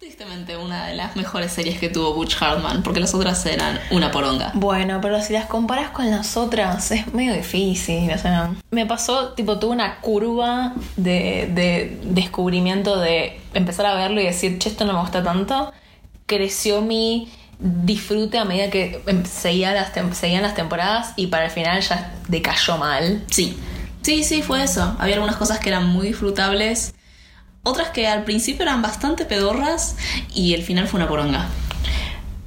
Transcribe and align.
tristemente 0.00 0.56
una 0.56 0.86
de 0.86 0.94
las 0.94 1.14
mejores 1.14 1.52
series 1.52 1.78
que 1.78 1.90
tuvo 1.90 2.14
Butch 2.14 2.40
Hartman, 2.40 2.82
porque 2.82 3.00
las 3.00 3.12
otras 3.12 3.44
eran 3.44 3.78
una 3.90 4.10
poronga. 4.10 4.50
Bueno, 4.54 4.98
pero 5.02 5.20
si 5.20 5.34
las 5.34 5.44
comparas 5.44 5.90
con 5.90 6.10
las 6.10 6.38
otras 6.38 6.90
es 6.90 7.12
medio 7.12 7.34
difícil. 7.34 8.10
O 8.10 8.16
sea, 8.16 8.54
me 8.70 8.86
pasó, 8.86 9.34
tipo, 9.34 9.58
tuve 9.58 9.72
una 9.72 10.00
curva 10.00 10.72
de, 10.96 11.50
de 11.52 12.00
descubrimiento 12.02 12.98
de 12.98 13.42
empezar 13.52 13.84
a 13.84 13.94
verlo 13.94 14.22
y 14.22 14.24
decir, 14.24 14.58
che, 14.58 14.70
esto 14.70 14.86
no 14.86 14.94
me 14.94 15.00
gusta 15.00 15.22
tanto. 15.22 15.70
Creció 16.24 16.80
mi 16.80 17.28
disfrute 17.58 18.38
a 18.38 18.46
medida 18.46 18.70
que 18.70 19.02
em, 19.06 19.26
seguía 19.26 19.74
las 19.74 19.92
seguían 20.16 20.42
las 20.42 20.54
temporadas 20.54 21.12
y 21.16 21.26
para 21.26 21.44
el 21.44 21.50
final 21.50 21.78
ya 21.82 22.14
decayó 22.26 22.78
mal. 22.78 23.22
Sí, 23.30 23.54
sí, 24.00 24.24
sí, 24.24 24.40
fue 24.40 24.62
eso. 24.62 24.96
Había 24.98 25.16
algunas 25.16 25.36
cosas 25.36 25.58
que 25.58 25.68
eran 25.68 25.86
muy 25.88 26.06
disfrutables, 26.06 26.94
otras 27.62 27.90
que 27.90 28.06
al 28.08 28.24
principio 28.24 28.62
eran 28.62 28.82
bastante 28.82 29.24
pedorras 29.24 29.96
y 30.34 30.54
el 30.54 30.62
final 30.62 30.88
fue 30.88 30.98
una 30.98 31.08
poronga. 31.08 31.46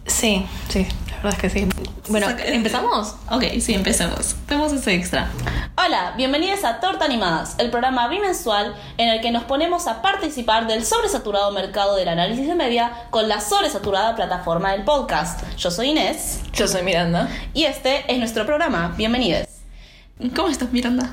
Sí, 0.06 0.46
sí, 0.70 0.86
la 1.10 1.16
verdad 1.18 1.34
es 1.34 1.40
que 1.40 1.50
sí. 1.50 1.68
Bueno, 2.10 2.28
¿empezamos? 2.46 3.16
Ok, 3.30 3.44
sí, 3.62 3.74
empecemos. 3.74 4.36
Tenemos 4.48 4.74
ese 4.74 4.94
extra. 4.94 5.30
Hola, 5.78 6.14
bienvenidos 6.18 6.64
a 6.66 6.80
Torta 6.80 7.06
Animadas, 7.06 7.56
el 7.60 7.70
programa 7.72 8.08
bimensual 8.10 8.76
en 8.98 9.10
el 9.10 9.22
que 9.22 9.32
nos 9.32 9.44
ponemos 9.44 9.88
a 9.88 10.02
participar 10.02 10.68
del 10.68 10.84
sobresaturado 10.86 11.52
mercado 11.52 11.96
del 11.96 12.10
análisis 12.10 12.48
de 12.48 12.56
media 12.56 12.92
con 13.10 13.30
la 13.30 13.40
sobresaturada 13.40 14.16
plataforma 14.16 14.72
del 14.74 14.84
podcast. 14.84 15.42
Yo 15.58 15.72
soy 15.72 15.90
Inés 15.92 16.42
Yo 16.54 16.68
soy 16.68 16.84
Miranda. 16.84 17.30
y 17.54 17.64
este 17.64 18.04
es 18.12 18.20
nuestro 18.20 18.46
programa. 18.46 18.94
Bienvenidos. 18.98 19.48
¿Cómo 20.36 20.50
estás, 20.50 20.72
Miranda? 20.72 21.12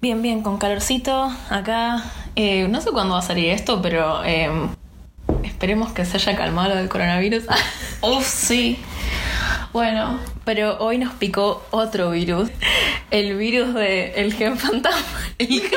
Bien, 0.00 0.22
bien, 0.22 0.42
con 0.42 0.58
calorcito 0.58 1.30
acá. 1.50 2.02
Eh, 2.36 2.66
no 2.68 2.80
sé 2.80 2.90
cuándo 2.90 3.14
va 3.14 3.20
a 3.20 3.22
salir 3.22 3.50
esto, 3.50 3.82
pero 3.82 4.24
eh, 4.24 4.50
esperemos 5.44 5.92
que 5.92 6.04
se 6.04 6.16
haya 6.16 6.36
calmado 6.36 6.70
lo 6.70 6.76
del 6.76 6.88
coronavirus. 6.88 7.44
Uf, 8.02 8.26
sí. 8.26 8.78
Bueno, 9.72 10.18
pero 10.44 10.78
hoy 10.78 10.98
nos 10.98 11.12
picó 11.14 11.64
otro 11.70 12.10
virus. 12.10 12.50
El 13.10 13.36
virus 13.36 13.74
del 13.74 14.12
el 14.16 14.34
gen 14.34 14.58
fantasma. 14.58 15.00
El 15.38 15.48
gen... 15.48 15.70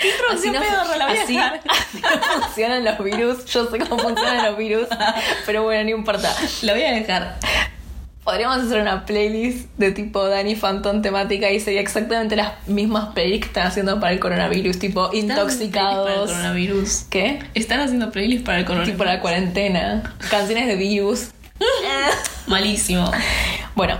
¿qué 0.00 0.10
introducción 0.10 0.54
no- 0.54 0.60
pedorra 0.60 0.96
la 0.96 1.06
voy 1.08 1.16
a 1.16 1.22
así- 1.22 1.34
dejar? 1.34 1.60
así 1.68 2.00
no 2.00 2.42
funcionan 2.42 2.84
los 2.84 2.98
virus. 3.02 3.44
Yo 3.46 3.66
sé 3.70 3.78
cómo 3.78 3.98
funcionan 3.98 4.44
los 4.46 4.56
virus. 4.56 4.86
Pero 5.46 5.62
bueno, 5.64 5.84
no 5.84 5.90
importa. 5.96 6.34
La 6.62 6.72
voy 6.74 6.82
a 6.82 6.92
dejar. 6.92 7.38
Podríamos 8.30 8.58
hacer 8.58 8.80
una 8.80 9.06
playlist 9.06 9.68
de 9.76 9.90
tipo 9.90 10.24
Danny 10.24 10.54
Phantom 10.54 11.02
temática 11.02 11.50
y 11.50 11.58
sería 11.58 11.80
exactamente 11.80 12.36
las 12.36 12.52
mismas 12.68 13.12
playlists 13.12 13.40
que 13.46 13.48
están 13.48 13.66
haciendo 13.66 13.98
para 13.98 14.12
el 14.12 14.20
coronavirus, 14.20 14.78
tipo 14.78 15.08
Para 15.08 15.18
el 15.18 15.24
intoxicados. 15.24 16.30
coronavirus. 16.30 17.06
¿Qué? 17.10 17.40
Están 17.54 17.80
haciendo 17.80 18.12
playlists 18.12 18.46
para 18.46 18.60
el 18.60 18.66
coronavirus. 18.66 18.92
Tipo 18.94 19.04
la 19.04 19.20
cuarentena. 19.20 20.14
Canciones 20.30 20.68
de 20.68 20.76
virus. 20.76 21.30
Malísimo. 22.46 23.10
Bueno, 23.74 23.98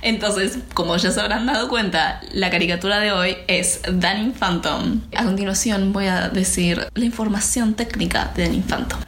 Entonces, 0.00 0.58
como 0.74 0.96
ya 0.96 1.10
se 1.10 1.20
habrán 1.20 1.44
dado 1.46 1.68
cuenta, 1.68 2.20
la 2.30 2.50
caricatura 2.50 3.00
de 3.00 3.10
hoy 3.10 3.36
es 3.48 3.80
Danny 3.90 4.30
Phantom. 4.30 5.00
A 5.16 5.24
continuación 5.24 5.92
voy 5.92 6.06
a 6.06 6.28
decir 6.28 6.86
la 6.94 7.04
información 7.04 7.74
técnica 7.74 8.30
de 8.36 8.44
Danny 8.44 8.60
Phantom. 8.60 9.00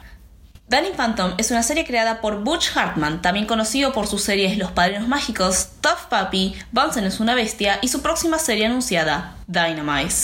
Danny 0.67 0.89
Phantom 0.97 1.33
es 1.37 1.51
una 1.51 1.61
serie 1.61 1.85
creada 1.85 2.21
por 2.21 2.43
Butch 2.43 2.75
Hartman, 2.75 3.21
también 3.21 3.45
conocido 3.45 3.93
por 3.93 4.07
sus 4.07 4.23
series 4.23 4.57
Los 4.57 4.71
Padrinos 4.71 5.07
Mágicos, 5.07 5.69
Tough 5.79 6.09
Puppy, 6.09 6.55
Bunsen 6.71 7.03
es 7.03 7.19
una 7.19 7.35
bestia 7.35 7.77
y 7.83 7.87
su 7.89 8.01
próxima 8.01 8.39
serie 8.39 8.65
anunciada, 8.65 9.35
Dynamite. 9.45 10.15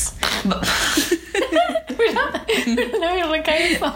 Ba- 0.45 0.59
no 3.00 3.16
me 3.30 3.44
eso. 3.73 3.95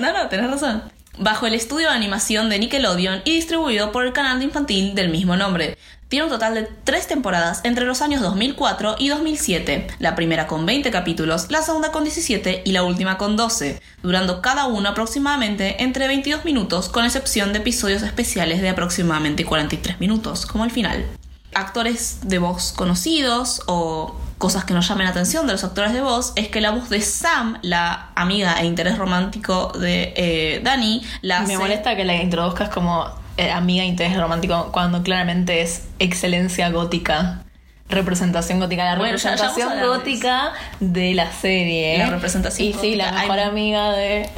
No, 0.00 0.12
no, 0.12 0.28
tenés 0.28 0.50
razón. 0.50 0.90
bajo 1.18 1.46
el 1.46 1.52
estudio 1.54 1.88
de 1.90 1.94
animación 1.94 2.48
de 2.48 2.58
Nickelodeon 2.60 3.20
y 3.26 3.32
distribuido 3.34 3.92
por 3.92 4.06
el 4.06 4.14
canal 4.14 4.38
de 4.38 4.46
infantil 4.46 4.94
del 4.94 5.10
mismo 5.10 5.36
nombre. 5.36 5.76
Tiene 6.14 6.26
un 6.26 6.30
total 6.30 6.54
de 6.54 6.68
tres 6.84 7.08
temporadas 7.08 7.60
entre 7.64 7.86
los 7.86 8.00
años 8.00 8.20
2004 8.22 8.94
y 9.00 9.08
2007, 9.08 9.88
la 9.98 10.14
primera 10.14 10.46
con 10.46 10.64
20 10.64 10.92
capítulos, 10.92 11.46
la 11.50 11.60
segunda 11.60 11.90
con 11.90 12.04
17 12.04 12.62
y 12.64 12.70
la 12.70 12.84
última 12.84 13.18
con 13.18 13.36
12, 13.36 13.82
durando 14.00 14.40
cada 14.40 14.66
uno 14.66 14.90
aproximadamente 14.90 15.82
entre 15.82 16.06
22 16.06 16.44
minutos, 16.44 16.88
con 16.88 17.04
excepción 17.04 17.52
de 17.52 17.58
episodios 17.58 18.04
especiales 18.04 18.62
de 18.62 18.68
aproximadamente 18.68 19.44
43 19.44 19.98
minutos, 19.98 20.46
como 20.46 20.64
el 20.64 20.70
final. 20.70 21.04
Actores 21.52 22.18
de 22.22 22.38
voz 22.38 22.72
conocidos 22.72 23.62
o 23.66 24.14
cosas 24.38 24.64
que 24.64 24.72
nos 24.72 24.86
llamen 24.86 25.06
la 25.06 25.10
atención 25.10 25.48
de 25.48 25.54
los 25.54 25.64
actores 25.64 25.92
de 25.94 26.00
voz 26.00 26.32
es 26.36 26.46
que 26.46 26.60
la 26.60 26.70
voz 26.70 26.90
de 26.90 27.00
Sam, 27.00 27.58
la 27.62 28.10
amiga 28.14 28.60
e 28.60 28.66
interés 28.66 28.98
romántico 28.98 29.72
de 29.76 30.14
eh, 30.16 30.60
Dani, 30.62 31.02
la 31.22 31.40
Me 31.40 31.54
hace- 31.54 31.58
molesta 31.58 31.96
que 31.96 32.04
la 32.04 32.14
introduzcas 32.14 32.68
como 32.68 33.23
amiga 33.54 33.82
de 33.82 33.88
interés 33.88 34.16
romántico 34.16 34.70
cuando 34.72 35.02
claramente 35.02 35.60
es 35.62 35.84
excelencia 35.98 36.70
gótica. 36.70 37.40
Representación 37.88 38.60
gótica, 38.60 38.84
la 38.84 38.96
Bueno, 38.96 39.16
ya- 39.16 39.36
ya 39.36 39.48
representación 39.48 39.86
gótica 39.86 40.52
de 40.80 41.14
la 41.14 41.30
serie. 41.32 41.98
La 41.98 42.10
representación 42.10 42.68
Y 42.68 42.72
sí, 42.72 42.94
la 42.94 43.12
mejor 43.12 43.38
amiga 43.40 43.92
de. 43.92 44.28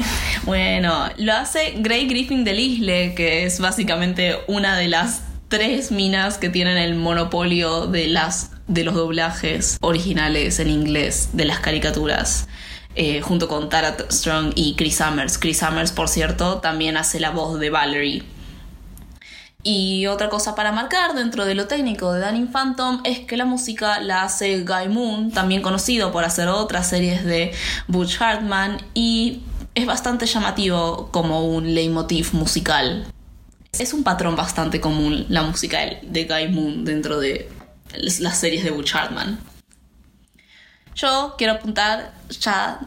Bueno, 0.45 1.09
lo 1.17 1.33
hace 1.33 1.75
Grey 1.79 2.07
Griffin 2.09 2.45
de 2.45 2.53
Lisle, 2.55 3.15
que 3.15 3.45
es 3.45 3.61
básicamente 3.61 4.37
una 4.49 4.77
de 4.77 4.89
las 4.89 5.23
tres 5.49 5.93
minas 5.93 6.39
que 6.39 6.49
tienen 6.49 6.77
el 6.77 6.95
monopolio 6.97 7.87
de 7.87 8.09
las 8.09 8.51
de 8.67 8.83
los 8.83 8.95
doblajes 8.95 9.79
originales 9.81 10.59
en 10.59 10.69
inglés 10.71 11.31
de 11.35 11.45
las 11.45 11.61
caricaturas. 11.61 12.49
eh, 12.99 13.21
junto 13.21 13.47
con 13.47 13.69
Tara 13.69 13.95
Strong 14.11 14.53
y 14.55 14.75
Chris 14.75 14.97
Summers. 14.97 15.37
Chris 15.37 15.59
Summers, 15.59 15.93
por 15.93 16.09
cierto, 16.09 16.61
también 16.61 16.97
hace 16.97 17.21
la 17.21 17.29
voz 17.29 17.61
de 17.61 17.69
Valerie. 17.69 18.23
Y 19.69 20.07
otra 20.07 20.29
cosa 20.29 20.55
para 20.55 20.71
marcar 20.71 21.17
dentro 21.17 21.45
de 21.45 21.57
lo 21.57 21.67
técnico 21.67 22.13
de 22.13 22.21
Danny 22.21 22.45
Phantom 22.47 23.01
es 23.03 23.19
que 23.27 23.37
la 23.37 23.45
música 23.45 23.99
la 23.99 24.23
hace 24.23 24.63
Guy 24.63 24.89
Moon, 24.89 25.33
también 25.33 25.61
conocido 25.61 26.13
por 26.13 26.23
hacer 26.23 26.47
otras 26.47 26.89
series 26.89 27.25
de 27.25 27.53
Butch 27.89 28.21
Hartman, 28.23 28.79
y 28.95 29.43
es 29.75 29.85
bastante 29.85 30.27
llamativo 30.27 31.09
como 31.11 31.45
un 31.49 31.75
leitmotiv 31.75 32.33
musical. 32.33 33.07
Es 33.73 33.93
un 33.93 34.05
patrón 34.05 34.37
bastante 34.37 34.81
común 34.81 35.27
la 35.31 35.43
música 35.43 35.79
de 36.01 36.25
Guy 36.27 36.47
Moon 36.55 36.85
dentro 36.85 37.19
de 37.19 37.51
las 38.21 38.39
series 38.39 38.63
de 38.63 38.71
Butch 38.71 38.95
Hartman. 38.95 39.41
Yo 40.95 41.35
quiero 41.37 41.55
apuntar 41.55 42.15
ya, 42.41 42.79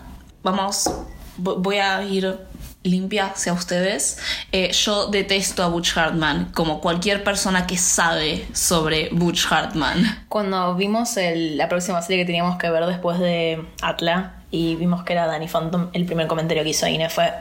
vamos, 0.43 0.89
vo- 1.37 1.57
voy 1.59 1.79
a 1.79 2.01
ir 2.03 2.37
limpia 2.83 3.27
hacia 3.27 3.53
ustedes. 3.53 4.19
Eh, 4.51 4.71
yo 4.71 5.07
detesto 5.07 5.63
a 5.63 5.67
Butch 5.67 5.97
Hartman, 5.97 6.51
como 6.53 6.79
cualquier 6.81 7.23
persona 7.23 7.67
que 7.67 7.77
sabe 7.77 8.47
sobre 8.53 9.09
Butch 9.11 9.45
Hartman. 9.51 10.25
Cuando 10.29 10.75
vimos 10.75 11.17
el- 11.17 11.57
la 11.57 11.67
próxima 11.67 12.01
serie 12.01 12.23
que 12.23 12.25
teníamos 12.25 12.57
que 12.57 12.69
ver 12.69 12.85
después 12.85 13.19
de 13.19 13.65
Atla 13.81 14.33
y 14.51 14.75
vimos 14.75 15.03
que 15.03 15.13
era 15.13 15.27
Danny 15.27 15.47
Phantom, 15.47 15.89
el 15.93 16.05
primer 16.05 16.27
comentario 16.27 16.63
que 16.63 16.69
hizo 16.69 16.87
Ine 16.87 17.09
fue 17.09 17.31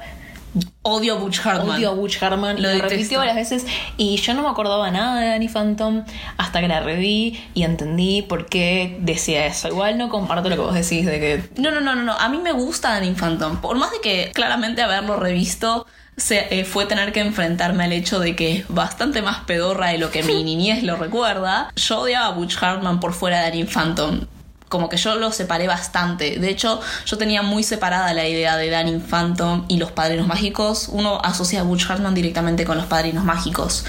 Odio 0.82 1.16
a 1.16 1.18
Butch 1.18 1.44
Hartman. 1.44 1.76
Odio 1.76 1.90
a 1.90 1.94
Butch 1.94 2.22
Hartman. 2.22 2.62
Lo 2.62 2.70
repitió 2.78 3.18
varias 3.18 3.36
veces. 3.36 3.66
Y 3.96 4.16
yo 4.16 4.34
no 4.34 4.42
me 4.42 4.48
acordaba 4.48 4.90
nada 4.90 5.20
de 5.20 5.28
Danny 5.28 5.48
Phantom 5.48 6.04
hasta 6.36 6.60
que 6.60 6.68
la 6.68 6.80
reví 6.80 7.38
y 7.54 7.62
entendí 7.62 8.22
por 8.22 8.46
qué 8.46 8.96
decía 9.00 9.46
eso. 9.46 9.68
Igual 9.68 9.98
no 9.98 10.08
comparto 10.08 10.48
lo 10.48 10.56
que 10.56 10.62
vos 10.62 10.74
decís 10.74 11.06
de 11.06 11.20
que. 11.20 11.42
No, 11.60 11.70
no, 11.70 11.80
no, 11.80 11.94
no, 11.94 12.02
no. 12.02 12.12
A 12.12 12.28
mí 12.28 12.38
me 12.38 12.52
gusta 12.52 12.90
Danny 12.90 13.12
Phantom. 13.12 13.60
Por 13.60 13.76
más 13.76 13.90
de 13.90 14.00
que 14.00 14.32
claramente 14.32 14.82
haberlo 14.82 15.16
revisto 15.16 15.86
se, 16.16 16.46
eh, 16.50 16.64
fue 16.64 16.86
tener 16.86 17.12
que 17.12 17.20
enfrentarme 17.20 17.84
al 17.84 17.92
hecho 17.92 18.18
de 18.18 18.34
que 18.34 18.58
es 18.58 18.68
bastante 18.68 19.22
más 19.22 19.44
pedorra 19.44 19.88
de 19.88 19.98
lo 19.98 20.10
que 20.10 20.22
mi 20.22 20.42
niñez 20.44 20.82
lo 20.82 20.96
recuerda. 20.96 21.72
Yo 21.76 22.00
odiaba 22.00 22.26
a 22.26 22.30
Butch 22.30 22.56
Hartman 22.60 23.00
por 23.00 23.12
fuera 23.12 23.38
de 23.38 23.50
Danny 23.50 23.64
Phantom. 23.64 24.20
Como 24.68 24.88
que 24.88 24.96
yo 24.96 25.14
lo 25.14 25.32
separé 25.32 25.66
bastante. 25.66 26.38
De 26.38 26.48
hecho, 26.50 26.80
yo 27.06 27.18
tenía 27.18 27.42
muy 27.42 27.62
separada 27.62 28.12
la 28.14 28.26
idea 28.26 28.56
de 28.56 28.70
Danny 28.70 28.98
Phantom 28.98 29.64
y 29.68 29.78
los 29.78 29.92
padrinos 29.92 30.26
mágicos. 30.26 30.88
Uno 30.90 31.20
asocia 31.22 31.60
a 31.60 31.62
Butch 31.62 31.90
Hartman 31.90 32.14
directamente 32.14 32.64
con 32.64 32.76
los 32.76 32.86
padrinos 32.86 33.24
mágicos. 33.24 33.84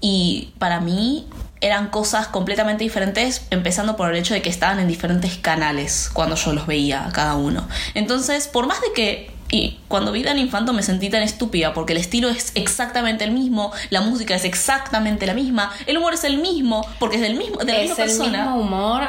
Y 0.00 0.52
para 0.58 0.80
mí 0.80 1.26
eran 1.60 1.88
cosas 1.88 2.28
completamente 2.28 2.84
diferentes, 2.84 3.46
empezando 3.50 3.96
por 3.96 4.10
el 4.10 4.16
hecho 4.16 4.34
de 4.34 4.42
que 4.42 4.50
estaban 4.50 4.78
en 4.78 4.88
diferentes 4.88 5.36
canales 5.36 6.10
cuando 6.12 6.36
yo 6.36 6.52
los 6.52 6.66
veía 6.66 7.06
a 7.06 7.12
cada 7.12 7.34
uno. 7.34 7.66
Entonces, 7.94 8.46
por 8.48 8.66
más 8.66 8.80
de 8.80 8.92
que 8.94 9.36
y 9.48 9.78
cuando 9.86 10.10
vi 10.10 10.24
Dan 10.24 10.38
Infanto 10.38 10.72
me 10.72 10.82
sentí 10.82 11.08
tan 11.08 11.22
estúpida 11.22 11.72
porque 11.72 11.92
el 11.92 11.98
estilo 11.98 12.28
es 12.28 12.50
exactamente 12.56 13.22
el 13.22 13.30
mismo, 13.30 13.72
la 13.90 14.00
música 14.00 14.34
es 14.34 14.44
exactamente 14.44 15.24
la 15.24 15.34
misma, 15.34 15.70
el 15.86 15.96
humor 15.98 16.14
es 16.14 16.24
el 16.24 16.38
mismo 16.38 16.84
porque 16.98 17.16
es 17.16 17.22
del 17.22 17.36
mismo 17.36 17.58
de 17.58 17.72
la 17.72 17.78
es 17.78 17.88
misma 17.90 18.04
el 18.04 18.10
persona. 18.10 18.42
mismo 18.42 18.56
humor. 18.56 19.02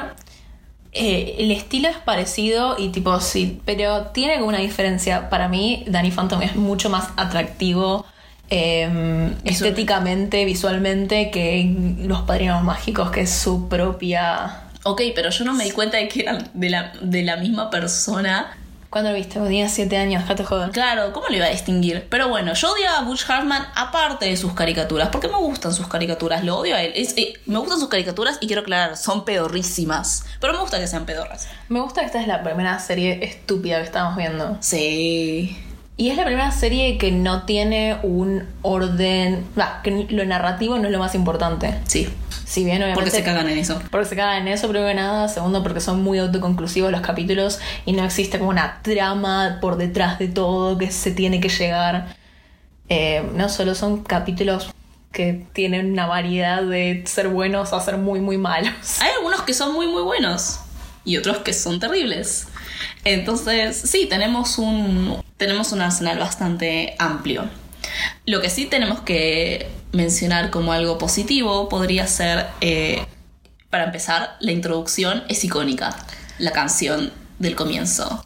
Eh, 0.92 1.36
el 1.40 1.52
estilo 1.52 1.90
es 1.90 1.98
parecido 1.98 2.76
y 2.78 2.90
tipo 2.90 3.20
sí, 3.20 3.62
pero 3.66 4.08
tiene 4.08 4.36
alguna 4.36 4.60
diferencia. 4.60 5.30
Para 5.30 5.48
mí, 5.48 5.84
Danny 5.88 6.12
Phantom 6.12 6.42
es 6.42 6.56
mucho 6.56 6.90
más 6.90 7.10
atractivo 7.18 8.06
eh, 8.50 9.34
estéticamente, 9.44 10.46
visualmente, 10.46 11.30
que 11.32 11.96
Los 12.00 12.22
Padrinos 12.22 12.64
Mágicos, 12.64 13.12
que 13.12 13.22
es 13.22 13.32
su 13.32 13.68
propia. 13.68 14.62
Ok, 14.84 15.02
pero 15.14 15.30
yo 15.30 15.44
no 15.44 15.54
me 15.54 15.66
di 15.66 15.72
cuenta 15.72 15.98
de 15.98 16.08
que 16.08 16.22
eran 16.22 16.50
de 16.54 16.70
la, 16.70 16.94
de 17.02 17.24
la 17.24 17.36
misma 17.36 17.70
persona 17.70 18.58
¿Cuándo 18.90 19.10
lo 19.12 19.16
viste? 19.18 19.40
Tenía 19.40 19.68
7 19.68 19.98
años, 19.98 20.22
dejate 20.24 20.44
joder. 20.46 20.72
Claro, 20.72 21.12
¿cómo 21.12 21.28
lo 21.28 21.36
iba 21.36 21.46
a 21.46 21.50
distinguir? 21.50 22.08
Pero 22.10 22.30
bueno, 22.30 22.54
yo 22.54 22.72
odiaba 22.72 23.00
a 23.00 23.02
Butch 23.02 23.30
Hartman 23.30 23.64
aparte 23.76 24.26
de 24.26 24.38
sus 24.38 24.54
caricaturas, 24.54 25.10
porque 25.10 25.28
me 25.28 25.36
gustan 25.38 25.74
sus 25.74 25.88
caricaturas, 25.88 26.44
lo 26.46 26.58
odio 26.58 26.76
a 26.76 26.82
él. 26.82 26.94
Es- 26.96 27.16
eh, 27.18 27.34
me 27.46 27.60
gustan 27.60 27.80
sus 27.80 27.90
caricaturas 27.90 28.38
y 28.40 28.48
quiero 28.48 28.62
aclarar, 28.62 28.96
son 28.96 29.26
pedorrísimas. 29.26 30.26
Pero 30.40 30.54
me 30.54 30.60
gusta 30.60 30.80
que 30.80 30.88
sean 30.88 31.06
pedorras. 31.06 31.48
Me 31.68 31.82
gusta 31.82 32.00
que 32.02 32.08
esta 32.08 32.22
es 32.22 32.28
la 32.28 32.44
primera 32.44 32.80
serie 32.80 33.20
estúpida 33.24 33.78
que 33.80 33.84
estamos 33.84 34.16
viendo. 34.16 34.58
Sí. 34.62 35.58
Y 35.98 36.10
es 36.10 36.16
la 36.16 36.26
primera 36.26 36.52
serie 36.52 36.98
que 36.98 37.12
no 37.12 37.44
tiene 37.44 37.98
un 38.04 38.48
orden. 38.62 39.46
Va, 39.60 39.82
que 39.84 40.06
lo 40.10 40.24
narrativo 40.26 40.78
no 40.78 40.86
es 40.86 40.92
lo 40.92 41.00
más 41.00 41.14
importante. 41.16 41.74
Sí. 41.88 42.08
Si 42.48 42.64
bien 42.64 42.78
obviamente. 42.78 42.96
Porque 42.96 43.12
se 43.12 43.24
cagan 43.24 43.50
en 43.50 43.58
eso. 43.58 43.82
Porque 43.92 44.08
se 44.08 44.16
cagan 44.16 44.48
en 44.48 44.54
eso, 44.54 44.70
primero 44.70 44.88
que 44.88 44.96
nada. 44.96 45.28
Segundo, 45.28 45.62
porque 45.64 45.82
son 45.82 46.02
muy 46.02 46.18
autoconclusivos 46.18 46.92
los 46.92 47.02
capítulos 47.02 47.60
y 47.86 47.92
no 47.92 48.06
existe 48.06 48.40
como 48.40 48.52
una 48.52 48.82
trama 48.82 49.58
por 49.60 49.76
detrás 49.76 50.18
de 50.18 50.30
todo 50.30 50.78
que 50.78 50.90
se 50.90 51.12
tiene 51.12 51.42
que 51.42 51.50
llegar. 51.50 52.16
Eh, 52.88 53.30
no 53.34 53.50
solo 53.50 53.76
son 53.76 54.02
capítulos 54.04 54.74
que 55.12 55.46
tienen 55.52 55.92
una 55.92 56.06
variedad 56.06 56.64
de 56.64 57.04
ser 57.06 57.28
buenos 57.28 57.74
a 57.74 57.82
ser 57.82 57.98
muy, 57.98 58.22
muy 58.22 58.38
malos. 58.38 59.02
Hay 59.02 59.10
algunos 59.18 59.42
que 59.42 59.54
son 59.54 59.74
muy 59.74 59.88
muy 59.88 60.04
buenos 60.04 60.62
y 61.04 61.18
otros 61.18 61.40
que 61.40 61.52
son 61.52 61.82
terribles. 61.82 62.48
Entonces, 63.04 63.76
sí, 63.76 64.06
tenemos 64.06 64.58
un 64.58 65.22
tenemos 65.36 65.74
un 65.74 65.82
arsenal 65.82 66.18
bastante 66.18 66.96
amplio. 66.98 67.50
Lo 68.26 68.40
que 68.40 68.50
sí 68.50 68.68
tenemos 68.68 69.02
que 69.02 69.70
mencionar 69.92 70.50
como 70.50 70.74
algo 70.74 70.98
positivo 70.98 71.70
podría 71.70 72.08
ser, 72.08 72.48
eh, 72.62 73.06
para 73.70 73.86
empezar, 73.86 74.38
la 74.40 74.52
introducción 74.52 75.24
es 75.30 75.44
icónica, 75.44 75.96
la 76.40 76.52
canción 76.52 77.12
del 77.40 77.56
comienzo. 77.56 78.24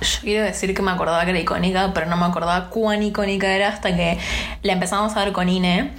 Yo 0.00 0.20
quiero 0.22 0.44
decir 0.44 0.74
que 0.74 0.82
me 0.82 0.90
acordaba 0.90 1.24
que 1.24 1.30
era 1.30 1.40
icónica, 1.40 1.92
pero 1.92 2.06
no 2.06 2.16
me 2.16 2.24
acordaba 2.24 2.70
cuán 2.70 3.02
icónica 3.02 3.52
era 3.52 3.68
hasta 3.68 3.94
que 3.94 4.18
la 4.62 4.72
empezamos 4.72 5.14
a 5.16 5.24
ver 5.24 5.32
con 5.32 5.48
Ine. 5.48 5.92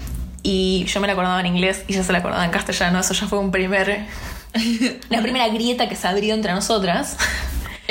Y 0.44 0.86
yo 0.86 1.00
me 1.00 1.08
la 1.08 1.14
acordaba 1.14 1.40
en 1.40 1.46
inglés 1.46 1.84
y 1.88 1.94
ella 1.94 2.04
se 2.04 2.12
la 2.12 2.18
acordaba 2.18 2.44
en 2.44 2.50
castellano. 2.50 3.00
Eso 3.00 3.14
ya 3.14 3.28
fue 3.28 3.38
un 3.38 3.52
primer. 3.52 4.08
la 5.10 5.22
primera 5.22 5.48
grieta 5.50 5.88
que 5.88 5.96
se 5.96 6.08
abrió 6.08 6.34
entre 6.34 6.52
nosotras. 6.52 7.16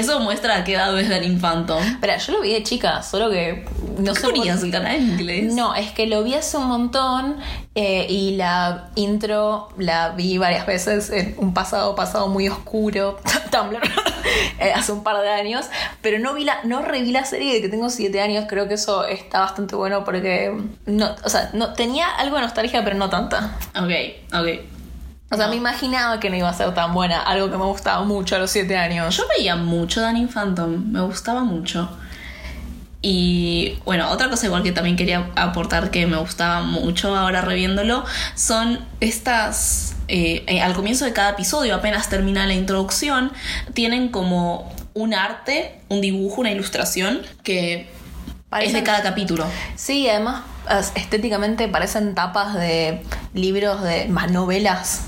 Eso 0.00 0.18
muestra 0.18 0.56
a 0.56 0.64
qué 0.64 0.74
edad 0.74 0.98
es 0.98 1.10
Danny 1.10 1.36
Phantom. 1.36 1.82
Pero 2.00 2.16
yo 2.16 2.32
lo 2.32 2.40
vi 2.40 2.54
de 2.54 2.62
chica, 2.62 3.02
solo 3.02 3.30
que 3.30 3.66
no. 3.98 4.14
¿Qué 4.14 4.20
ponías 4.22 4.62
el 4.62 4.70
canal 4.70 4.96
en 4.96 5.10
inglés? 5.10 5.52
No, 5.52 5.74
es 5.74 5.92
que 5.92 6.06
lo 6.06 6.24
vi 6.24 6.32
hace 6.32 6.56
un 6.56 6.68
montón 6.68 7.36
eh, 7.74 8.06
y 8.08 8.36
la 8.36 8.88
intro 8.94 9.68
la 9.76 10.10
vi 10.10 10.38
varias 10.38 10.64
veces 10.64 11.10
en 11.10 11.34
un 11.36 11.52
pasado, 11.52 11.94
pasado 11.94 12.28
muy 12.28 12.48
oscuro, 12.48 13.18
Tumblr, 13.50 13.82
eh, 14.58 14.72
hace 14.74 14.92
un 14.92 15.02
par 15.02 15.20
de 15.20 15.28
años, 15.28 15.66
pero 16.00 16.18
no 16.18 16.32
vi 16.32 16.44
la, 16.44 16.60
no 16.64 16.80
reví 16.80 17.12
la 17.12 17.26
serie 17.26 17.52
de 17.52 17.60
que 17.60 17.68
tengo 17.68 17.90
7 17.90 18.22
años, 18.22 18.46
creo 18.48 18.68
que 18.68 18.74
eso 18.74 19.04
está 19.04 19.40
bastante 19.40 19.76
bueno 19.76 20.02
porque 20.02 20.56
no, 20.86 21.14
o 21.22 21.28
sea, 21.28 21.50
no, 21.52 21.74
tenía 21.74 22.08
algo 22.08 22.36
de 22.36 22.42
nostalgia, 22.42 22.82
pero 22.82 22.96
no 22.96 23.10
tanta. 23.10 23.58
Ok, 23.76 23.92
ok. 24.32 24.79
O 25.30 25.36
sea, 25.36 25.46
No. 25.46 25.50
me 25.52 25.56
imaginaba 25.56 26.18
que 26.20 26.28
no 26.30 26.36
iba 26.36 26.48
a 26.48 26.52
ser 26.54 26.74
tan 26.74 26.92
buena, 26.92 27.20
algo 27.22 27.50
que 27.50 27.56
me 27.56 27.64
gustaba 27.64 28.02
mucho 28.04 28.36
a 28.36 28.38
los 28.38 28.50
7 28.50 28.76
años. 28.76 29.16
Yo 29.16 29.24
veía 29.36 29.56
mucho 29.56 30.00
Danny 30.00 30.26
Phantom, 30.26 30.90
me 30.92 31.00
gustaba 31.02 31.42
mucho. 31.44 31.88
Y 33.02 33.78
bueno, 33.86 34.10
otra 34.10 34.28
cosa 34.28 34.46
igual 34.46 34.62
que 34.62 34.72
también 34.72 34.96
quería 34.96 35.30
aportar 35.34 35.90
que 35.90 36.06
me 36.06 36.18
gustaba 36.18 36.60
mucho 36.62 37.16
ahora 37.16 37.40
reviéndolo 37.40 38.04
son 38.34 38.78
estas... 39.00 39.94
eh, 40.08 40.44
eh, 40.48 40.60
al 40.60 40.74
comienzo 40.74 41.06
de 41.06 41.12
cada 41.14 41.30
episodio, 41.30 41.74
apenas 41.76 42.10
termina 42.10 42.46
la 42.46 42.52
introducción, 42.54 43.32
tienen 43.72 44.08
como 44.10 44.70
un 44.92 45.14
arte, 45.14 45.80
un 45.88 46.00
dibujo, 46.02 46.42
una 46.42 46.50
ilustración 46.50 47.22
que 47.42 47.88
es 48.60 48.72
de 48.72 48.82
cada 48.82 49.02
capítulo. 49.02 49.46
Sí, 49.76 50.08
además 50.08 50.42
estéticamente 50.94 51.68
parecen 51.68 52.14
tapas 52.14 52.54
de 52.54 53.02
libros 53.32 53.82
de 53.82 54.06
más 54.08 54.30
novelas 54.30 55.04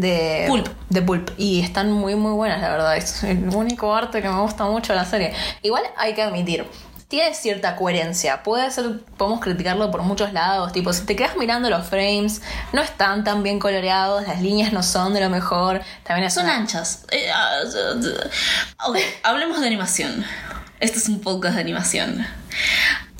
de 0.00 0.44
Pulp. 0.48 0.68
de 0.90 1.02
pulp 1.02 1.30
y 1.36 1.60
están 1.60 1.92
muy 1.92 2.14
muy 2.14 2.32
buenas 2.32 2.60
la 2.60 2.70
verdad 2.70 2.96
es 2.96 3.22
el 3.24 3.48
único 3.54 3.94
arte 3.94 4.22
que 4.22 4.28
me 4.28 4.40
gusta 4.40 4.64
mucho 4.64 4.92
de 4.92 4.98
la 4.98 5.04
serie 5.04 5.32
igual 5.62 5.82
hay 5.96 6.14
que 6.14 6.22
admitir 6.22 6.64
tiene 7.08 7.34
cierta 7.34 7.76
coherencia 7.76 8.42
puede 8.42 8.68
ser 8.70 9.00
podemos 9.16 9.40
criticarlo 9.40 9.90
por 9.92 10.02
muchos 10.02 10.32
lados 10.32 10.72
tipo 10.72 10.92
si 10.92 11.04
te 11.06 11.14
quedas 11.14 11.36
mirando 11.36 11.70
los 11.70 11.86
frames 11.86 12.42
no 12.72 12.82
están 12.82 13.22
tan 13.22 13.42
bien 13.44 13.58
coloreados 13.60 14.26
las 14.26 14.40
líneas 14.42 14.72
no 14.72 14.82
son 14.82 15.14
de 15.14 15.20
lo 15.20 15.30
mejor 15.30 15.82
también 16.02 16.30
Son 16.30 16.44
una- 16.44 16.56
anchas. 16.56 17.04
Eh, 17.12 17.28
ah, 17.32 17.60
ah, 18.78 18.88
ok, 18.88 18.96
hablemos 19.22 19.60
de 19.60 19.66
animación. 19.68 20.24
Este 20.80 20.98
es 20.98 21.08
un 21.08 21.20
podcast 21.20 21.54
de 21.54 21.60
animación. 21.62 22.26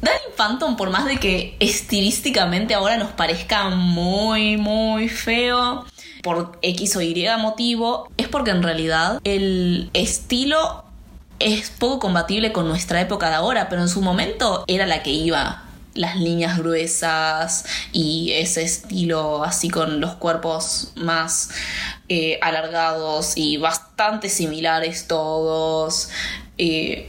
Danny 0.02 0.18
Phantom, 0.36 0.76
por 0.76 0.90
más 0.90 1.06
de 1.06 1.16
que 1.18 1.56
estilísticamente 1.58 2.74
ahora 2.74 2.96
nos 2.98 3.12
parezca 3.12 3.70
muy, 3.70 4.56
muy 4.58 5.08
feo, 5.08 5.86
por 6.26 6.58
X 6.60 6.96
o 6.96 7.02
Y 7.02 7.24
motivo, 7.38 8.08
es 8.16 8.26
porque 8.26 8.50
en 8.50 8.60
realidad 8.60 9.20
el 9.22 9.90
estilo 9.92 10.82
es 11.38 11.70
poco 11.70 12.00
compatible 12.00 12.50
con 12.50 12.66
nuestra 12.66 13.00
época 13.00 13.28
de 13.28 13.36
ahora, 13.36 13.68
pero 13.68 13.82
en 13.82 13.88
su 13.88 14.02
momento 14.02 14.64
era 14.66 14.86
la 14.86 15.04
que 15.04 15.12
iba. 15.12 15.62
Las 15.94 16.16
líneas 16.16 16.58
gruesas 16.58 17.64
y 17.92 18.32
ese 18.32 18.64
estilo 18.64 19.44
así 19.44 19.68
con 19.68 20.00
los 20.00 20.16
cuerpos 20.16 20.90
más 20.96 21.50
eh, 22.08 22.40
alargados 22.42 23.36
y 23.36 23.56
bastante 23.58 24.28
similares 24.28 25.06
todos. 25.06 26.08
eh, 26.58 27.08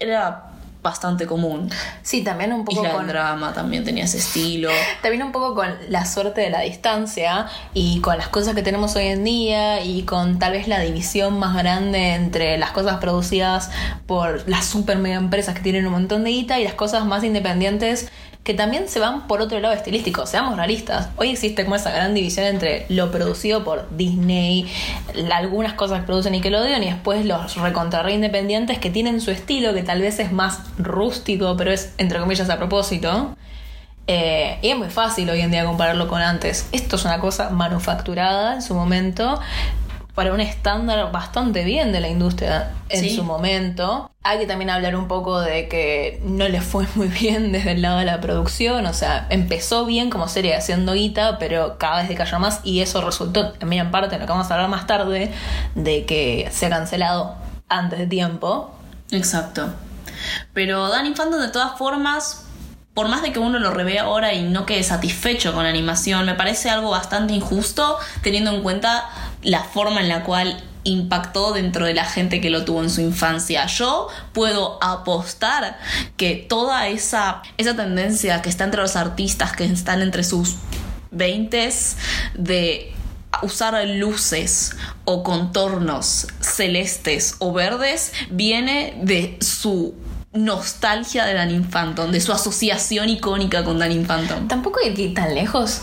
era 0.00 0.43
bastante 0.84 1.26
común. 1.26 1.70
sí 2.02 2.22
también 2.22 2.52
un 2.52 2.64
poco 2.64 2.84
con 2.88 3.08
Drama 3.08 3.52
también 3.54 3.84
tenía 3.84 4.04
ese 4.04 4.18
estilo. 4.18 4.70
También 5.02 5.22
un 5.22 5.32
poco 5.32 5.54
con 5.54 5.68
la 5.88 6.04
suerte 6.04 6.42
de 6.42 6.50
la 6.50 6.60
distancia 6.60 7.46
y 7.72 8.00
con 8.00 8.18
las 8.18 8.28
cosas 8.28 8.54
que 8.54 8.62
tenemos 8.62 8.94
hoy 8.94 9.06
en 9.06 9.24
día 9.24 9.82
y 9.82 10.02
con 10.02 10.38
tal 10.38 10.52
vez 10.52 10.68
la 10.68 10.80
división 10.80 11.38
más 11.38 11.56
grande 11.56 12.14
entre 12.14 12.58
las 12.58 12.70
cosas 12.70 12.98
producidas 12.98 13.70
por 14.06 14.48
las 14.48 14.66
super 14.66 14.98
mega 14.98 15.16
empresas 15.16 15.54
que 15.54 15.62
tienen 15.62 15.86
un 15.86 15.92
montón 15.92 16.22
de 16.24 16.30
guita 16.30 16.60
y 16.60 16.64
las 16.64 16.74
cosas 16.74 17.06
más 17.06 17.24
independientes 17.24 18.10
que 18.44 18.52
también 18.52 18.88
se 18.88 19.00
van 19.00 19.26
por 19.26 19.40
otro 19.40 19.58
lado 19.58 19.74
estilístico, 19.74 20.26
seamos 20.26 20.56
realistas. 20.56 21.08
Hoy 21.16 21.30
existe 21.30 21.64
como 21.64 21.76
esa 21.76 21.90
gran 21.90 22.12
división 22.12 22.44
entre 22.44 22.84
lo 22.90 23.10
producido 23.10 23.64
por 23.64 23.88
Disney, 23.96 24.70
algunas 25.32 25.72
cosas 25.72 26.00
que 26.00 26.06
produce 26.06 26.30
Nickelodeon 26.30 26.82
y 26.82 26.86
después 26.90 27.24
los 27.24 27.56
recontra 27.56 28.02
re 28.02 28.12
independientes 28.12 28.78
que 28.78 28.90
tienen 28.90 29.22
su 29.22 29.30
estilo 29.30 29.72
que 29.72 29.82
tal 29.82 30.02
vez 30.02 30.18
es 30.18 30.30
más 30.30 30.60
rústico, 30.76 31.56
pero 31.56 31.72
es 31.72 31.94
entre 31.96 32.20
comillas 32.20 32.50
a 32.50 32.58
propósito. 32.58 33.34
Eh, 34.06 34.58
y 34.60 34.68
es 34.68 34.76
muy 34.76 34.90
fácil 34.90 35.30
hoy 35.30 35.40
en 35.40 35.50
día 35.50 35.64
compararlo 35.64 36.06
con 36.08 36.20
antes. 36.20 36.68
Esto 36.72 36.96
es 36.96 37.04
una 37.06 37.20
cosa 37.20 37.48
manufacturada 37.48 38.56
en 38.56 38.60
su 38.60 38.74
momento 38.74 39.40
para 40.14 40.32
un 40.32 40.40
estándar 40.40 41.10
bastante 41.10 41.64
bien 41.64 41.90
de 41.92 42.00
la 42.00 42.08
industria 42.08 42.70
en 42.88 43.00
Sí. 43.00 43.16
su 43.16 43.24
momento. 43.24 44.10
Hay 44.22 44.38
que 44.38 44.46
también 44.46 44.70
hablar 44.70 44.94
un 44.94 45.08
poco 45.08 45.40
de 45.40 45.68
que 45.68 46.20
no 46.24 46.46
le 46.48 46.60
fue 46.60 46.86
muy 46.94 47.08
bien 47.08 47.50
desde 47.52 47.72
el 47.72 47.82
lado 47.82 47.98
de 47.98 48.04
la 48.04 48.20
producción. 48.20 48.86
O 48.86 48.92
sea, 48.94 49.26
empezó 49.30 49.84
bien 49.86 50.10
como 50.10 50.28
serie 50.28 50.54
haciendo 50.56 50.92
guita, 50.92 51.38
pero 51.38 51.78
cada 51.78 51.98
vez 52.00 52.08
decayó 52.08 52.38
más 52.38 52.60
y 52.62 52.80
eso 52.80 53.00
resultó 53.04 53.52
también 53.52 53.86
en 53.86 53.90
parte 53.90 54.14
en 54.14 54.20
lo 54.20 54.26
que 54.26 54.32
vamos 54.32 54.50
a 54.50 54.54
hablar 54.54 54.68
más 54.70 54.86
tarde, 54.86 55.32
de 55.74 56.04
que 56.06 56.48
se 56.52 56.66
ha 56.66 56.70
cancelado 56.70 57.34
antes 57.68 57.98
de 57.98 58.06
tiempo. 58.06 58.70
Exacto. 59.10 59.66
Pero 60.52 60.88
Danny 60.90 61.10
Phantom 61.12 61.40
de 61.40 61.48
todas 61.48 61.76
formas, 61.76 62.43
por 62.94 63.08
más 63.08 63.22
de 63.22 63.32
que 63.32 63.40
uno 63.40 63.58
lo 63.58 63.72
revea 63.72 64.04
ahora 64.04 64.32
y 64.32 64.44
no 64.44 64.66
quede 64.66 64.84
satisfecho 64.84 65.52
con 65.52 65.64
la 65.64 65.70
animación, 65.70 66.24
me 66.26 66.34
parece 66.34 66.70
algo 66.70 66.90
bastante 66.90 67.34
injusto 67.34 67.98
teniendo 68.22 68.52
en 68.52 68.62
cuenta 68.62 69.10
la 69.42 69.64
forma 69.64 70.00
en 70.00 70.08
la 70.08 70.22
cual 70.22 70.62
impactó 70.84 71.52
dentro 71.52 71.86
de 71.86 71.94
la 71.94 72.04
gente 72.04 72.40
que 72.40 72.50
lo 72.50 72.64
tuvo 72.64 72.82
en 72.82 72.90
su 72.90 73.00
infancia. 73.00 73.66
Yo 73.66 74.08
puedo 74.32 74.78
apostar 74.82 75.78
que 76.16 76.36
toda 76.36 76.88
esa, 76.88 77.42
esa 77.56 77.74
tendencia 77.74 78.42
que 78.42 78.48
está 78.48 78.64
entre 78.64 78.80
los 78.80 78.94
artistas 78.94 79.52
que 79.52 79.64
están 79.64 80.00
entre 80.00 80.22
sus 80.22 80.56
20 81.10 81.72
de 82.34 82.92
usar 83.42 83.74
luces 83.88 84.76
o 85.04 85.24
contornos 85.24 86.28
celestes 86.40 87.36
o 87.40 87.52
verdes 87.52 88.12
viene 88.30 88.94
de 89.02 89.36
su 89.40 89.94
nostalgia 90.34 91.24
de 91.24 91.34
Danny 91.34 91.60
Phantom, 91.60 92.10
de 92.10 92.20
su 92.20 92.32
asociación 92.32 93.08
icónica 93.08 93.64
con 93.64 93.78
Danny 93.78 94.04
Phantom. 94.04 94.48
Tampoco 94.48 94.80
hay 94.84 94.92
que 94.92 95.02
ir 95.02 95.14
tan 95.14 95.34
lejos. 95.34 95.80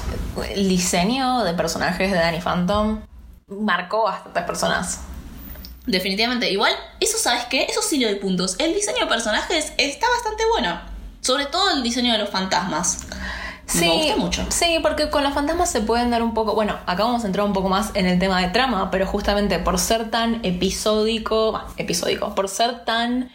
El 0.49 0.67
diseño 0.69 1.43
de 1.43 1.53
personajes 1.53 2.11
de 2.11 2.17
Danny 2.17 2.41
Phantom 2.41 3.01
marcó 3.47 4.07
a 4.07 4.11
bastantes 4.11 4.43
personas. 4.43 4.99
Definitivamente. 5.85 6.51
Igual, 6.51 6.73
eso 6.99 7.17
sabes 7.17 7.45
qué, 7.45 7.63
eso 7.63 7.81
sí 7.81 7.97
le 7.97 8.05
doy 8.05 8.19
puntos. 8.19 8.55
El 8.59 8.73
diseño 8.73 8.99
de 8.99 9.07
personajes 9.07 9.73
está 9.77 10.07
bastante 10.09 10.43
bueno. 10.51 10.79
Sobre 11.21 11.45
todo 11.45 11.71
el 11.71 11.83
diseño 11.83 12.11
de 12.13 12.19
los 12.19 12.29
fantasmas. 12.29 13.05
me 13.75 13.89
gusta 13.89 14.17
mucho. 14.17 14.45
Sí, 14.49 14.79
porque 14.81 15.09
con 15.09 15.23
los 15.23 15.33
fantasmas 15.33 15.71
se 15.71 15.81
pueden 15.81 16.11
dar 16.11 16.23
un 16.23 16.33
poco. 16.33 16.55
Bueno, 16.55 16.77
acá 16.85 17.03
vamos 17.03 17.23
a 17.23 17.27
entrar 17.27 17.45
un 17.45 17.53
poco 17.53 17.69
más 17.69 17.91
en 17.93 18.05
el 18.05 18.19
tema 18.19 18.41
de 18.41 18.49
trama, 18.49 18.91
pero 18.91 19.05
justamente 19.05 19.59
por 19.59 19.79
ser 19.79 20.11
tan 20.11 20.43
episódico. 20.43 21.51
bah, 21.51 21.67
episódico. 21.77 22.35
Por 22.35 22.49
ser 22.49 22.83
tan. 22.85 23.31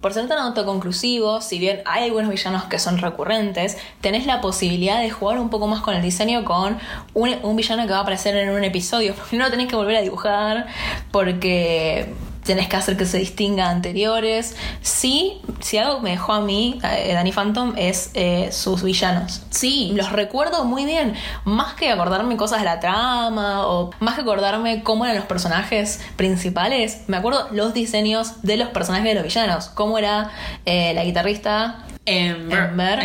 Por 0.00 0.14
ser 0.14 0.28
tan 0.28 0.38
autoconclusivo, 0.38 1.42
si 1.42 1.58
bien 1.58 1.82
hay 1.84 2.04
algunos 2.04 2.30
villanos 2.30 2.64
que 2.64 2.78
son 2.78 2.96
recurrentes, 2.98 3.76
tenés 4.00 4.24
la 4.24 4.40
posibilidad 4.40 5.00
de 5.00 5.10
jugar 5.10 5.38
un 5.38 5.50
poco 5.50 5.66
más 5.66 5.82
con 5.82 5.94
el 5.94 6.00
diseño 6.00 6.44
con 6.44 6.78
un, 7.12 7.36
un 7.42 7.56
villano 7.56 7.84
que 7.86 7.92
va 7.92 7.98
a 7.98 8.02
aparecer 8.02 8.34
en 8.36 8.50
un 8.50 8.64
episodio. 8.64 9.14
No 9.32 9.50
tenés 9.50 9.68
que 9.68 9.76
volver 9.76 9.96
a 9.96 10.00
dibujar 10.02 10.66
porque 11.12 12.14
tenés 12.44 12.68
que 12.68 12.76
hacer 12.76 12.96
que 12.96 13.06
se 13.06 13.18
distinga 13.18 13.70
anteriores. 13.70 14.56
Sí, 14.82 15.40
si 15.60 15.78
algo 15.78 16.00
me 16.00 16.10
dejó 16.10 16.32
a 16.32 16.40
mí, 16.40 16.78
eh, 16.84 17.12
Danny 17.14 17.32
Phantom, 17.32 17.74
es 17.76 18.10
eh, 18.14 18.50
sus 18.52 18.82
villanos. 18.82 19.42
Sí. 19.50 19.92
Los 19.94 20.12
recuerdo 20.12 20.64
muy 20.64 20.84
bien, 20.84 21.14
más 21.44 21.74
que 21.74 21.90
acordarme 21.90 22.36
cosas 22.36 22.60
de 22.60 22.64
la 22.64 22.80
trama 22.80 23.66
o 23.66 23.90
más 24.00 24.14
que 24.14 24.22
acordarme 24.22 24.82
cómo 24.82 25.04
eran 25.04 25.16
los 25.16 25.26
personajes 25.26 26.00
principales, 26.16 27.02
me 27.06 27.16
acuerdo 27.16 27.48
los 27.52 27.74
diseños 27.74 28.42
de 28.42 28.56
los 28.56 28.68
personajes 28.68 29.08
de 29.08 29.14
los 29.14 29.24
villanos, 29.24 29.68
cómo 29.68 29.98
era 29.98 30.30
eh, 30.66 30.92
la 30.94 31.04
guitarrista. 31.04 31.84
Ember. 32.06 32.58
Ember. 32.58 32.98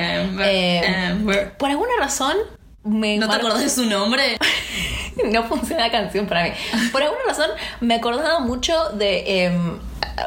Eh, 0.47 1.07
Ember. 1.09 1.57
Por 1.57 1.69
alguna 1.69 1.91
razón 1.99 2.35
me 2.85 3.17
¿No 3.17 3.27
te 3.27 3.35
acordás 3.35 3.61
de 3.61 3.69
su 3.69 3.85
nombre? 3.85 4.37
no 5.31 5.43
funciona 5.43 5.81
la 5.87 5.91
canción 5.91 6.27
para 6.27 6.43
mí. 6.43 6.51
Por 6.91 7.03
alguna 7.03 7.23
razón 7.27 7.49
me 7.81 7.95
acordaba 7.95 8.39
mucho 8.39 8.89
de 8.93 9.45
em, 9.45 9.79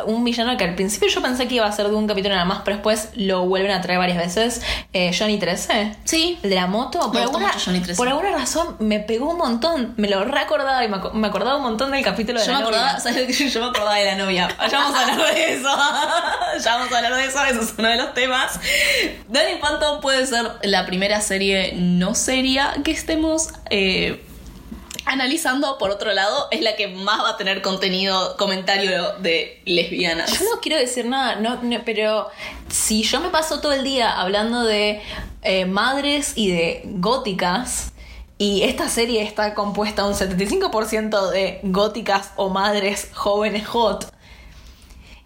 un 0.06 0.24
villano 0.24 0.56
que 0.56 0.64
al 0.64 0.74
principio 0.74 1.08
yo 1.08 1.22
pensé 1.22 1.48
que 1.48 1.56
iba 1.56 1.66
a 1.66 1.72
ser 1.72 1.88
de 1.88 1.94
un 1.94 2.06
capítulo 2.06 2.34
nada 2.34 2.44
más, 2.44 2.60
pero 2.64 2.76
después 2.76 3.10
lo 3.14 3.46
vuelven 3.46 3.72
a 3.72 3.80
traer 3.80 3.98
varias 3.98 4.18
veces. 4.18 4.62
Eh, 4.92 5.10
Johnny 5.16 5.38
13. 5.38 5.96
Sí. 6.04 6.38
El 6.42 6.50
de 6.50 6.56
la 6.56 6.66
moto. 6.66 7.10
Por 7.10 7.20
alguna, 7.20 7.48
mucho 7.48 7.58
Johnny 7.66 7.80
13. 7.80 7.96
por 7.96 8.08
alguna 8.08 8.30
razón 8.30 8.76
me 8.78 9.00
pegó 9.00 9.30
un 9.30 9.38
montón. 9.38 9.94
Me 9.96 10.08
lo 10.08 10.24
recordaba 10.24 10.84
y 10.84 10.88
me, 10.88 10.98
me 11.14 11.28
acordaba 11.28 11.56
un 11.56 11.62
montón 11.62 11.90
del 11.90 12.04
capítulo 12.04 12.40
de 12.40 12.46
Yo 12.46 12.52
la 12.52 12.58
me 12.58 12.64
acordaba, 12.64 12.92
novia. 12.98 13.48
Yo 13.48 13.60
me 13.60 13.66
acordaba 13.66 13.94
de 13.94 14.04
la 14.04 14.16
novia. 14.16 14.48
Ya 14.70 14.78
vamos 14.78 14.96
a 14.96 15.02
hablar 15.02 15.34
de 15.34 15.54
eso. 15.54 15.68
Ya 16.64 16.76
vamos 16.76 16.92
a 16.92 16.96
hablar 16.96 17.14
de 17.14 17.24
eso, 17.24 17.44
eso 17.44 17.60
es 17.62 17.74
uno 17.78 17.88
de 17.88 17.96
los 17.96 18.14
temas. 18.14 18.60
Danny 19.28 19.58
Phantom 19.60 20.00
puede 20.00 20.26
ser 20.26 20.50
la 20.62 20.86
primera 20.86 21.20
serie 21.20 21.72
no 21.76 22.14
seria 22.14 22.74
que 22.84 22.90
estemos 22.90 23.48
eh, 23.70 24.24
analizando. 25.08 25.78
Por 25.78 25.90
otro 25.90 26.12
lado, 26.12 26.48
es 26.50 26.60
la 26.60 26.76
que 26.76 26.88
más 26.88 27.20
va 27.20 27.30
a 27.30 27.36
tener 27.36 27.62
contenido, 27.62 28.36
comentario 28.36 29.14
de 29.18 29.60
lesbianas. 29.64 30.38
Yo 30.38 30.44
no 30.44 30.60
quiero 30.60 30.78
decir 30.78 31.06
nada, 31.06 31.36
no, 31.36 31.62
no, 31.62 31.80
pero 31.84 32.28
si 32.68 33.02
yo 33.02 33.20
me 33.20 33.30
paso 33.30 33.60
todo 33.60 33.72
el 33.72 33.82
día 33.82 34.20
hablando 34.20 34.64
de 34.64 35.02
eh, 35.42 35.64
madres 35.64 36.34
y 36.36 36.50
de 36.50 36.82
góticas, 36.84 37.92
y 38.36 38.62
esta 38.62 38.88
serie 38.88 39.22
está 39.22 39.54
compuesta 39.54 40.04
un 40.06 40.14
75% 40.14 41.30
de 41.30 41.60
góticas 41.64 42.30
o 42.36 42.50
madres 42.50 43.10
jóvenes 43.14 43.66
hot, 43.66 44.12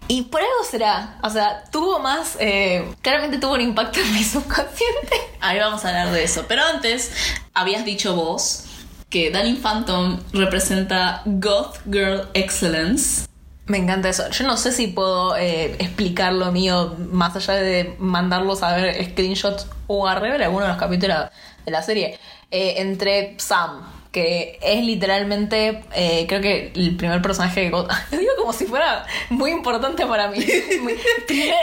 y 0.08 0.22
por 0.22 0.40
algo 0.40 0.64
será, 0.68 1.18
o 1.22 1.30
sea, 1.30 1.64
tuvo 1.70 1.98
más, 1.98 2.36
eh, 2.38 2.84
claramente 3.02 3.38
tuvo 3.38 3.54
un 3.54 3.60
impacto 3.60 4.00
en 4.00 4.12
mi 4.12 4.22
subconsciente. 4.24 5.16
Ahí 5.40 5.58
vamos 5.58 5.84
a 5.84 5.88
hablar 5.88 6.12
de 6.12 6.24
eso. 6.24 6.44
Pero 6.48 6.62
antes, 6.64 7.12
habías 7.54 7.84
dicho 7.84 8.14
vos 8.14 8.66
que 9.12 9.30
Danny 9.30 9.54
Phantom 9.54 10.18
representa 10.32 11.20
Goth 11.26 11.76
Girl 11.84 12.22
Excellence. 12.32 13.26
Me 13.66 13.76
encanta 13.78 14.08
eso. 14.08 14.28
Yo 14.30 14.46
no 14.46 14.56
sé 14.56 14.72
si 14.72 14.86
puedo 14.88 15.36
eh, 15.36 15.76
explicar 15.78 16.32
lo 16.32 16.50
mío 16.50 16.96
más 17.12 17.36
allá 17.36 17.54
de 17.54 17.94
mandarlos 17.98 18.62
a 18.62 18.74
ver 18.74 19.04
screenshots 19.10 19.66
o 19.86 20.08
a 20.08 20.14
rever 20.14 20.42
algunos 20.42 20.64
de 20.66 20.72
los 20.72 20.78
capítulos 20.80 21.18
de 21.64 21.70
la 21.70 21.82
serie. 21.82 22.18
Eh, 22.50 22.74
entre 22.78 23.34
Sam, 23.38 23.82
que 24.10 24.58
es 24.62 24.82
literalmente, 24.82 25.84
eh, 25.94 26.24
creo 26.26 26.40
que 26.40 26.72
el 26.74 26.96
primer 26.96 27.20
personaje 27.20 27.68
God. 27.70 27.88
Lo 28.12 28.18
digo 28.18 28.32
como 28.38 28.52
si 28.54 28.64
fuera 28.64 29.04
muy 29.28 29.50
importante 29.50 30.06
para 30.06 30.28
mí. 30.28 30.38
Muy- 30.82 30.96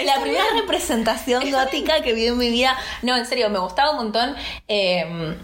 la 0.06 0.22
primera 0.22 0.46
representación 0.62 1.50
gótica 1.52 2.02
que 2.04 2.14
vi 2.14 2.28
en 2.28 2.38
mi 2.38 2.52
vida. 2.52 2.78
No, 3.02 3.18
en 3.18 3.26
serio, 3.26 3.50
me 3.50 3.58
gustaba 3.60 3.90
un 3.92 3.98
montón. 3.98 4.36
Eh, 4.68 5.36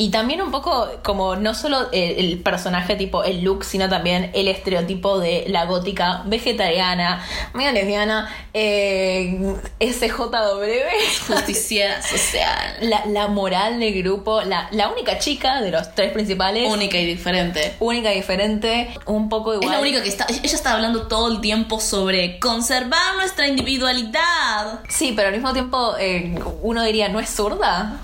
y 0.00 0.10
también 0.10 0.40
un 0.40 0.52
poco 0.52 0.88
como 1.02 1.34
no 1.34 1.54
solo 1.54 1.88
el, 1.90 2.24
el 2.24 2.38
personaje 2.38 2.94
tipo 2.94 3.24
el 3.24 3.42
look, 3.42 3.64
sino 3.64 3.88
también 3.88 4.30
el 4.32 4.46
estereotipo 4.46 5.18
de 5.18 5.44
la 5.48 5.64
gótica 5.66 6.22
vegetariana, 6.26 7.20
medio 7.52 7.72
lesbiana, 7.72 8.32
eh, 8.54 9.56
SJW, 9.80 11.34
Justiciera 11.34 12.00
social. 12.00 12.76
la, 12.82 13.04
la 13.06 13.26
moral 13.26 13.80
del 13.80 14.02
grupo, 14.02 14.42
la, 14.42 14.68
la 14.70 14.88
única 14.88 15.18
chica 15.18 15.60
de 15.60 15.72
los 15.72 15.92
tres 15.96 16.12
principales, 16.12 16.72
Única 16.72 16.96
y 16.96 17.04
diferente. 17.04 17.74
única 17.80 18.10
diferente, 18.10 18.90
un 19.06 19.28
poco 19.28 19.54
igual. 19.54 19.68
Es 19.68 19.74
la 19.74 19.80
única 19.80 20.02
que 20.02 20.08
está. 20.08 20.26
Ella 20.28 20.40
está 20.54 20.74
hablando 20.74 21.08
todo 21.08 21.28
el 21.32 21.40
tiempo 21.40 21.80
sobre 21.80 22.38
conservar 22.38 23.16
nuestra 23.16 23.48
individualidad. 23.48 24.80
Sí, 24.88 25.12
pero 25.16 25.28
al 25.28 25.34
mismo 25.34 25.52
tiempo 25.52 25.96
eh, 25.98 26.38
uno 26.62 26.84
diría, 26.84 27.08
¿no 27.08 27.18
es 27.18 27.30
zurda? 27.34 27.98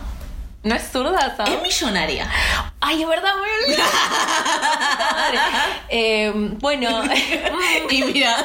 ¿No 0.64 0.74
es 0.74 0.90
zurda? 0.90 1.36
Sam? 1.36 1.46
Es 1.46 1.62
millonaria. 1.62 2.28
Ay, 2.80 3.02
es 3.02 3.08
verdad, 3.08 3.34
me 3.36 3.64
olvidé. 3.64 3.82
Eh, 5.90 6.32
bueno, 6.58 7.02
Y 7.90 8.02
mira, 8.02 8.36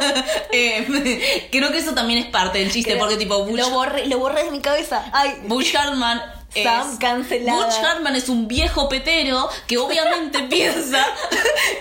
eh, 0.51 1.47
creo 1.51 1.71
que 1.71 1.77
eso 1.77 1.93
también 1.93 2.19
es 2.19 2.25
parte 2.27 2.59
del 2.59 2.71
chiste, 2.71 2.95
porque 2.97 3.15
tipo 3.15 3.43
Butch, 3.45 3.59
lo 3.59 3.69
borré, 3.69 4.05
lo 4.05 4.19
borré 4.19 4.43
de 4.43 4.51
mi 4.51 4.59
cabeza. 4.59 5.05
Ay, 5.13 5.41
Butch 5.45 5.73
Hartman 5.75 6.21
Sam 6.53 6.97
cancelada. 6.97 7.65
Butch 7.65 7.75
Hartman 7.75 8.15
es 8.15 8.27
un 8.29 8.47
viejo 8.47 8.89
petero 8.89 9.49
que 9.67 9.77
obviamente 9.77 10.43
piensa. 10.49 11.05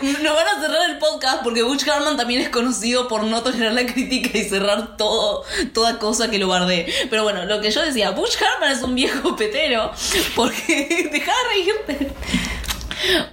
Nos 0.02 0.34
van 0.34 0.46
a 0.46 0.60
cerrar 0.60 0.90
el 0.90 0.98
podcast 0.98 1.42
porque 1.42 1.62
Butch 1.62 1.88
Hartman 1.88 2.16
también 2.16 2.40
es 2.40 2.50
conocido 2.50 3.08
por 3.08 3.24
no 3.24 3.42
tolerar 3.42 3.72
la 3.72 3.86
crítica 3.86 4.36
y 4.36 4.44
cerrar 4.44 4.96
todo, 4.96 5.44
toda 5.72 5.98
cosa 5.98 6.30
que 6.30 6.38
lo 6.38 6.48
bardee. 6.48 6.92
Pero 7.08 7.22
bueno, 7.22 7.44
lo 7.46 7.60
que 7.60 7.70
yo 7.70 7.82
decía, 7.82 8.10
Butch 8.10 8.36
Hartman 8.40 8.72
es 8.72 8.82
un 8.82 8.94
viejo 8.94 9.36
petero 9.36 9.92
porque. 10.34 11.08
Deja 11.12 11.32
de 11.32 11.48
reírte. 11.48 12.14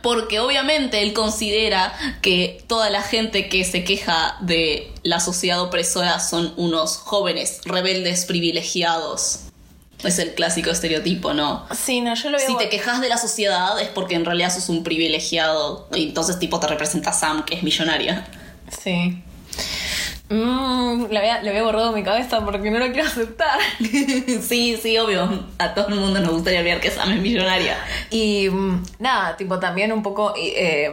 Porque 0.01 0.39
obviamente 0.39 1.01
él 1.01 1.13
considera 1.13 1.94
que 2.22 2.63
toda 2.68 2.89
la 2.89 3.01
gente 3.01 3.50
que 3.50 3.63
se 3.65 3.84
queja 3.84 4.38
de 4.42 4.94
la 5.04 5.20
sociedad 5.20 5.62
opresora 5.62 6.20
son 6.20 6.54
unos 6.56 6.98
jóvenes 6.98 7.62
rebeldes 7.65 8.25
privilegiados. 8.25 9.45
Es 10.04 10.20
el 10.20 10.34
clásico 10.36 10.70
estereotipo, 10.70 11.34
¿no? 11.34 11.66
sí, 11.74 12.02
no, 12.02 12.14
yo 12.16 12.30
lo 12.30 12.38
veo. 12.38 12.48
Si 12.48 12.58
te 12.58 12.70
quejas 12.70 13.02
de 13.02 13.10
la 13.10 13.18
sociedad 13.18 13.80
es 13.82 13.90
porque 13.90 14.16
en 14.16 14.25
realidad 14.25 14.54
sos 14.54 14.70
un 14.70 14.84
privilegiado. 14.84 15.88
Y 15.94 16.10
entonces 16.10 16.38
tipo 16.38 16.60
te 16.60 16.68
representa 16.68 17.12
Sam, 17.12 17.44
que 17.46 17.56
es 17.56 17.64
millonaria. 17.64 18.28
Sí. 18.82 19.24
Mm, 20.30 21.06
lo, 21.12 21.20
había, 21.20 21.36
había 21.36 21.62
borrado 21.62 21.92
mi 21.92 22.04
cabeza 22.04 22.44
porque 22.44 22.72
no 22.72 22.80
lo 22.80 22.92
quiero 22.92 23.08
aceptar. 23.08 23.60
sí, 23.80 24.78
sí, 24.82 24.98
obvio. 24.98 25.46
A 25.60 25.74
todo 25.74 25.88
el 25.90 25.96
mundo 25.96 26.20
nos 26.20 26.32
gustaría 26.32 26.62
ver 26.64 26.80
que 26.80 26.90
Sam 26.92 27.12
es 27.12 27.22
millonaria. 27.22 27.78
Y 28.10 28.50
mm, 28.50 28.84
nada, 29.00 29.38
tipo, 29.38 29.60
también 29.60 29.92
un 29.92 30.02
poco 30.04 30.34
eh, 30.38 30.92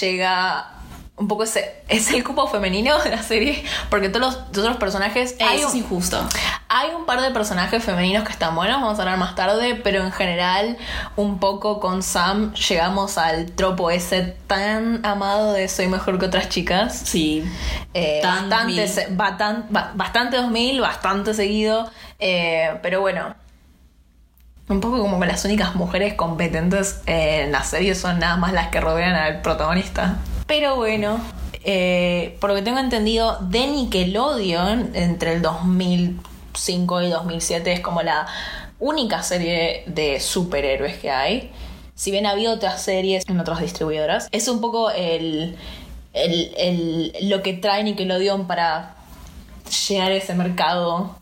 llega. 0.00 0.74
Un 1.18 1.26
poco 1.26 1.42
ese. 1.42 1.74
Es 1.88 2.12
el 2.12 2.22
cupo 2.22 2.46
femenino 2.46 2.96
de 3.02 3.10
la 3.10 3.22
serie. 3.22 3.64
Porque 3.90 4.08
todos 4.08 4.24
los, 4.36 4.52
todos 4.52 4.68
los 4.68 4.76
personajes. 4.76 5.34
hay 5.40 5.58
Eso 5.58 5.68
es 5.68 5.74
un- 5.74 5.80
injusto. 5.80 6.28
Hay 6.68 6.90
un 6.94 7.06
par 7.06 7.20
de 7.20 7.30
personajes 7.32 7.82
femeninos 7.82 8.24
que 8.24 8.30
están 8.32 8.54
buenos, 8.54 8.80
vamos 8.80 8.98
a 8.98 9.02
hablar 9.02 9.18
más 9.18 9.34
tarde, 9.34 9.74
pero 9.82 10.02
en 10.04 10.12
general, 10.12 10.76
un 11.16 11.40
poco 11.40 11.80
con 11.80 12.02
Sam 12.04 12.52
llegamos 12.54 13.18
al 13.18 13.50
tropo 13.52 13.90
ese 13.90 14.36
tan 14.46 15.04
amado 15.04 15.52
de 15.54 15.66
soy 15.68 15.88
mejor 15.88 16.18
que 16.20 16.26
otras 16.26 16.48
chicas. 16.50 16.96
Sí. 17.04 17.42
Eh, 17.94 18.20
Tan 18.22 18.48
bastante, 18.50 18.82
2000. 18.82 18.88
se- 18.88 19.08
batan- 19.16 19.66
ba- 19.70 19.90
bastante 19.94 20.36
2000, 20.36 20.80
bastante 20.80 21.34
seguido, 21.34 21.90
eh, 22.20 22.78
pero 22.82 23.00
bueno. 23.00 23.34
Un 24.68 24.80
poco 24.80 24.98
como 25.00 25.18
que 25.18 25.26
las 25.26 25.44
únicas 25.46 25.74
mujeres 25.74 26.12
competentes 26.14 27.00
en 27.06 27.50
la 27.50 27.64
serie 27.64 27.94
son 27.94 28.18
nada 28.18 28.36
más 28.36 28.52
las 28.52 28.68
que 28.68 28.80
rodean 28.80 29.14
al 29.16 29.40
protagonista. 29.40 30.18
Pero 30.48 30.74
bueno, 30.76 31.20
eh, 31.62 32.36
por 32.40 32.50
lo 32.50 32.56
que 32.56 32.62
tengo 32.62 32.78
entendido, 32.80 33.38
de 33.42 33.66
Nickelodeon, 33.68 34.92
entre 34.94 35.34
el 35.34 35.42
2005 35.42 37.02
y 37.02 37.10
2007, 37.10 37.72
es 37.72 37.80
como 37.80 38.02
la 38.02 38.26
única 38.80 39.22
serie 39.22 39.84
de 39.86 40.18
superhéroes 40.20 40.96
que 40.96 41.10
hay. 41.10 41.50
Si 41.94 42.10
bien 42.10 42.26
ha 42.26 42.30
habido 42.30 42.54
otras 42.54 42.80
series 42.82 43.28
en 43.28 43.38
otras 43.40 43.60
distribuidoras, 43.60 44.28
es 44.32 44.48
un 44.48 44.60
poco 44.62 44.90
el, 44.90 45.56
el- 46.14 46.54
el- 46.56 47.12
lo 47.28 47.42
que 47.42 47.52
trae 47.52 47.84
Nickelodeon 47.84 48.46
para 48.46 48.94
llenar 49.88 50.12
ese 50.12 50.34
mercado. 50.34 51.17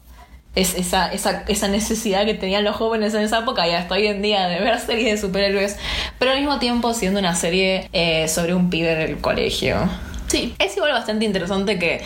Es 0.56 0.74
esa, 0.74 1.12
esa, 1.12 1.44
esa 1.46 1.68
necesidad 1.68 2.24
que 2.24 2.34
tenían 2.34 2.64
los 2.64 2.74
jóvenes 2.74 3.14
en 3.14 3.22
esa 3.22 3.38
época 3.40 3.68
y 3.68 3.72
hasta 3.72 3.94
hoy 3.94 4.08
en 4.08 4.22
día 4.22 4.48
de 4.48 4.58
ver 4.58 4.80
series 4.80 5.12
de 5.12 5.18
superhéroes, 5.18 5.76
pero 6.18 6.32
al 6.32 6.38
mismo 6.38 6.58
tiempo 6.58 6.92
siendo 6.94 7.20
una 7.20 7.36
serie 7.36 7.88
eh, 7.92 8.26
sobre 8.26 8.54
un 8.54 8.70
pibe 8.70 8.92
en 8.92 9.00
el 9.00 9.20
colegio. 9.20 9.76
Sí. 10.26 10.54
Es 10.58 10.76
igual 10.76 10.92
bastante 10.92 11.24
interesante 11.24 11.78
que 11.78 12.02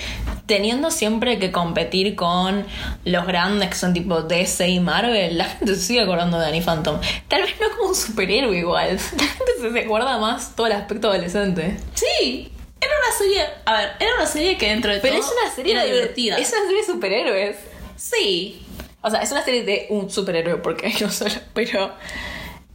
teniendo 0.47 0.91
siempre 0.91 1.39
que 1.39 1.53
competir 1.53 2.17
con 2.17 2.67
los 3.05 3.27
grandes 3.27 3.69
que 3.69 3.77
son 3.77 3.95
tipo 3.95 4.23
DC 4.23 4.69
y 4.69 4.81
Marvel, 4.81 5.39
la 5.39 5.45
gente 5.45 5.77
se 5.77 5.81
sigue 5.81 6.01
acordando 6.01 6.39
de 6.39 6.47
Danny 6.47 6.61
Phantom. 6.61 6.99
Tal 7.29 7.43
vez 7.43 7.55
no 7.61 7.71
como 7.77 7.91
un 7.91 7.95
superhéroe 7.95 8.59
igual. 8.59 8.99
La 9.17 9.27
gente 9.27 9.53
se 9.73 9.81
acuerda 9.85 10.19
más 10.19 10.57
todo 10.57 10.67
el 10.67 10.73
aspecto 10.73 11.09
adolescente. 11.09 11.77
Sí. 11.95 12.53
Era 12.81 12.93
una 13.05 13.17
serie. 13.17 13.43
A 13.65 13.73
ver, 13.75 13.91
era 14.01 14.15
una 14.17 14.27
serie 14.27 14.59
que 14.59 14.69
dentro 14.69 14.93
de 14.93 14.99
Pero 15.01 15.17
todo 15.19 15.25
es 15.25 15.33
una 15.41 15.55
serie 15.55 15.73
era 15.73 15.85
divertida. 15.85 16.37
Es 16.37 16.51
una 16.53 16.63
serie 16.63 16.81
de 16.81 16.87
superhéroes. 16.87 17.57
Sí. 18.01 18.63
O 19.03 19.11
sea, 19.11 19.21
es 19.23 19.31
una 19.31 19.45
serie 19.45 19.63
de 19.65 19.87
un 19.91 20.11
superhéroe, 20.11 20.57
porque 20.57 20.87
hay 20.89 20.95
no 21.01 21.11
solo, 21.11 21.35
pero 21.53 21.91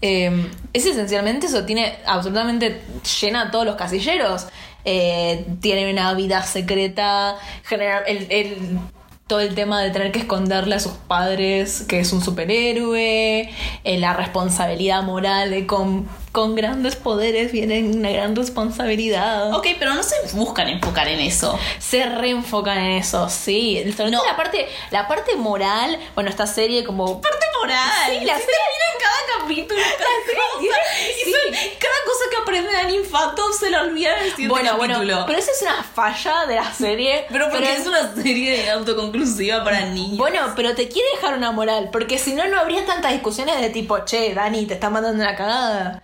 eh, 0.01 0.50
es 0.74 0.86
esencialmente 0.86 1.48
eso, 1.48 1.65
tiene 1.65 1.96
absolutamente 2.05 2.82
llena 3.22 3.50
todos 3.51 3.65
los 3.65 3.75
casilleros. 3.75 4.48
Eh, 4.86 5.46
tiene 5.62 5.91
una 5.91 6.13
vida 6.13 6.44
secreta, 6.44 7.38
genera 7.63 8.00
el- 8.01 8.77
todo 9.25 9.39
el 9.39 9.55
tema 9.55 9.82
de 9.82 9.89
tener 9.89 10.12
que 10.12 10.20
esconderle 10.20 10.75
a 10.75 10.79
sus 10.79 10.91
padres 10.91 11.82
que 11.89 12.00
es 12.00 12.13
un 12.13 12.22
superhéroe, 12.22 13.50
eh, 13.84 13.98
la 13.98 14.13
responsabilidad 14.13 15.01
moral 15.01 15.50
de 15.50 15.65
con, 15.65 16.08
con 16.36 16.54
grandes 16.54 16.98
poderes 16.98 17.54
viene 17.54 17.82
una 17.82 18.12
gran 18.12 18.36
responsabilidad. 18.36 19.54
Ok, 19.56 19.68
pero 19.80 19.94
no 19.94 20.04
se 20.04 20.15
buscan 20.34 20.68
enfocar 20.68 21.08
en 21.08 21.22
eso. 21.22 21.58
Se 21.80 22.06
reenfocan 22.06 22.77
en 22.77 22.92
eso, 22.98 23.30
sí. 23.30 23.82
Sobre 23.96 24.12
No. 24.12 24.20
todo 24.20 24.27
la 24.30 24.36
parte, 24.36 24.68
la 24.92 25.08
parte 25.08 25.36
moral, 25.38 25.98
bueno, 26.13 26.30
esta 26.30 26.46
serie 26.46 26.84
como 26.84 27.22
Parte 27.22 27.46
moral. 27.62 27.80
Sí, 28.10 28.25
la 28.25 28.38
serie- 28.38 28.46
termina 28.46 28.86
en 28.92 29.00
cada 29.00 29.39
capítulo. 29.39 29.82
Cada, 29.98 30.25
serie 30.25 30.42
cosa, 30.54 30.82
y 31.10 31.32
son- 31.32 31.77
cada 31.80 31.96
cosa 32.06 32.24
que 32.30 32.38
aprende 32.42 32.74
Danny 32.74 33.00
Phantom 33.00 33.51
se 33.58 33.70
la 33.70 33.82
olvida 33.84 34.18
en 34.18 34.24
el 34.25 34.30
siguiente 34.32 34.50
Bueno, 34.50 34.72
capítulo. 34.77 34.96
bueno, 34.98 35.24
pero 35.25 35.39
esa 35.39 35.51
es 35.51 35.62
una 35.62 35.84
falla 35.84 36.46
de 36.48 36.56
la 36.56 36.74
serie. 36.74 37.25
Pero 37.30 37.50
porque 37.50 37.74
es 37.74 37.88
una 37.88 38.13
serie 38.13 38.70
autoconclusiva 38.72 39.63
para 39.63 39.86
niños. 39.86 40.18
Bueno, 40.18 40.39
pero 40.56 40.75
te 40.75 40.89
quiere 40.89 41.08
dejar 41.15 41.38
una 41.38 41.51
moral, 41.51 41.89
porque 41.94 42.18
si 42.18 42.34
no, 42.34 42.46
no 42.48 42.60
habría 42.60 42.86
tantas 42.86 43.13
discusiones 43.13 43.60
de 43.62 43.70
tipo, 43.70 44.04
che, 44.06 44.34
Dani, 44.34 44.65
te 44.65 44.74
está 44.74 44.89
mandando 44.89 45.24
una 45.24 45.36
cagada. 45.36 46.04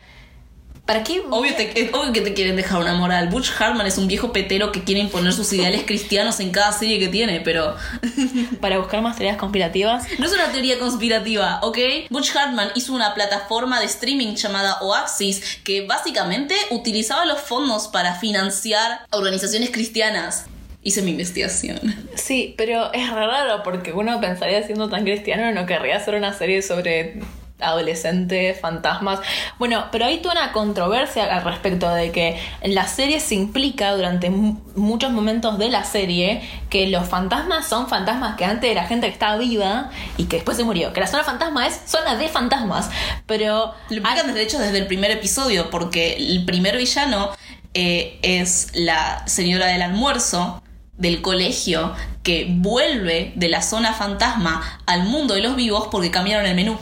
¿Para 0.86 1.04
qué? 1.04 1.22
Obvio, 1.30 1.56
te- 1.56 1.80
es 1.80 1.94
obvio 1.94 2.12
que 2.12 2.22
te 2.22 2.34
quieren 2.34 2.56
dejar 2.58 2.82
una 2.82 2.96
moral. 2.96 3.30
Butch 3.30 3.50
Hartman 3.58 3.86
es 3.88 3.98
un 3.98 4.08
viejo 4.08 4.34
petero 4.34 4.72
que 4.74 4.84
quiere 4.84 5.00
imponer 5.00 5.32
sus 5.32 5.54
ideales 5.54 5.84
cristianos 5.86 6.40
en 6.42 6.50
cada 6.52 6.72
serie 6.74 7.00
que 7.00 7.08
tiene, 7.08 7.40
pero 7.40 7.76
Para 8.62 8.78
buscar 8.80 9.02
más 9.02 9.16
teorías 9.16 9.38
conspirativas. 9.38 10.06
no 10.20 10.26
es 10.26 10.34
una 10.34 10.52
teoría 10.52 10.80
conspirativa, 10.80 11.60
¿ok? 11.62 11.78
Butch 12.10 12.36
Hartman 12.36 12.72
hizo 12.76 12.94
una 12.94 13.14
plataforma 13.14 13.80
de 13.80 13.86
streaming 13.86 14.36
llamada 14.36 14.80
Oasis 14.82 15.60
que 15.64 15.86
básicamente 15.86 16.56
utilizaba 16.72 17.26
los 17.26 17.40
fondos 17.40 17.88
para 17.88 18.16
financiar 18.16 19.06
organizaciones 19.12 19.70
cristianas. 19.70 20.46
Hice 20.84 21.04
mi 21.04 21.12
investigación. 21.12 21.80
Sí, 22.16 22.56
pero 22.58 22.92
es 22.92 23.08
raro 23.12 23.62
porque 23.64 23.94
uno 23.94 24.20
pensaría 24.20 24.64
siendo 24.64 24.90
tan 24.90 25.04
cristiano 25.04 25.52
no 25.54 25.68
querría 25.68 25.98
hacer 25.98 26.16
una 26.16 26.34
serie 26.34 26.64
sobre 26.64 27.22
adolescentes, 27.62 28.60
fantasmas. 28.60 29.20
Bueno, 29.60 29.86
pero 29.92 30.06
hay 30.06 30.20
toda 30.20 30.34
una 30.36 30.52
controversia 30.52 31.34
al 31.36 31.44
respecto 31.44 31.90
de 31.94 32.12
que 32.12 32.40
la 32.64 32.88
serie 32.88 33.20
se 33.20 33.36
implica 33.36 33.92
durante 33.94 34.30
mu- 34.30 34.60
muchos 34.76 35.12
momentos 35.12 35.58
de 35.58 35.70
la 35.70 35.84
serie 35.84 36.42
que 36.70 36.88
los 36.88 37.08
fantasmas 37.08 37.68
son 37.68 37.88
fantasmas 37.88 38.36
que 38.36 38.46
antes 38.46 38.70
era 38.72 38.86
gente 38.86 39.08
que 39.08 39.14
estaba 39.14 39.38
viva 39.38 39.90
y 40.18 40.26
que 40.26 40.38
después 40.38 40.58
se 40.58 40.64
murió. 40.64 40.94
Que 40.94 41.00
la 41.02 41.08
zona 41.08 41.24
fantasma 41.24 41.68
es 41.68 41.82
zona 41.86 42.16
de 42.16 42.28
fantasmas, 42.28 42.90
pero 43.26 43.74
Lo 43.90 43.98
explican 43.98 44.34
de 44.34 44.42
hecho 44.42 44.60
desde 44.60 44.78
el 44.78 44.88
primer 44.88 45.12
episodio, 45.12 45.70
porque 45.70 46.16
el 46.18 46.46
primer 46.46 46.78
villano 46.78 47.30
eh, 47.74 48.20
es 48.22 48.70
la 48.74 49.24
señora 49.28 49.68
del 49.68 49.82
almuerzo 49.82 50.62
del 50.98 51.22
colegio 51.22 51.94
que 52.22 52.46
vuelve 52.50 53.32
de 53.36 53.50
la 53.50 53.62
zona 53.64 53.94
fantasma 53.94 54.62
al 54.86 55.04
mundo 55.04 55.34
de 55.34 55.42
los 55.42 55.56
vivos 55.56 55.88
porque 55.92 56.12
cambiaron 56.12 56.46
el 56.46 56.54
menú. 56.56 56.78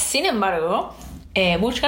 Sin 0.00 0.26
embargo, 0.26 0.94
eh, 1.34 1.56
Butch 1.58 1.80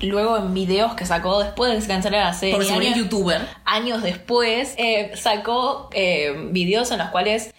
luego 0.00 0.36
en 0.38 0.52
videos 0.54 0.94
que 0.94 1.06
sacó 1.06 1.40
después 1.40 1.70
de 1.70 1.76
que 1.76 1.82
se 1.82 1.88
cancelara 1.88 2.24
la 2.24 2.34
serie, 2.34 2.54
Porque 2.54 2.66
se 2.66 2.74
volvió 2.74 2.88
años, 2.88 3.04
youtuber. 3.04 3.48
años 3.64 4.02
después, 4.02 4.74
eh, 4.78 5.12
sacó 5.14 5.88
eh, 5.92 6.48
videos 6.50 6.90
en 6.90 6.98
los 6.98 7.10
cuales 7.10 7.54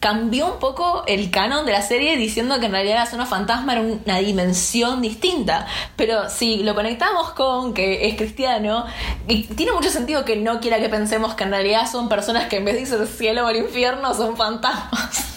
cambió 0.00 0.52
un 0.52 0.58
poco 0.58 1.04
el 1.06 1.30
canon 1.30 1.64
de 1.64 1.70
la 1.70 1.80
serie 1.80 2.16
diciendo 2.16 2.58
que 2.58 2.66
en 2.66 2.72
realidad 2.72 2.96
la 2.96 3.06
zona 3.06 3.24
fantasma 3.24 3.74
era 3.74 3.82
una 3.82 4.18
dimensión 4.18 5.00
distinta. 5.00 5.66
Pero 5.96 6.28
si 6.28 6.64
lo 6.64 6.74
conectamos 6.74 7.30
con 7.30 7.72
que 7.72 8.08
es 8.08 8.16
cristiano, 8.16 8.84
y 9.28 9.44
tiene 9.44 9.72
mucho 9.72 9.90
sentido 9.90 10.24
que 10.24 10.36
no 10.36 10.60
quiera 10.60 10.80
que 10.80 10.88
pensemos 10.88 11.34
que 11.34 11.44
en 11.44 11.52
realidad 11.52 11.90
son 11.90 12.08
personas 12.08 12.48
que 12.48 12.56
en 12.56 12.64
vez 12.64 12.74
de 12.74 12.80
irse 12.82 12.94
al 12.96 13.06
cielo 13.06 13.44
o 13.44 13.46
al 13.46 13.56
infierno 13.56 14.12
son 14.12 14.36
fantasmas. 14.36 15.31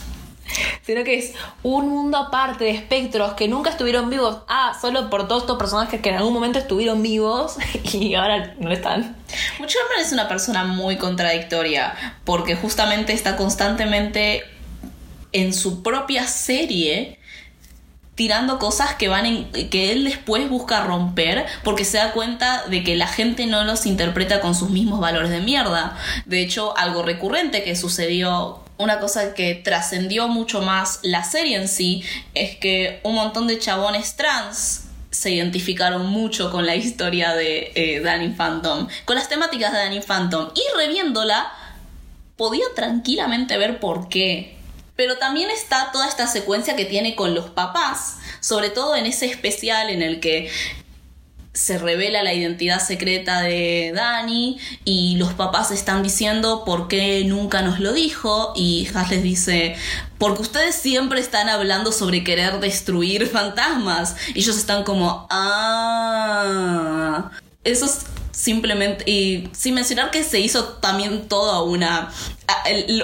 Sino 0.82 1.04
que 1.04 1.18
es 1.18 1.34
un 1.64 1.90
mundo 1.90 2.18
aparte 2.18 2.66
de 2.66 2.72
espectros 2.72 3.34
que 3.34 3.48
nunca 3.48 3.70
estuvieron 3.70 4.10
vivos. 4.10 4.40
Ah, 4.48 4.78
solo 4.80 5.10
por 5.10 5.28
todos 5.28 5.44
estos 5.44 5.58
personajes 5.58 6.02
que 6.02 6.10
en 6.10 6.16
algún 6.16 6.34
momento 6.34 6.60
estuvieron 6.60 7.02
vivos 7.02 7.58
y 7.94 8.16
ahora 8.16 8.56
no 8.60 8.72
están. 8.72 9.16
Butch 9.60 9.76
Hartman 9.76 10.06
es 10.06 10.12
una 10.12 10.28
persona 10.28 10.64
muy 10.64 10.98
contradictoria 10.98 11.96
porque 12.24 12.56
justamente 12.56 13.14
está 13.14 13.36
constantemente 13.36 14.44
en 15.32 15.54
su 15.54 15.84
propia 15.84 16.28
serie 16.28 17.20
tirando 18.16 18.60
cosas 18.60 18.96
que 18.96 19.10
van 19.10 19.26
en, 19.26 19.52
que 19.52 19.92
él 19.92 20.06
después 20.06 20.50
busca 20.50 20.84
romper 20.86 21.46
porque 21.64 21.86
se 21.86 21.98
da 21.98 22.14
cuenta 22.14 22.64
de 22.68 22.84
que 22.84 22.96
la 22.96 23.08
gente 23.08 23.46
no 23.46 23.64
los 23.66 23.86
interpreta 23.86 24.40
con 24.40 24.56
sus 24.56 24.70
mismos 24.70 25.02
valores 25.02 25.30
de 25.30 25.42
mierda. 25.42 25.98
De 26.26 26.42
hecho, 26.42 26.76
algo 26.78 27.04
recurrente 27.04 27.64
que 27.64 27.76
sucedió, 27.76 28.64
una 28.78 29.00
cosa 29.00 29.34
que 29.34 29.56
trascendió 29.56 30.28
mucho 30.28 30.62
más 30.62 31.00
la 31.04 31.24
serie 31.24 31.58
en 31.58 31.68
sí, 31.68 32.04
es 32.34 32.58
que 32.58 33.00
un 33.04 33.16
montón 33.16 33.48
de 33.48 33.60
chabones 33.60 34.16
trans 34.16 34.86
se 35.12 35.32
identificaron 35.32 36.08
mucho 36.08 36.52
con 36.52 36.66
la 36.66 36.76
historia 36.76 37.34
de 37.34 37.72
eh, 37.76 38.02
Danny 38.02 38.30
Phantom, 38.30 38.88
con 39.06 39.16
las 39.16 39.30
temáticas 39.30 39.72
de 39.72 39.80
Danny 39.80 40.02
Phantom 40.02 40.50
y 40.54 40.78
reviéndola 40.78 41.52
podía 42.36 42.66
tranquilamente 42.76 43.58
ver 43.58 43.80
por 43.80 44.10
qué. 44.10 44.58
Pero 44.98 45.18
también 45.18 45.50
está 45.50 45.92
toda 45.92 46.08
esta 46.08 46.28
secuencia 46.28 46.76
que 46.76 46.86
tiene 46.86 47.16
con 47.16 47.34
los 47.34 47.50
papás, 47.50 48.18
sobre 48.40 48.70
todo 48.70 48.96
en 48.96 49.06
ese 49.06 49.26
especial 49.26 49.90
en 49.90 50.02
el 50.02 50.20
que 50.20 50.50
se 51.56 51.78
revela 51.78 52.22
la 52.22 52.34
identidad 52.34 52.86
secreta 52.86 53.42
de 53.42 53.94
Dani 53.96 54.60
y 54.84 55.16
los 55.16 55.34
papás 55.34 55.72
están 55.72 56.04
diciendo 56.04 56.64
por 56.66 56.90
qué 56.90 57.24
nunca 57.26 57.62
nos 57.62 57.80
lo 57.80 57.94
dijo 57.94 58.52
y 58.56 58.90
Has 58.94 59.10
les 59.10 59.24
dice 59.24 59.78
porque 60.18 60.42
ustedes 60.42 60.76
siempre 60.76 61.22
están 61.22 61.48
hablando 61.48 61.94
sobre 61.94 62.26
querer 62.26 62.60
destruir 62.60 63.28
fantasmas 63.28 64.18
y 64.34 64.40
ellos 64.40 64.58
están 64.58 64.84
como 64.84 65.28
ah 65.30 67.32
eso 67.64 67.86
es 67.86 68.06
simplemente 68.36 69.10
y 69.10 69.50
sin 69.54 69.74
mencionar 69.76 70.12
que 70.12 70.24
se 70.24 70.40
hizo 70.40 70.66
también 70.66 71.30
toda 71.30 71.62
una 71.62 72.12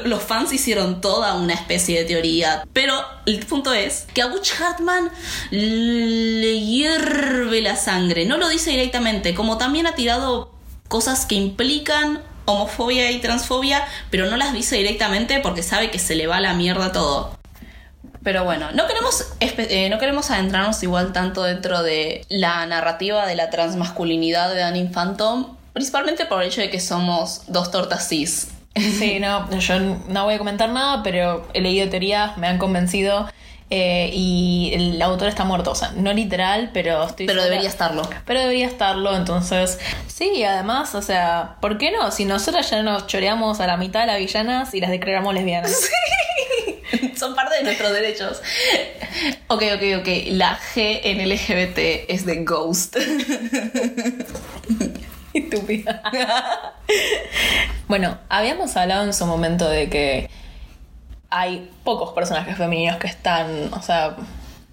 los 0.03 0.21
fans 0.21 0.51
hicieron 0.51 0.99
toda 0.99 1.35
una 1.35 1.53
especie 1.53 1.99
de 1.99 2.05
teoría 2.05 2.67
pero 2.73 3.01
el 3.25 3.39
punto 3.45 3.73
es 3.73 4.07
que 4.13 4.21
a 4.21 4.27
Butch 4.27 4.51
Hartman 4.59 5.09
le 5.51 6.59
hierve 6.59 7.61
la 7.61 7.77
sangre 7.77 8.25
no 8.25 8.37
lo 8.37 8.49
dice 8.49 8.71
directamente 8.71 9.33
como 9.33 9.57
también 9.57 9.87
ha 9.87 9.95
tirado 9.95 10.51
cosas 10.89 11.25
que 11.25 11.35
implican 11.35 12.21
homofobia 12.43 13.09
y 13.11 13.21
transfobia 13.21 13.87
pero 14.09 14.29
no 14.29 14.35
las 14.35 14.51
dice 14.51 14.75
directamente 14.75 15.39
porque 15.39 15.63
sabe 15.63 15.91
que 15.91 15.99
se 15.99 16.15
le 16.15 16.27
va 16.27 16.37
a 16.37 16.41
la 16.41 16.53
mierda 16.55 16.91
todo 16.91 17.40
pero 18.23 18.43
bueno, 18.43 18.71
no 18.73 18.87
queremos, 18.87 19.33
eh, 19.39 19.89
no 19.89 19.97
queremos 19.97 20.29
adentrarnos 20.29 20.81
igual 20.83 21.11
tanto 21.11 21.43
dentro 21.43 21.81
de 21.81 22.25
la 22.29 22.65
narrativa 22.65 23.25
de 23.25 23.35
la 23.35 23.49
transmasculinidad 23.49 24.53
de 24.53 24.59
Danny 24.59 24.85
Phantom, 24.85 25.57
principalmente 25.73 26.25
por 26.25 26.41
el 26.41 26.49
hecho 26.49 26.61
de 26.61 26.69
que 26.69 26.79
somos 26.79 27.43
dos 27.47 27.71
tortas 27.71 28.07
cis. 28.07 28.49
Sí, 28.75 29.19
no, 29.19 29.49
yo 29.59 29.79
no 30.07 30.25
voy 30.25 30.35
a 30.35 30.37
comentar 30.37 30.69
nada, 30.69 31.03
pero 31.03 31.47
he 31.53 31.61
leído 31.61 31.89
teorías, 31.89 32.37
me 32.37 32.47
han 32.47 32.57
convencido 32.57 33.27
eh, 33.73 34.11
y 34.13 34.71
el 34.73 35.01
autor 35.01 35.29
está 35.29 35.45
muerto, 35.45 35.71
o 35.71 35.75
sea, 35.75 35.91
no 35.95 36.11
literal, 36.11 36.71
pero 36.73 37.05
estoy 37.05 37.25
Pero 37.25 37.41
debería 37.41 37.69
estarlo. 37.69 38.01
Pero 38.25 38.41
debería 38.41 38.67
estarlo, 38.67 39.15
entonces, 39.15 39.79
sí, 40.07 40.43
además, 40.43 40.93
o 40.93 41.01
sea, 41.01 41.55
¿por 41.61 41.77
qué 41.77 41.91
no? 41.91 42.11
Si 42.11 42.25
nosotras 42.25 42.69
ya 42.69 42.83
nos 42.83 43.07
choreamos 43.07 43.61
a 43.61 43.67
la 43.67 43.77
mitad 43.77 44.01
de 44.01 44.07
las 44.07 44.19
villanas 44.19 44.73
y 44.73 44.81
las 44.81 44.91
declaramos 44.91 45.33
lesbianas. 45.33 45.89
Son 47.21 47.35
parte 47.35 47.57
de 47.57 47.63
nuestros 47.63 47.93
derechos. 47.93 48.41
Ok, 49.47 49.61
ok, 49.75 49.99
ok. 49.99 50.07
La 50.29 50.57
G 50.57 51.01
en 51.03 51.29
LGBT 51.29 52.09
es 52.09 52.25
de 52.25 52.43
Ghost. 52.43 52.95
Estúpida. 55.35 56.01
bueno, 57.87 58.17
habíamos 58.27 58.75
hablado 58.75 59.03
en 59.03 59.13
su 59.13 59.27
momento 59.27 59.69
de 59.69 59.87
que 59.87 60.31
hay 61.29 61.69
pocos 61.83 62.11
personajes 62.13 62.57
femeninos 62.57 62.97
que 62.97 63.05
están, 63.05 63.71
o 63.71 63.83
sea, 63.83 64.15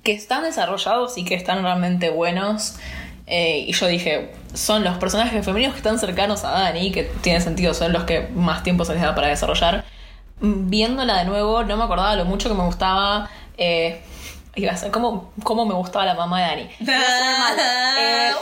que 0.02 0.12
están 0.12 0.42
desarrollados 0.42 1.18
y 1.18 1.26
que 1.26 1.34
están 1.34 1.62
realmente 1.62 2.08
buenos. 2.08 2.76
Eh, 3.26 3.66
y 3.68 3.74
yo 3.74 3.88
dije, 3.88 4.32
son 4.54 4.84
los 4.84 4.96
personajes 4.96 5.44
femeninos 5.44 5.74
que 5.74 5.80
están 5.80 5.98
cercanos 5.98 6.44
a 6.44 6.52
Dani, 6.52 6.92
que 6.92 7.04
tiene 7.20 7.42
sentido, 7.42 7.74
son 7.74 7.92
los 7.92 8.04
que 8.04 8.28
más 8.34 8.62
tiempo 8.62 8.86
se 8.86 8.94
les 8.94 9.02
da 9.02 9.14
para 9.14 9.28
desarrollar. 9.28 9.84
Viéndola 10.40 11.18
de 11.18 11.24
nuevo, 11.24 11.62
no 11.64 11.76
me 11.76 11.84
acordaba 11.84 12.14
lo 12.16 12.24
mucho 12.24 12.48
que 12.48 12.54
me 12.54 12.64
gustaba. 12.64 13.28
Eh, 13.56 14.02
iba 14.54 14.72
a 14.72 14.76
ser 14.76 14.90
como, 14.90 15.32
como 15.42 15.64
me 15.66 15.74
gustaba 15.74 16.04
la 16.04 16.14
mamá 16.14 16.40
de 16.40 16.46
Dani. 16.46 16.70
Iba 16.80 16.94
a 16.96 17.18
sonar 17.18 17.38
mal. 17.38 17.56
Eh, 18.00 18.32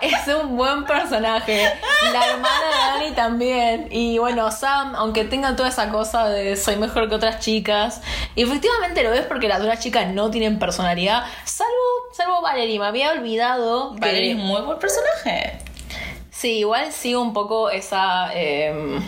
es 0.02 0.28
un 0.34 0.56
buen 0.56 0.84
personaje. 0.84 1.70
La 2.12 2.26
hermana 2.26 2.66
de 2.66 3.00
Dani 3.04 3.14
también. 3.14 3.88
Y 3.90 4.18
bueno, 4.18 4.50
Sam, 4.50 4.94
aunque 4.96 5.24
tenga 5.24 5.56
toda 5.56 5.68
esa 5.68 5.90
cosa 5.90 6.28
de 6.28 6.56
soy 6.56 6.76
mejor 6.76 7.08
que 7.08 7.14
otras 7.16 7.40
chicas, 7.40 8.00
y 8.34 8.42
efectivamente 8.42 9.02
lo 9.02 9.10
ves 9.10 9.26
porque 9.26 9.48
las 9.48 9.60
otras 9.60 9.80
chicas 9.80 10.06
no 10.08 10.30
tienen 10.30 10.58
personalidad, 10.58 11.24
salvo, 11.44 11.70
salvo 12.12 12.40
Valerie. 12.40 12.78
Me 12.78 12.86
había 12.86 13.10
olvidado. 13.10 13.94
que- 13.94 14.00
Valerie 14.00 14.32
es 14.32 14.38
muy 14.38 14.60
buen 14.62 14.78
personaje. 14.78 15.58
Sí, 16.40 16.60
igual 16.60 16.90
sigo 16.90 17.20
un 17.20 17.34
poco 17.34 17.68
esa, 17.68 18.30
eh, 18.34 18.98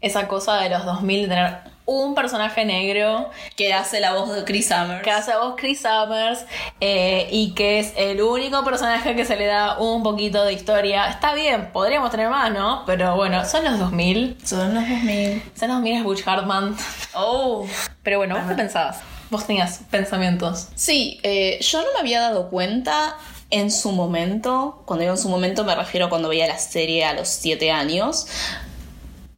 esa 0.00 0.26
cosa 0.26 0.56
de 0.56 0.68
los 0.68 0.84
2000 0.84 1.22
de 1.22 1.28
tener 1.28 1.58
un 1.86 2.16
personaje 2.16 2.64
negro 2.64 3.30
Que 3.54 3.72
hace 3.72 4.00
la 4.00 4.14
voz 4.14 4.34
de 4.34 4.42
Chris 4.42 4.66
Summers. 4.66 5.02
que 5.04 5.12
hace 5.12 5.30
a 5.30 5.38
vos 5.38 5.54
Chris 5.56 5.80
Summers 5.80 6.44
eh, 6.80 7.28
y 7.30 7.54
que 7.54 7.78
es 7.78 7.92
el 7.96 8.20
único 8.20 8.64
personaje 8.64 9.14
que 9.14 9.24
se 9.24 9.36
le 9.36 9.46
da 9.46 9.78
un 9.78 10.02
poquito 10.02 10.44
de 10.44 10.52
historia. 10.52 11.08
Está 11.08 11.34
bien, 11.34 11.70
podríamos 11.72 12.10
tener 12.10 12.28
más, 12.28 12.50
¿no? 12.50 12.82
Pero 12.84 13.14
bueno, 13.14 13.44
son 13.44 13.64
los 13.64 13.78
2000. 13.78 14.38
Son 14.42 14.74
los 14.74 14.88
2000. 14.88 15.42
Son 15.54 15.68
los 15.68 15.76
2000 15.76 15.96
es 15.98 16.02
Butch 16.02 16.26
Hartman. 16.26 16.76
Oh. 17.14 17.64
Pero 18.02 18.18
bueno, 18.18 18.36
¿vos 18.36 18.48
qué 18.48 18.54
pensabas? 18.56 19.00
Vos 19.30 19.46
tenías 19.46 19.82
pensamientos. 19.88 20.68
Sí, 20.74 21.20
eh, 21.22 21.60
yo 21.60 21.80
no 21.82 21.88
me 21.94 22.00
había 22.00 22.20
dado 22.20 22.50
cuenta 22.50 23.16
en 23.50 23.70
su 23.70 23.92
momento, 23.92 24.82
cuando 24.86 25.02
digo 25.02 25.14
en 25.14 25.20
su 25.20 25.28
momento 25.28 25.64
me 25.64 25.74
refiero 25.74 26.08
cuando 26.08 26.28
veía 26.28 26.46
la 26.46 26.58
serie 26.58 27.04
a 27.04 27.14
los 27.14 27.28
7 27.28 27.70
años, 27.70 28.26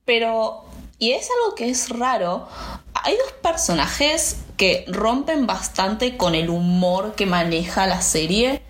pero, 0.05 0.65
y 0.99 1.13
es 1.13 1.29
algo 1.39 1.55
que 1.55 1.69
es 1.69 1.89
raro, 1.89 2.49
hay 2.95 3.17
dos 3.17 3.33
personajes 3.43 4.37
que 4.57 4.85
rompen 4.89 5.47
bastante 5.47 6.17
con 6.17 6.35
el 6.35 6.51
humor 6.51 7.15
que 7.15 7.27
maneja 7.27 7.87
la 7.87 8.01
serie, 8.01 8.63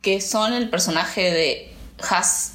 que 0.00 0.20
son 0.20 0.52
el 0.52 0.68
personaje 0.68 1.30
de 1.30 1.76
Has 2.10 2.54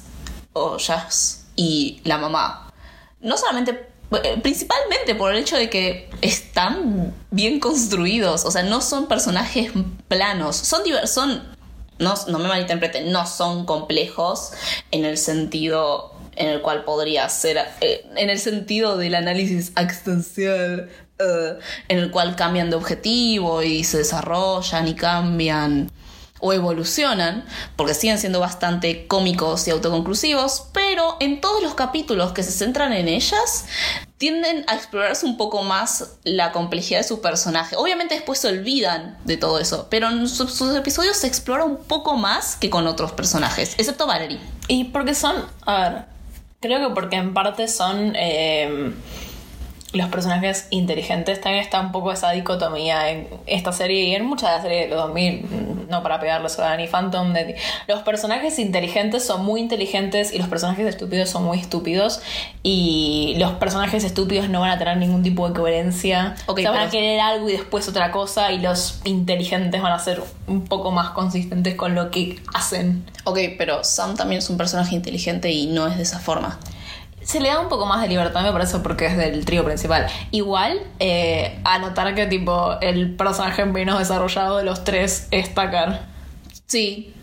o 0.52 0.76
Jazz 0.76 1.46
y 1.56 2.00
la 2.04 2.18
mamá. 2.18 2.72
No 3.20 3.36
solamente, 3.36 3.88
eh, 4.22 4.38
principalmente 4.42 5.14
por 5.14 5.32
el 5.32 5.38
hecho 5.38 5.56
de 5.56 5.70
que 5.70 6.10
están 6.20 7.14
bien 7.30 7.60
construidos, 7.60 8.44
o 8.44 8.50
sea, 8.50 8.62
no 8.62 8.80
son 8.80 9.06
personajes 9.06 9.72
planos, 10.08 10.56
son 10.56 10.82
son, 11.06 11.42
no, 12.00 12.14
no 12.28 12.38
me 12.38 12.48
malinterpreten, 12.48 13.12
no 13.12 13.26
son 13.26 13.66
complejos 13.66 14.52
en 14.90 15.04
el 15.04 15.16
sentido 15.16 16.14
en 16.36 16.48
el 16.48 16.62
cual 16.62 16.84
podría 16.84 17.28
ser, 17.28 17.58
eh, 17.80 18.06
en 18.16 18.30
el 18.30 18.38
sentido 18.38 18.96
del 18.96 19.14
análisis 19.14 19.72
existencial, 19.76 20.88
eh, 21.18 21.58
en 21.88 21.98
el 21.98 22.10
cual 22.10 22.34
cambian 22.34 22.70
de 22.70 22.76
objetivo 22.76 23.62
y 23.62 23.84
se 23.84 23.98
desarrollan 23.98 24.88
y 24.88 24.94
cambian 24.94 25.90
o 26.40 26.52
evolucionan, 26.52 27.44
porque 27.76 27.94
siguen 27.94 28.18
siendo 28.18 28.40
bastante 28.40 29.06
cómicos 29.06 29.66
y 29.68 29.70
autoconclusivos, 29.70 30.64
pero 30.72 31.16
en 31.20 31.40
todos 31.40 31.62
los 31.62 31.74
capítulos 31.74 32.32
que 32.32 32.42
se 32.42 32.52
centran 32.52 32.92
en 32.92 33.08
ellas, 33.08 33.66
tienden 34.18 34.64
a 34.68 34.74
explorarse 34.74 35.24
un 35.24 35.36
poco 35.38 35.62
más 35.62 36.16
la 36.24 36.52
complejidad 36.52 37.00
de 37.00 37.08
su 37.08 37.20
personaje. 37.22 37.76
Obviamente 37.76 38.14
después 38.14 38.38
se 38.38 38.48
olvidan 38.48 39.16
de 39.24 39.36
todo 39.38 39.58
eso, 39.58 39.86
pero 39.90 40.08
en 40.08 40.28
su- 40.28 40.48
sus 40.48 40.74
episodios 40.76 41.16
se 41.16 41.26
explora 41.26 41.64
un 41.64 41.78
poco 41.78 42.16
más 42.16 42.56
que 42.56 42.68
con 42.68 42.86
otros 42.86 43.12
personajes, 43.12 43.74
excepto 43.78 44.06
Valerie. 44.06 44.40
Y 44.68 44.84
porque 44.84 45.14
son, 45.14 45.36
a 45.64 45.88
ver, 45.88 46.04
creo 46.60 46.86
que 46.88 46.94
porque 46.94 47.16
en 47.16 47.32
parte 47.32 47.66
son 47.68 48.12
eh, 48.14 48.92
los 49.92 50.08
personajes 50.08 50.68
inteligentes, 50.70 51.40
también 51.40 51.64
está 51.64 51.80
un 51.80 51.90
poco 51.90 52.12
esa 52.12 52.30
dicotomía 52.30 53.10
en 53.10 53.26
esta 53.46 53.72
serie 53.72 54.04
y 54.04 54.14
en 54.14 54.24
muchas 54.24 54.48
de 54.50 54.54
las 54.54 54.62
series 54.62 54.82
de 54.88 54.94
los 54.94 55.06
2000, 55.06 55.86
no 55.88 56.02
para 56.04 56.20
pegarles 56.20 56.56
a 56.60 56.62
Danny 56.62 56.86
Phantom, 56.86 57.32
de- 57.32 57.56
los 57.88 58.00
personajes 58.02 58.60
inteligentes 58.60 59.24
son 59.26 59.44
muy 59.44 59.60
inteligentes 59.60 60.32
y 60.32 60.38
los 60.38 60.46
personajes 60.46 60.86
estúpidos 60.86 61.28
son 61.30 61.42
muy 61.44 61.58
estúpidos 61.58 62.20
y 62.62 63.34
los 63.38 63.52
personajes 63.52 64.04
estúpidos 64.04 64.48
no 64.48 64.60
van 64.60 64.70
a 64.70 64.78
tener 64.78 64.96
ningún 64.96 65.22
tipo 65.24 65.48
de 65.48 65.54
coherencia, 65.58 66.36
o 66.46 66.54
sea, 66.62 66.70
van 66.70 66.86
a 66.88 66.90
querer 66.90 67.18
algo 67.20 67.48
y 67.48 67.52
después 67.52 67.88
otra 67.88 68.12
cosa 68.12 68.52
y 68.52 68.58
los 68.60 69.00
inteligentes 69.04 69.82
van 69.82 69.92
a 69.92 69.98
ser 69.98 70.22
un 70.46 70.64
poco 70.66 70.92
más 70.92 71.10
consistentes 71.10 71.74
con 71.74 71.94
lo 71.96 72.10
que 72.12 72.38
hacen. 72.54 73.04
Ok, 73.24 73.38
pero 73.58 73.82
Sam 73.82 74.14
también 74.14 74.38
es 74.38 74.48
un 74.50 74.56
personaje 74.56 74.94
inteligente 74.94 75.50
y 75.50 75.66
no 75.66 75.88
es 75.88 75.96
de 75.96 76.04
esa 76.04 76.20
forma. 76.20 76.60
Se 77.22 77.40
le 77.40 77.48
da 77.48 77.60
un 77.60 77.68
poco 77.68 77.86
más 77.86 78.00
de 78.00 78.08
libertad, 78.08 78.42
me 78.42 78.52
parece, 78.52 78.78
porque 78.78 79.06
es 79.06 79.16
del 79.16 79.44
trío 79.44 79.64
principal. 79.64 80.06
Igual, 80.30 80.80
eh, 80.98 81.60
anotar 81.64 82.14
que 82.14 82.26
tipo 82.26 82.78
el 82.80 83.14
personaje 83.14 83.64
menos 83.66 83.98
desarrollado 83.98 84.58
de 84.58 84.64
los 84.64 84.84
tres 84.84 85.28
es 85.30 85.54
Takar. 85.54 86.06
Sí, 86.66 87.14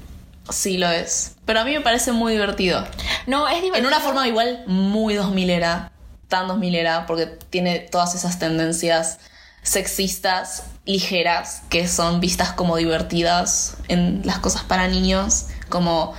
sí 0.49 0.77
lo 0.77 0.89
es. 0.89 1.35
Pero 1.45 1.61
a 1.61 1.63
mí 1.63 1.73
me 1.73 1.81
parece 1.81 2.11
muy 2.11 2.33
divertido. 2.33 2.83
No, 3.25 3.47
es 3.47 3.61
divertido. 3.61 3.77
En 3.77 3.85
una 3.85 3.99
forma 3.99 4.27
igual 4.27 4.63
muy 4.67 5.15
2000 5.15 5.49
era, 5.49 5.91
tan 6.27 6.47
2000 6.47 6.75
era, 6.75 7.05
porque 7.05 7.25
tiene 7.25 7.79
todas 7.79 8.15
esas 8.15 8.39
tendencias 8.39 9.19
sexistas 9.63 10.63
ligeras 10.85 11.63
que 11.69 11.87
son 11.87 12.21
vistas 12.21 12.53
como 12.53 12.77
divertidas 12.77 13.77
en 13.89 14.21
las 14.23 14.39
cosas 14.39 14.63
para 14.63 14.87
niños, 14.87 15.47
como 15.67 16.13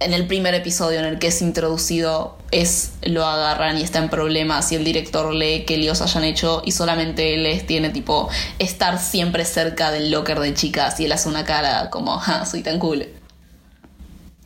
en 0.00 0.12
el 0.12 0.26
primer 0.26 0.54
episodio 0.54 0.98
en 0.98 1.04
el 1.06 1.18
que 1.18 1.28
es 1.28 1.40
introducido 1.42 2.36
es 2.50 2.92
lo 3.02 3.24
agarran 3.26 3.78
y 3.78 3.82
está 3.82 3.98
en 4.00 4.08
problemas 4.10 4.70
y 4.72 4.76
el 4.76 4.84
director 4.84 5.32
lee 5.32 5.64
que 5.66 5.76
líos 5.76 6.00
hayan 6.02 6.24
hecho 6.24 6.62
y 6.64 6.72
solamente 6.72 7.36
les 7.36 7.66
tiene 7.66 7.90
tipo 7.90 8.28
estar 8.58 8.98
siempre 8.98 9.44
cerca 9.44 9.90
del 9.90 10.10
locker 10.10 10.40
de 10.40 10.54
chicas 10.54 10.98
y 11.00 11.06
él 11.06 11.12
hace 11.12 11.28
una 11.28 11.44
cara 11.44 11.90
como 11.90 12.18
"Ja, 12.18 12.44
soy 12.46 12.62
tan 12.62 12.78
cool 12.78 13.06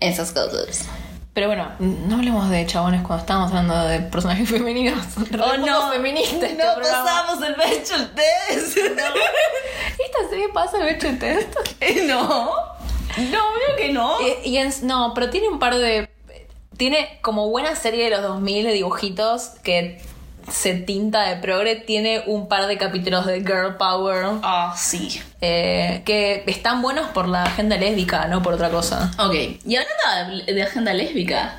esas 0.01 0.31
cosas 0.33 0.85
Pero 1.35 1.49
bueno, 1.49 1.71
no 1.79 2.17
hablemos 2.17 2.51
de 2.51 2.67
chabones 2.67 3.03
cuando 3.03 3.23
estábamos 3.23 3.51
hablando 3.51 3.87
de 3.89 4.01
personajes 4.01 4.49
femeninos. 4.49 4.99
Re 5.31 5.39
poco 5.39 5.93
feminista 5.93 6.47
este 6.47 6.63
Oh, 6.63 6.67
no 6.67 6.75
programa. 6.81 7.05
pasamos 7.05 7.45
el 7.47 7.55
Virtual 7.55 8.11
Test. 8.15 8.77
¿Esta 8.77 10.31
serie 10.31 10.49
pasa 10.53 10.79
el 10.79 10.89
hecho 10.89 11.09
test? 11.19 11.55
no. 12.09 12.51
No, 13.31 13.39
veo 13.53 13.77
que 13.77 13.93
no. 13.93 14.17
Y, 14.45 14.51
y 14.51 14.57
en- 14.59 14.73
no, 14.83 15.13
pero 15.15 15.31
tiene 15.31 15.49
un 15.49 15.59
par 15.59 15.77
de. 15.77 16.09
Tiene 16.77 17.19
como 17.23 17.49
buena 17.51 17.75
serie 17.75 18.05
de 18.05 18.11
los 18.11 18.23
2000 18.23 18.65
de 18.65 18.73
dibujitos 18.73 19.49
que 19.65 20.01
se 20.51 20.75
tinta 20.75 21.23
de 21.29 21.37
progre. 21.37 21.75
Tiene 21.77 22.23
un 22.27 22.49
par 22.49 22.67
de 22.69 22.79
capítulos 22.79 23.27
de 23.27 23.41
Girl 23.41 23.77
Power 23.77 24.27
Ah, 24.43 24.75
sí. 24.77 25.21
eh, 25.41 26.03
que 26.07 26.45
están 26.47 26.81
buenos 26.81 27.09
por 27.11 27.27
la 27.29 27.43
agenda 27.43 27.77
lésbica, 27.77 28.27
no 28.29 28.43
por 28.43 28.55
otra 28.55 28.71
cosa. 28.71 29.11
Ok, 29.19 29.35
y 29.67 29.77
hablando 29.77 30.45
de, 30.47 30.55
de 30.55 30.63
agenda 30.63 30.95
lésbica, 30.95 31.57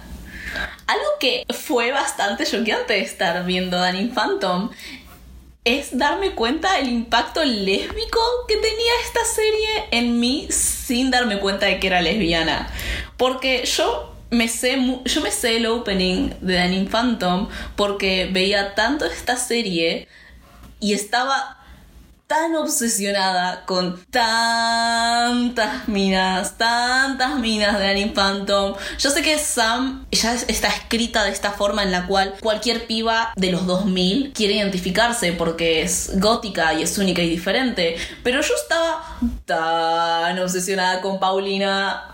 algo 0.88 1.06
que 1.20 1.46
fue 1.54 1.92
bastante 1.92 2.46
choqueante 2.46 3.00
estar 3.02 3.46
viendo 3.46 3.78
Danny 3.78 4.08
Phantom 4.08 4.70
es 5.78 5.96
darme 5.96 6.32
cuenta 6.32 6.80
el 6.80 6.90
impacto 6.90 7.44
lésbico 7.46 8.20
que 8.48 8.56
tenía 8.56 8.92
esta 9.06 9.24
serie 9.24 9.86
en 9.92 10.20
mí 10.20 10.48
sin 10.50 11.12
darme 11.12 11.40
cuenta 11.40 11.68
de 11.68 11.80
que 11.80 11.88
era 11.88 12.02
lesbiana. 12.02 12.72
Porque 13.18 13.66
yo 13.66 14.16
me 14.32 14.48
sé, 14.48 14.80
yo 15.06 15.22
me 15.22 15.30
sé 15.30 15.58
el 15.58 15.68
opening 15.68 16.32
de 16.42 16.56
Danny 16.56 16.86
Phantom 16.86 17.50
porque 17.76 18.30
veía 18.32 18.74
tanto 18.74 19.06
esta 19.06 19.38
serie 19.38 20.08
y 20.80 20.94
estaba 20.94 21.59
tan 22.30 22.56
obsesionada 22.56 23.66
con 23.66 24.00
tantas 24.12 25.88
minas, 25.88 26.60
tantas 26.60 27.40
minas 27.40 27.80
de 27.80 27.88
Annie 27.88 28.12
Phantom. 28.14 28.76
Yo 29.00 29.10
sé 29.10 29.24
que 29.24 29.40
Sam 29.40 30.06
ya 30.12 30.36
es- 30.36 30.46
está 30.48 30.68
escrita 30.68 31.24
de 31.24 31.32
esta 31.32 31.54
forma 31.54 31.82
en 31.82 31.92
la 31.92 32.06
cual 32.06 32.36
cualquier 32.40 32.86
piba 32.86 33.34
de 33.36 33.52
los 33.52 33.66
2000 33.66 34.32
quiere 34.36 34.54
identificarse 34.54 35.34
porque 35.34 35.82
es 35.82 36.12
gótica 36.20 36.76
y 36.76 36.84
es 36.84 36.96
única 37.00 37.24
y 37.24 37.30
diferente. 37.30 37.96
Pero 38.24 38.42
yo 38.42 38.54
estaba 38.62 39.18
tan 39.46 40.38
obsesionada 40.38 41.02
con 41.02 41.20
Paulina. 41.20 42.12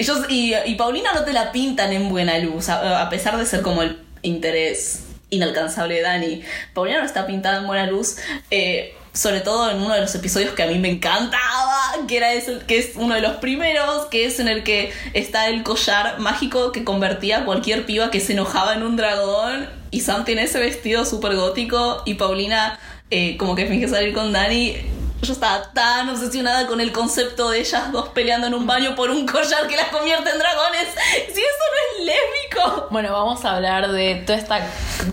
Yo- 0.00 0.24
y- 0.28 0.74
Paulina 0.74 1.12
no 1.14 1.22
te 1.24 1.32
la 1.32 1.52
pintan 1.52 1.92
en 1.92 2.08
buena 2.08 2.36
luz, 2.38 2.68
a, 2.68 3.00
a 3.02 3.08
pesar 3.08 3.38
de 3.38 3.46
ser 3.46 3.62
como 3.62 3.82
el 3.82 3.96
interés 4.22 5.04
inalcanzable 5.32 5.94
de 5.94 6.02
Dani. 6.02 6.42
Paulina 6.74 6.98
no 6.98 7.06
está 7.06 7.28
pintada 7.28 7.58
en 7.58 7.68
buena 7.68 7.86
luz, 7.86 8.16
eh, 8.50 8.96
sobre 9.12 9.40
todo 9.40 9.70
en 9.70 9.78
uno 9.82 9.94
de 9.94 10.00
los 10.00 10.14
episodios 10.14 10.52
que 10.52 10.62
a 10.62 10.66
mí 10.66 10.78
me 10.78 10.88
encantaba, 10.90 11.80
que, 12.06 12.16
era 12.16 12.32
ese- 12.32 12.60
que 12.66 12.78
es 12.78 12.90
uno 12.94 13.14
de 13.14 13.20
los 13.20 13.36
primeros, 13.38 14.06
que 14.06 14.24
es 14.24 14.38
en 14.40 14.48
el 14.48 14.62
que 14.62 14.92
está 15.14 15.48
el 15.48 15.62
collar 15.62 16.18
mágico 16.18 16.72
que 16.72 16.84
convertía 16.84 17.38
a 17.38 17.44
cualquier 17.44 17.86
piba 17.86 18.10
que 18.10 18.20
se 18.20 18.32
enojaba 18.34 18.74
en 18.74 18.82
un 18.82 18.96
dragón. 18.96 19.68
Y 19.90 20.00
Sam 20.02 20.24
tiene 20.24 20.44
ese 20.44 20.60
vestido 20.60 21.04
súper 21.04 21.34
gótico 21.34 22.02
y 22.06 22.14
Paulina 22.14 22.78
eh, 23.10 23.36
como 23.36 23.56
que 23.56 23.66
finge 23.66 23.88
salir 23.88 24.14
con 24.14 24.32
Dani. 24.32 24.76
Yo 25.22 25.34
estaba 25.34 25.70
tan 25.72 26.08
obsesionada 26.08 26.66
con 26.66 26.80
el 26.80 26.92
concepto 26.92 27.50
de 27.50 27.60
ellas 27.60 27.92
dos 27.92 28.08
peleando 28.08 28.46
en 28.46 28.54
un 28.54 28.66
baño 28.66 28.94
por 28.94 29.10
un 29.10 29.26
collar 29.26 29.66
que 29.68 29.76
las 29.76 29.88
convierte 29.88 30.30
en 30.30 30.38
dragones. 30.38 30.88
Si 31.26 31.40
eso 31.40 31.64
no 31.70 32.00
es 32.00 32.06
lésbico. 32.06 32.88
Bueno, 32.90 33.12
vamos 33.12 33.44
a 33.44 33.56
hablar 33.56 33.92
de 33.92 34.16
toda 34.26 34.38
esta 34.38 34.66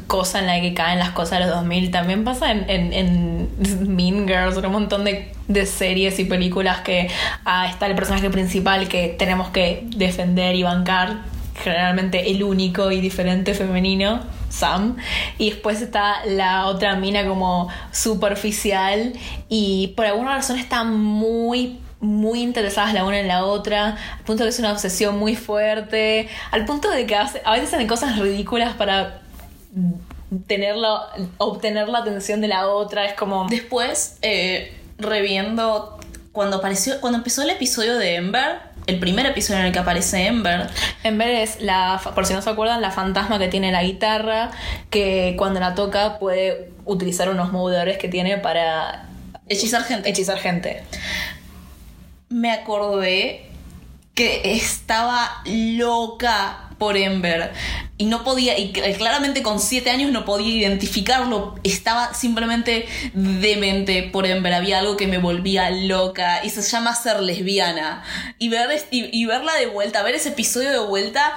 cosa 0.08 0.40
en 0.40 0.48
la 0.48 0.62
que 0.62 0.74
caen 0.74 1.00
las 1.00 1.12
cosas 1.12 1.40
de 1.40 1.46
los 1.46 1.56
2000. 1.56 1.92
También 1.92 2.24
pasa 2.24 2.52
en, 2.52 2.70
en, 2.70 3.50
Mean 3.96 4.28
Girls, 4.28 4.56
un 4.58 4.72
montón 4.72 5.04
de, 5.04 5.34
de 5.48 5.66
series 5.66 6.20
y 6.20 6.26
películas 6.26 6.82
que 6.82 7.10
ah, 7.44 7.68
está 7.70 7.88
el 7.88 7.96
personaje 7.96 8.30
principal 8.30 8.88
que 8.88 9.16
tenemos 9.18 9.50
que 9.50 9.84
defender 9.88 10.56
y 10.56 10.64
bancar. 10.64 11.37
Generalmente 11.64 12.30
el 12.32 12.44
único 12.44 12.92
y 12.92 13.02
diferente 13.02 13.54
femenino, 13.54 14.22
Sam. 14.50 14.98
Y 15.38 15.52
después 15.52 15.82
está 15.82 16.26
la 16.26 16.68
otra 16.68 16.96
mina 16.96 17.28
como 17.28 17.70
superficial 17.92 19.14
y 19.50 19.94
por 19.96 20.06
alguna 20.06 20.36
razón 20.36 20.58
están 20.60 20.98
muy 20.98 21.80
muy 22.00 22.42
interesadas 22.42 22.94
la 22.94 23.06
una 23.06 23.20
en 23.20 23.28
la 23.28 23.44
otra, 23.44 23.98
al 24.20 24.24
punto 24.24 24.44
de 24.44 24.50
que 24.50 24.54
es 24.54 24.60
una 24.60 24.72
obsesión 24.72 25.18
muy 25.18 25.36
fuerte, 25.36 26.30
al 26.52 26.66
punto 26.66 26.92
de 26.92 27.08
que 27.08 27.16
a 27.16 27.24
veces 27.24 27.74
hacen 27.74 27.88
cosas 27.88 28.20
ridículas 28.20 28.76
para 28.76 29.22
tenerlo, 30.46 31.00
obtener 31.38 31.90
la 31.90 32.00
atención 32.00 32.42
de 32.42 32.48
la 32.50 32.68
otra, 32.68 33.06
es 33.06 33.14
como... 33.14 33.48
Después, 33.50 34.18
eh, 34.22 34.78
reviendo 34.98 35.98
cuando 36.32 36.58
apareció, 36.58 37.00
cuando 37.02 37.18
empezó 37.18 37.42
el 37.42 37.50
episodio 37.50 37.98
de 37.98 38.16
Ember, 38.16 38.60
el 38.88 39.00
primer 39.00 39.26
episodio 39.26 39.60
en 39.60 39.68
el 39.68 39.72
que 39.74 39.80
aparece 39.80 40.28
Ember, 40.28 40.68
Ember 41.04 41.30
es 41.30 41.62
la, 41.62 42.02
por 42.16 42.26
si 42.26 42.34
no 42.34 42.42
se 42.42 42.50
acuerdan, 42.50 42.82
la 42.82 42.92
fantasma 42.92 43.38
que 43.38 43.50
tiene 43.50 43.72
la 43.72 43.84
guitarra, 43.84 44.52
que 44.90 45.36
cuando 45.38 45.60
la 45.60 45.76
toca 45.76 46.20
puede 46.20 46.72
utilizar 46.86 47.30
unos 47.30 47.52
movedores 47.52 47.98
que 47.98 48.08
tiene 48.08 48.38
para 48.38 49.10
hechizar 49.50 49.84
gente. 49.84 50.10
hechizar 50.10 50.38
gente. 50.38 50.84
me 52.30 52.52
acordé 52.52 53.46
que 54.16 54.56
estaba 54.56 55.44
loca 55.46 56.67
por 56.78 56.98
Ember. 56.98 57.52
Y 57.98 58.06
no 58.06 58.24
podía, 58.24 58.58
y 58.58 58.74
cl- 58.74 58.96
claramente 58.98 59.42
con 59.42 59.60
siete 59.60 59.90
años 59.90 60.12
no 60.12 60.24
podía 60.26 60.56
identificarlo, 60.56 61.56
estaba 61.64 62.14
simplemente 62.14 62.88
demente 63.14 64.04
por 64.04 64.26
Ember, 64.26 64.54
había 64.54 64.80
algo 64.80 64.98
que 64.98 65.08
me 65.08 65.18
volvía 65.18 65.70
loca. 65.72 66.44
Y 66.44 66.50
se 66.50 66.62
llama 66.62 66.96
ser 66.96 67.22
lesbiana. 67.22 68.04
Y, 68.38 68.50
ver, 68.50 68.70
y 68.92 69.26
verla 69.26 69.54
de 69.56 69.68
vuelta, 69.68 70.04
ver 70.04 70.16
ese 70.16 70.30
episodio 70.30 70.72
de 70.72 70.80
vuelta 70.80 71.34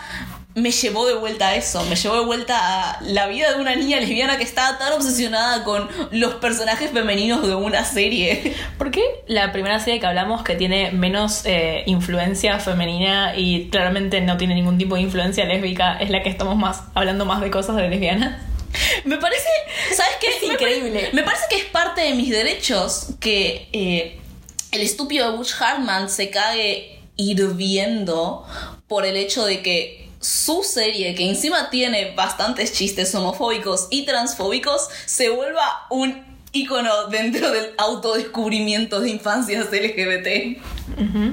me 0.55 0.73
llevó 0.73 1.07
de 1.07 1.15
vuelta 1.15 1.49
a 1.49 1.55
eso, 1.55 1.85
me 1.85 1.95
llevó 1.95 2.17
de 2.17 2.25
vuelta 2.25 2.59
a 2.91 3.03
la 3.03 3.29
vida 3.29 3.53
de 3.53 3.61
una 3.61 3.77
niña 3.77 4.01
lesbiana 4.01 4.37
que 4.37 4.43
estaba 4.43 4.79
tan 4.79 4.93
obsesionada 4.93 5.63
con 5.63 5.89
los 6.11 6.35
personajes 6.35 6.91
femeninos 6.91 7.47
de 7.47 7.55
una 7.55 7.85
serie. 7.85 8.55
¿Por 8.79 8.91
qué 8.91 9.03
la 9.29 9.53
primera 9.53 9.79
serie 9.79 10.01
que 10.01 10.07
hablamos 10.07 10.43
que 10.43 10.57
tiene 10.57 10.91
menos 10.91 11.43
eh, 11.45 11.85
influencia 11.87 12.59
femenina 12.59 13.35
y 13.37 13.69
claramente 13.71 14.21
no 14.21 14.37
tiene 14.37 14.55
ningún 14.55 14.77
tipo 14.77 14.97
de 14.97 15.03
influencia 15.03 15.45
lésbica 15.45 15.97
es 15.99 16.11
la 16.11 16.23
que 16.23 16.31
estamos 16.31 16.57
más 16.57 16.83
hablando 16.95 17.25
más 17.25 17.41
de 17.41 17.51
cosas 17.51 17.77
de 17.77 17.89
lesbianas? 17.89 18.43
Me 19.05 19.17
parece, 19.17 19.49
¿sabes 19.95 20.13
qué? 20.21 20.29
Es 20.29 20.43
increíble. 20.43 21.11
Me 21.13 21.23
parece 21.23 21.45
que 21.49 21.57
es 21.57 21.65
parte 21.65 22.03
de 22.03 22.15
mis 22.15 22.31
derechos 22.31 23.09
que 23.21 23.69
eh, 23.73 24.19
el 24.73 24.81
estúpido 24.81 25.31
de 25.31 25.37
Butch 25.37 25.55
Hartman 25.61 26.09
se 26.09 26.31
cague 26.31 27.01
hirviendo 27.17 28.47
por 28.89 29.05
el 29.07 29.17
hecho 29.17 29.45
de 29.45 29.63
que 29.63 30.10
su 30.21 30.63
serie, 30.63 31.15
que 31.15 31.29
encima 31.29 31.71
tiene 31.71 32.15
bastantes 32.15 32.73
chistes 32.73 33.15
homofóbicos 33.15 33.89
y 33.91 34.05
transfóbicos, 34.05 34.89
se 35.07 35.31
vuelva 35.31 35.87
un 35.89 36.31
ícono 36.53 37.07
dentro 37.07 37.51
del 37.51 37.71
autodescubrimiento 37.79 39.01
de 39.01 39.11
infancias 39.11 39.69
LGBT. 39.73 40.59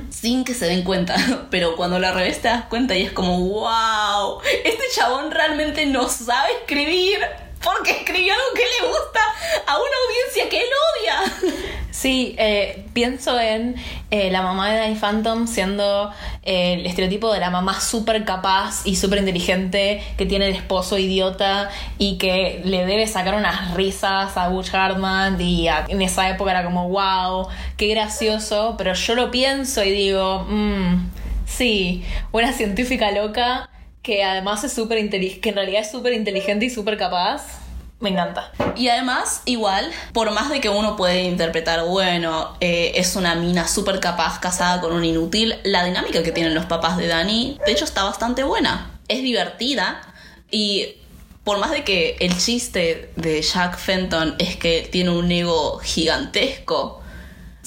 Sin 0.09 0.45
que 0.45 0.53
se 0.53 0.67
den 0.67 0.83
cuenta, 0.83 1.47
pero 1.51 1.75
cuando 1.75 1.99
la 1.99 2.13
revés 2.13 2.41
te 2.41 2.47
das 2.47 2.65
cuenta 2.65 2.95
y 2.95 3.03
es 3.03 3.11
como, 3.11 3.39
wow, 3.39 4.39
este 4.63 4.83
chabón 4.95 5.31
realmente 5.31 5.85
no 5.85 6.07
sabe 6.07 6.49
escribir 6.61 7.19
porque 7.63 7.91
escribió 7.91 8.33
algo 8.33 8.53
que 8.55 8.61
le 8.61 8.87
gusta 8.87 9.19
a 9.65 9.77
una 9.77 9.95
audiencia 10.07 10.49
que 10.49 10.59
él 10.59 10.69
odia. 10.95 11.77
Sí, 11.97 12.35
eh, 12.37 12.85
pienso 12.93 13.39
en 13.39 13.75
eh, 14.11 14.29
la 14.29 14.43
mamá 14.43 14.69
de 14.69 14.77
Danny 14.77 14.93
Phantom 14.93 15.47
siendo 15.47 16.11
eh, 16.43 16.73
el 16.73 16.85
estereotipo 16.85 17.33
de 17.33 17.39
la 17.39 17.49
mamá 17.49 17.81
súper 17.81 18.23
capaz 18.23 18.85
y 18.85 18.97
súper 18.97 19.17
inteligente 19.17 20.03
que 20.15 20.27
tiene 20.27 20.47
el 20.47 20.55
esposo 20.55 20.99
idiota 20.99 21.71
y 21.97 22.19
que 22.19 22.61
le 22.63 22.85
debe 22.85 23.07
sacar 23.07 23.33
unas 23.33 23.73
risas 23.73 24.37
a 24.37 24.47
Butch 24.49 24.75
Hartman 24.75 25.41
y 25.41 25.69
en 25.69 26.03
esa 26.03 26.29
época 26.29 26.51
era 26.51 26.63
como 26.63 26.87
wow, 26.87 27.47
qué 27.77 27.87
gracioso, 27.87 28.75
pero 28.77 28.93
yo 28.93 29.15
lo 29.15 29.31
pienso 29.31 29.83
y 29.83 29.89
digo, 29.89 30.45
mmm, 30.47 31.09
sí, 31.47 32.05
una 32.31 32.53
científica 32.53 33.09
loca 33.09 33.71
que 34.07 34.23
además 34.23 34.63
es 34.63 34.71
súper 34.71 34.99
inteligente, 34.99 35.41
que 35.41 35.49
en 35.49 35.55
realidad 35.55 35.81
es 35.81 35.91
súper 35.91 36.13
inteligente 36.13 36.63
y 36.63 36.69
súper 36.69 36.95
capaz, 36.95 37.59
me 37.99 38.07
encanta. 38.07 38.53
Y 38.77 38.87
además, 38.87 39.41
igual, 39.43 39.91
por 40.13 40.31
más 40.31 40.49
de 40.49 40.61
que 40.61 40.69
uno 40.69 40.95
puede 40.95 41.23
interpretar, 41.23 41.83
bueno, 41.83 42.55
eh, 42.61 42.93
es 42.95 43.17
una 43.17 43.35
mina 43.35 43.67
súper 43.67 43.99
capaz 43.99 44.39
casada 44.39 44.79
con 44.79 44.93
un 44.93 45.03
inútil, 45.03 45.55
la 45.65 45.83
dinámica 45.83 46.23
que 46.23 46.31
tienen 46.31 46.55
los 46.55 46.67
papás 46.67 46.95
de 46.95 47.07
Dani, 47.07 47.59
de 47.65 47.73
hecho, 47.73 47.83
está 47.83 48.05
bastante 48.05 48.43
buena. 48.43 48.97
Es 49.09 49.23
divertida 49.23 50.01
y 50.49 50.95
por 51.43 51.59
más 51.59 51.71
de 51.71 51.83
que 51.83 52.15
el 52.21 52.37
chiste 52.37 53.11
de 53.17 53.41
Jack 53.41 53.77
Fenton 53.77 54.35
es 54.39 54.55
que 54.55 54.87
tiene 54.89 55.09
un 55.09 55.29
ego 55.29 55.79
gigantesco, 55.79 57.01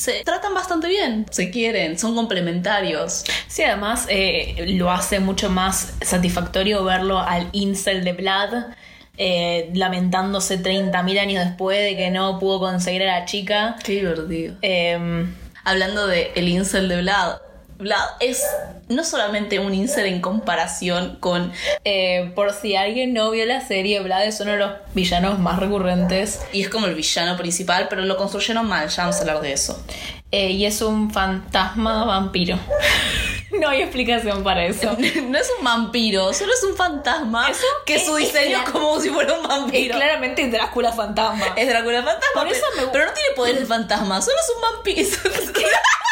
se 0.00 0.24
tratan 0.24 0.54
bastante 0.54 0.88
bien, 0.88 1.26
se 1.30 1.50
quieren, 1.50 1.98
son 1.98 2.14
complementarios. 2.14 3.22
Sí, 3.48 3.62
además 3.62 4.06
eh, 4.08 4.64
lo 4.68 4.90
hace 4.90 5.20
mucho 5.20 5.50
más 5.50 5.92
satisfactorio 6.00 6.82
verlo 6.84 7.18
al 7.18 7.50
incel 7.52 8.02
de 8.02 8.14
Vlad 8.14 8.68
eh, 9.18 9.68
lamentándose 9.74 10.58
30.000 10.58 11.20
años 11.20 11.44
después 11.44 11.78
de 11.82 11.96
que 11.98 12.10
no 12.10 12.38
pudo 12.38 12.60
conseguir 12.60 13.02
a 13.02 13.18
la 13.18 13.24
chica. 13.26 13.76
Qué 13.84 13.92
divertido. 13.92 14.56
Eh, 14.62 15.26
Hablando 15.64 16.06
de 16.06 16.32
el 16.34 16.48
incel 16.48 16.88
de 16.88 17.02
Vlad, 17.02 17.36
Vlad 17.80 18.04
es 18.20 18.42
no 18.88 19.04
solamente 19.04 19.58
un 19.58 19.72
incel 19.74 20.06
en 20.06 20.20
comparación 20.20 21.16
con 21.20 21.52
eh, 21.84 22.32
por 22.34 22.52
si 22.52 22.76
alguien 22.76 23.12
no 23.14 23.30
vio 23.30 23.44
la 23.46 23.60
serie, 23.66 24.00
Vlad 24.00 24.24
es 24.26 24.40
uno 24.40 24.52
de 24.52 24.58
los 24.58 24.72
villanos 24.94 25.38
más 25.38 25.58
recurrentes 25.58 26.40
y 26.52 26.62
es 26.62 26.68
como 26.68 26.86
el 26.86 26.94
villano 26.94 27.36
principal, 27.36 27.86
pero 27.88 28.02
lo 28.02 28.16
construyeron 28.16 28.66
mal, 28.68 28.88
ya 28.88 29.02
vamos 29.04 29.16
a 29.16 29.20
hablar 29.20 29.40
de 29.40 29.52
eso. 29.52 29.82
eh, 30.32 30.50
y 30.50 30.64
es 30.66 30.80
un 30.82 31.10
fantasma 31.12 32.04
vampiro. 32.04 32.58
no 33.60 33.68
hay 33.68 33.82
explicación 33.82 34.42
para 34.44 34.64
eso. 34.64 34.96
No 35.30 35.38
es 35.38 35.50
un 35.58 35.64
vampiro, 35.64 36.32
solo 36.32 36.52
es 36.52 36.62
un 36.64 36.76
fantasma 36.76 37.48
Eso 37.50 37.66
que 37.86 37.96
es- 37.96 38.06
su 38.06 38.16
es 38.16 38.32
diseño 38.32 38.58
es 38.64 38.70
como 38.70 39.00
si 39.00 39.08
fuera 39.10 39.34
un 39.34 39.42
Es 39.42 39.48
vampiro. 39.48 39.94
claramente 39.96 40.48
Drácula 40.48 40.92
fantasma. 40.92 41.46
Es 41.56 41.68
Drácula 41.68 42.02
fantasma, 42.02 42.42
Por 42.42 42.48
eso 42.48 42.64
pero, 42.74 42.86
me- 42.86 42.92
pero 42.92 43.06
no 43.06 43.12
tiene 43.12 43.28
poderes 43.36 43.60
de 43.60 43.66
fantasma, 43.66 44.20
solo 44.22 44.36
es 44.38 44.52
un 44.54 44.60
vampiro. 44.62 45.08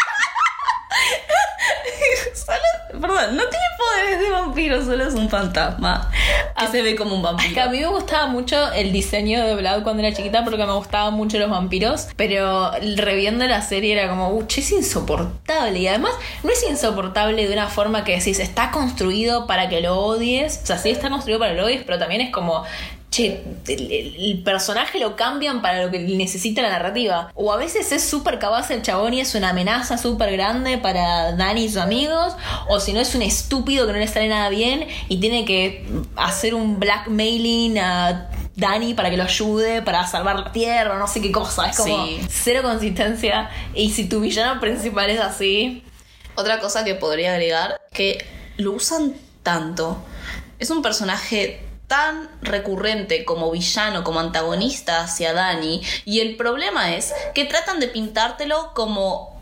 Solo- 2.34 3.00
perdón, 3.00 3.36
no 3.36 3.42
tiene 3.48 3.64
poderes 3.76 4.20
de 4.20 4.30
vampiro, 4.30 4.84
solo 4.84 5.04
es 5.04 5.14
un 5.14 5.28
fantasma 5.28 6.10
que 6.58 6.66
se 6.68 6.82
ve 6.82 6.96
como 6.96 7.14
un 7.14 7.20
que 7.22 7.26
vampiro. 7.26 7.62
a 7.62 7.66
mí 7.68 7.78
me 7.80 7.86
gustaba 7.86 8.26
mucho 8.26 8.72
el 8.72 8.92
diseño 8.92 9.44
de 9.44 9.54
Vlad 9.54 9.82
cuando 9.82 10.02
era 10.02 10.14
chiquita 10.16 10.44
porque 10.44 10.64
me 10.64 10.72
gustaban 10.72 11.14
mucho 11.14 11.38
los 11.38 11.50
vampiros, 11.50 12.08
pero 12.16 12.70
reviendo 12.96 13.46
la 13.46 13.62
serie 13.62 13.92
era 13.92 14.08
como, 14.08 14.30
uy, 14.30 14.44
es 14.48 14.72
insoportable. 14.72 15.78
Y 15.78 15.88
además 15.88 16.12
no 16.42 16.50
es 16.50 16.64
insoportable 16.68 17.46
de 17.46 17.52
una 17.52 17.68
forma 17.68 18.04
que 18.04 18.16
decís, 18.16 18.38
está 18.40 18.70
construido 18.70 19.46
para 19.46 19.68
que 19.68 19.80
lo 19.80 19.96
odies. 19.98 20.60
O 20.62 20.66
sea, 20.66 20.78
sí 20.78 20.90
está 20.90 21.10
construido 21.10 21.38
para 21.38 21.52
que 21.52 21.58
lo 21.58 21.66
odies, 21.66 21.82
pero 21.84 21.98
también 21.98 22.20
es 22.20 22.30
como, 22.32 22.64
che, 23.18 23.42
el, 23.66 24.42
personaje 24.44 25.00
lo 25.00 25.16
cambian 25.16 25.60
para 25.60 25.82
lo 25.82 25.90
que 25.90 25.98
necesita 25.98 26.62
la 26.62 26.70
narrativa. 26.70 27.32
O 27.34 27.52
a 27.52 27.56
veces 27.56 27.90
es 27.92 28.04
súper 28.04 28.38
capaz 28.38 28.70
el 28.70 28.82
chabón 28.82 29.14
y 29.14 29.20
es 29.20 29.34
una 29.34 29.50
amenaza 29.50 29.98
súper 29.98 30.32
grande 30.32 30.78
para 30.78 31.32
Dani 31.32 31.64
y 31.64 31.68
sus 31.68 31.78
amigos, 31.78 32.34
o 32.68 32.78
si 32.80 32.92
no 32.92 33.00
es 33.00 33.14
un 33.14 33.22
estúpido 33.22 33.86
que 33.86 33.92
no 33.92 33.98
le 33.98 34.06
sale 34.06 34.28
nada 34.28 34.48
bien 34.48 34.86
y 35.08 35.18
tiene 35.18 35.44
que 35.44 35.84
hacer 36.16 36.54
un 36.54 36.78
blackmailing 36.78 37.78
a 37.78 38.30
Dani 38.54 38.94
para 38.94 39.10
que 39.10 39.16
lo 39.16 39.24
ayude, 39.24 39.82
para 39.82 40.06
salvar 40.06 40.38
la 40.38 40.52
tierra, 40.52 40.98
no 40.98 41.08
sé 41.08 41.20
qué 41.20 41.32
cosa. 41.32 41.68
Es 41.70 41.76
como 41.76 42.06
Sí. 42.06 42.20
cero 42.28 42.60
consistencia. 42.62 43.50
Y 43.74 43.90
si 43.90 44.08
tu 44.08 44.20
villano 44.20 44.60
principal 44.60 45.10
es 45.10 45.20
así, 45.20 45.82
Otra 46.36 46.60
cosa 46.60 46.84
que 46.84 46.94
podría 46.94 47.32
agregar, 47.32 47.80
que 47.92 48.24
lo 48.58 48.70
usan 48.70 49.14
tanto. 49.42 49.98
Es 50.60 50.70
un 50.70 50.82
personaje 50.82 51.67
tan 51.88 52.30
recurrente 52.42 53.24
como 53.24 53.50
villano, 53.50 54.04
como 54.04 54.20
antagonista 54.20 55.00
hacia 55.00 55.32
Dani. 55.32 55.82
Y 56.04 56.20
el 56.20 56.36
problema 56.36 56.94
es 56.94 57.12
que 57.34 57.44
tratan 57.44 57.80
de 57.80 57.88
pintártelo 57.88 58.72
como 58.74 59.40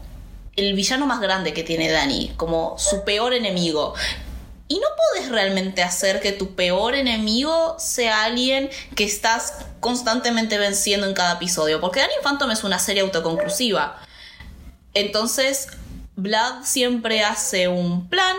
el 0.55 0.73
villano 0.75 1.07
más 1.07 1.21
grande 1.21 1.53
que 1.53 1.63
tiene 1.63 1.91
Dani, 1.91 2.33
como 2.37 2.79
su 2.79 3.05
peor 3.05 3.35
enemigo. 3.35 3.95
Y 4.69 4.77
no 4.77 4.87
puedes 4.97 5.31
realmente 5.31 5.83
hacer 5.83 6.21
que 6.21 6.33
tu 6.33 6.55
peor 6.55 6.95
enemigo 6.95 7.77
sea 7.79 8.25
alguien 8.25 8.71
que 8.95 9.05
estás 9.05 9.67
constantemente 9.81 10.59
venciendo 10.59 11.07
en 11.07 11.15
cada 11.15 11.35
episodio. 11.35 11.81
Porque 11.81 12.01
Danny 12.01 12.15
Phantom 12.23 12.51
es 12.51 12.65
una 12.65 12.79
serie 12.79 13.03
autoconclusiva. 13.03 14.01
Entonces, 14.95 15.69
Vlad 16.17 16.65
siempre 16.65 17.23
hace 17.23 17.69
un 17.69 18.09
plan, 18.09 18.37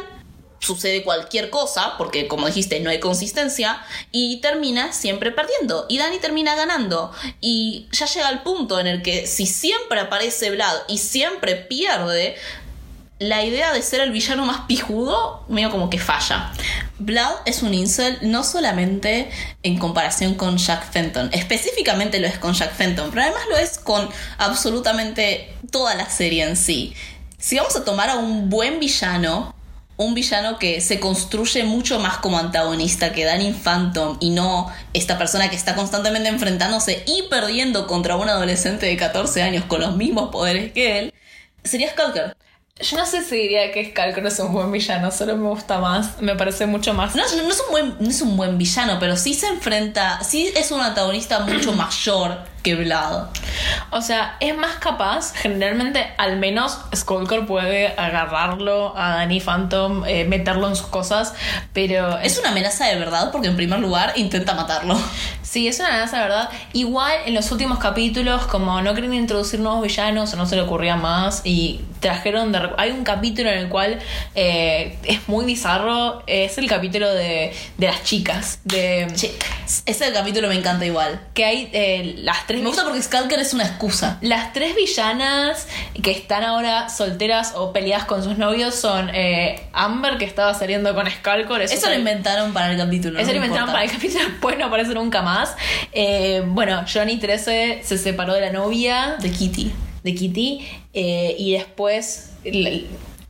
sucede 0.59 1.03
cualquier 1.03 1.49
cosa, 1.49 1.97
porque 1.97 2.27
como 2.27 2.47
dijiste, 2.47 2.79
no 2.79 2.89
hay 2.89 2.99
consistencia, 2.99 3.81
y 4.11 4.41
termina 4.41 4.93
siempre 4.93 5.31
perdiendo. 5.31 5.85
Y 5.89 5.97
Dani 5.97 6.17
termina 6.19 6.55
ganando. 6.55 7.11
Y 7.41 7.87
ya 7.91 8.05
llega 8.05 8.27
al 8.27 8.43
punto 8.43 8.79
en 8.79 8.87
el 8.87 9.01
que 9.01 9.27
si 9.27 9.45
siempre 9.45 9.99
aparece 9.99 10.51
Vlad 10.51 10.75
y 10.87 10.97
siempre 10.97 11.55
pierde, 11.55 12.35
la 13.19 13.43
idea 13.43 13.73
de 13.73 13.81
ser 13.81 14.01
el 14.01 14.11
villano 14.11 14.45
más 14.45 14.61
pijudo, 14.67 15.43
medio 15.47 15.71
como 15.71 15.89
que 15.89 15.97
falla. 15.97 16.51
Vlad 16.99 17.33
es 17.45 17.63
un 17.63 17.73
incel 17.73 18.17
no 18.21 18.43
solamente 18.43 19.29
en 19.63 19.77
comparación 19.79 20.35
con 20.35 20.57
Jack 20.57 20.91
Fenton, 20.91 21.29
específicamente 21.33 22.19
lo 22.19 22.27
es 22.27 22.37
con 22.37 22.53
Jack 22.53 22.75
Fenton, 22.75 23.09
pero 23.09 23.23
además 23.23 23.41
lo 23.49 23.57
es 23.57 23.79
con 23.79 24.07
absolutamente 24.37 25.55
toda 25.71 25.95
la 25.95 26.09
serie 26.09 26.43
en 26.43 26.55
sí. 26.55 26.93
Si 27.39 27.57
vamos 27.57 27.75
a 27.75 27.83
tomar 27.83 28.09
a 28.09 28.15
un 28.15 28.49
buen 28.49 28.79
villano, 28.79 29.55
un 29.97 30.13
villano 30.13 30.59
que 30.59 30.79
se 30.79 30.99
construye 30.99 31.63
mucho 31.63 31.99
más 31.99 32.17
como 32.19 32.37
antagonista 32.37 33.11
que 33.11 33.25
Danny 33.25 33.51
Phantom 33.51 34.17
y 34.19 34.29
no 34.29 34.71
esta 34.93 35.17
persona 35.17 35.49
que 35.49 35.55
está 35.55 35.75
constantemente 35.75 36.29
enfrentándose 36.29 37.03
y 37.07 37.23
perdiendo 37.23 37.87
contra 37.87 38.15
un 38.15 38.29
adolescente 38.29 38.85
de 38.85 38.95
14 38.95 39.41
años 39.41 39.65
con 39.65 39.81
los 39.81 39.95
mismos 39.95 40.29
poderes 40.29 40.71
que 40.71 40.99
él, 40.99 41.13
sería 41.63 41.89
Skulker. 41.89 42.37
Yo 42.79 42.95
no 42.95 43.07
sé 43.07 43.23
si 43.23 43.35
diría 43.37 43.71
que 43.71 43.85
Skulker 43.85 44.23
es 44.27 44.37
un 44.39 44.53
buen 44.53 44.71
villano, 44.71 45.09
solo 45.09 45.35
me 45.35 45.49
gusta 45.49 45.79
más, 45.79 46.21
me 46.21 46.35
parece 46.35 46.67
mucho 46.67 46.93
más. 46.93 47.15
No, 47.15 47.23
no 47.23 47.49
es 47.49 47.59
un 47.59 47.71
buen, 47.71 47.95
no 47.99 48.07
es 48.07 48.21
un 48.21 48.37
buen 48.37 48.59
villano, 48.59 48.97
pero 48.99 49.17
sí 49.17 49.33
se 49.33 49.47
enfrenta, 49.47 50.23
sí 50.23 50.53
es 50.55 50.69
un 50.69 50.81
antagonista 50.81 51.39
mucho 51.39 51.73
mayor 51.73 52.37
que 52.61 52.75
Vlad. 52.75 53.29
O 53.91 54.01
sea, 54.01 54.37
es 54.39 54.55
más 54.57 54.75
capaz, 54.75 55.33
generalmente 55.33 56.05
al 56.17 56.37
menos 56.37 56.79
Skullcore 56.95 57.45
puede 57.45 57.87
agarrarlo 57.97 58.93
a 58.97 59.11
Danny 59.11 59.39
Phantom, 59.39 60.03
eh, 60.05 60.25
meterlo 60.25 60.67
en 60.67 60.75
sus 60.75 60.87
cosas, 60.87 61.33
pero... 61.73 62.17
Es 62.19 62.37
una 62.39 62.49
amenaza 62.49 62.85
de 62.85 62.95
verdad 62.95 63.31
porque 63.31 63.47
en 63.47 63.55
primer 63.55 63.79
lugar 63.79 64.13
intenta 64.15 64.53
matarlo. 64.53 64.97
Sí, 65.41 65.67
es 65.67 65.79
una 65.79 65.87
amenaza 65.87 66.17
de 66.17 66.23
verdad. 66.23 66.49
Igual 66.73 67.13
en 67.25 67.33
los 67.33 67.51
últimos 67.51 67.79
capítulos, 67.79 68.45
como 68.47 68.81
no 68.81 68.93
querían 68.93 69.13
introducir 69.13 69.61
nuevos 69.61 69.81
villanos 69.81 70.33
o 70.33 70.37
no 70.37 70.45
se 70.45 70.57
le 70.57 70.61
ocurría 70.63 70.97
más 70.97 71.41
y 71.45 71.81
trajeron 71.99 72.51
de... 72.51 72.69
Hay 72.77 72.91
un 72.91 73.03
capítulo 73.03 73.49
en 73.49 73.59
el 73.59 73.69
cual 73.69 73.99
eh, 74.35 74.97
es 75.03 75.27
muy 75.27 75.45
bizarro, 75.45 76.23
es 76.27 76.57
el 76.57 76.67
capítulo 76.67 77.13
de, 77.13 77.53
de 77.77 77.87
las 77.87 78.03
chicas. 78.03 78.59
De, 78.63 79.07
ese 79.85 80.11
capítulo 80.13 80.47
me 80.47 80.55
encanta 80.55 80.85
igual. 80.85 81.19
Que 81.33 81.45
hay 81.45 81.69
eh, 81.73 82.15
las 82.17 82.45
tres... 82.47 82.61
Me 82.61 82.67
gusta 82.67 82.83
porque 82.83 83.01
Skulker 83.01 83.39
es 83.39 83.53
una 83.53 83.65
excusa. 83.65 84.17
Las 84.21 84.53
tres 84.53 84.75
villanas 84.75 85.67
que 86.01 86.11
están 86.11 86.43
ahora 86.43 86.89
solteras 86.89 87.53
o 87.55 87.73
peleadas 87.73 88.05
con 88.05 88.23
sus 88.23 88.37
novios 88.37 88.75
son 88.75 89.09
eh, 89.13 89.67
Amber, 89.73 90.17
que 90.17 90.25
estaba 90.25 90.53
saliendo 90.53 90.93
con 90.95 91.09
Skulker. 91.09 91.61
Eso, 91.61 91.89
lo 91.89 91.95
inventaron 91.95 92.53
para 92.53 92.71
el 92.71 92.77
capítulo. 92.77 93.19
Eso 93.19 93.31
lo 93.31 93.37
inventaron 93.37 93.71
para 93.71 93.83
el 93.83 93.91
capítulo, 93.91 94.23
después 94.25 94.57
no 94.57 94.65
aparece 94.65 94.93
nunca 94.93 95.21
más. 95.21 95.55
Eh, 95.91 96.43
bueno, 96.45 96.85
Johnny 96.91 97.17
13 97.17 97.81
se 97.83 97.97
separó 97.97 98.33
de 98.33 98.41
la 98.41 98.51
novia. 98.51 99.17
De 99.19 99.31
Kitty. 99.31 99.86
De 100.07 100.15
Kitty. 100.15 100.65
y 100.93 101.51
después... 101.51 102.31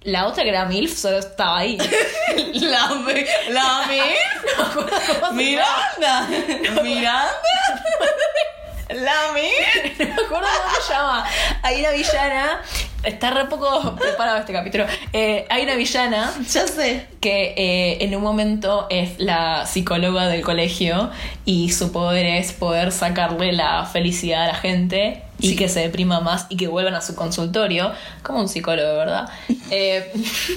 La 0.03 0.27
otra 0.27 0.43
que 0.43 0.49
era 0.49 0.65
MILF 0.65 0.95
solo 0.95 1.17
estaba 1.17 1.57
ahí. 1.57 1.77
la, 2.53 2.91
la 3.49 3.85
MILF. 3.89 5.31
Miranda. 5.33 6.27
Miranda. 6.81 7.41
La 8.89 9.33
MILF. 9.33 9.99
no 9.99 10.05
me 10.05 10.13
acuerdo 10.13 10.47
cómo 10.63 10.75
se 10.81 10.93
llama. 10.93 11.25
Hay 11.61 11.79
una 11.81 11.89
villana. 11.89 12.61
Está 13.07 13.31
re 13.31 13.45
poco 13.45 13.95
preparado 13.95 14.39
este 14.39 14.51
capítulo. 14.51 14.85
Eh, 15.13 15.45
hay 15.49 15.63
una 15.63 15.75
villana. 15.75 16.33
Ya 16.51 16.67
sé. 16.67 17.07
Que 17.21 17.53
eh, 17.55 18.03
en 18.03 18.13
un 18.13 18.21
momento 18.21 18.85
es 18.89 19.17
la 19.17 19.65
psicóloga 19.65 20.27
del 20.27 20.41
colegio 20.41 21.09
y 21.45 21.71
su 21.71 21.93
poder 21.93 22.25
es 22.25 22.51
poder 22.51 22.91
sacarle 22.91 23.53
la 23.53 23.85
felicidad 23.85 24.43
a 24.43 24.47
la 24.47 24.55
gente 24.55 25.23
y 25.39 25.55
que 25.55 25.69
se 25.69 25.79
deprima 25.79 26.19
más 26.19 26.47
y 26.49 26.57
que 26.57 26.67
vuelvan 26.67 26.95
a 26.95 27.01
su 27.01 27.15
consultorio, 27.15 27.93
como 28.23 28.41
un 28.41 28.49
psicólogo, 28.49 28.97
¿verdad? 28.97 29.29
Eh, 29.71 30.11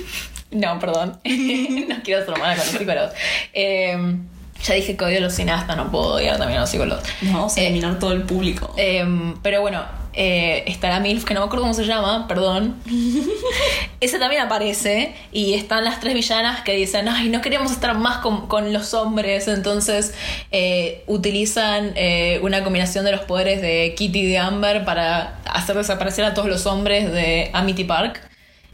no, 0.51 0.77
perdón, 0.81 1.21
no 1.89 1.97
quiero 2.03 2.25
ser 2.25 2.37
mala 2.37 2.57
con 2.57 2.67
los 2.67 2.75
psicólogos. 2.75 3.13
Eh, 3.53 4.17
ya 4.65 4.75
dije 4.75 4.97
que 4.97 5.05
odio 5.05 5.19
a 5.19 5.21
los 5.21 5.35
cineastas, 5.35 5.77
no 5.77 5.89
puedo 5.93 6.15
odiar 6.15 6.37
también 6.37 6.59
a 6.59 6.63
los 6.63 6.71
psicólogos. 6.71 7.05
Nos 7.23 7.33
vamos 7.33 7.57
a 7.57 7.61
eliminar 7.61 8.01
todo 8.01 8.11
el 8.11 8.23
público. 8.23 8.75
Eh, 8.77 9.05
pero 9.41 9.61
bueno, 9.61 10.00
eh, 10.12 10.64
está 10.66 10.88
la 10.88 11.01
MILF, 11.01 11.25
que 11.25 11.35
no 11.35 11.40
me 11.40 11.46
acuerdo 11.46 11.62
cómo 11.62 11.75
se 11.75 11.85
llama, 11.85 12.27
perdón. 12.27 12.77
Ese 14.01 14.18
también 14.18 14.42
aparece 14.42 15.14
y 15.33 15.55
están 15.55 15.85
las 15.85 16.01
tres 16.01 16.14
villanas 16.14 16.62
que 16.62 16.73
dicen, 16.73 17.09
ay, 17.09 17.29
no 17.29 17.40
queremos 17.40 17.70
estar 17.70 17.96
más 17.96 18.18
con, 18.18 18.73
los 18.73 18.94
hombres, 18.94 19.49
entonces 19.49 20.14
eh, 20.51 21.05
utilizan 21.07 21.92
eh, 21.96 22.40
una 22.42 22.62
combinación 22.62 23.05
de 23.05 23.12
los 23.12 23.23
poderes 23.23 23.62
de 23.62 23.94
Kitty 23.96 24.20
y 24.20 24.27
de 24.27 24.38
Amber 24.38 24.85
para 24.85 25.38
hacer 25.44 25.77
desaparecer 25.77 26.25
a 26.25 26.35
todos 26.35 26.49
los 26.49 26.66
hombres 26.66 27.12
de 27.12 27.51
Amity 27.53 27.85
Park. 27.85 28.20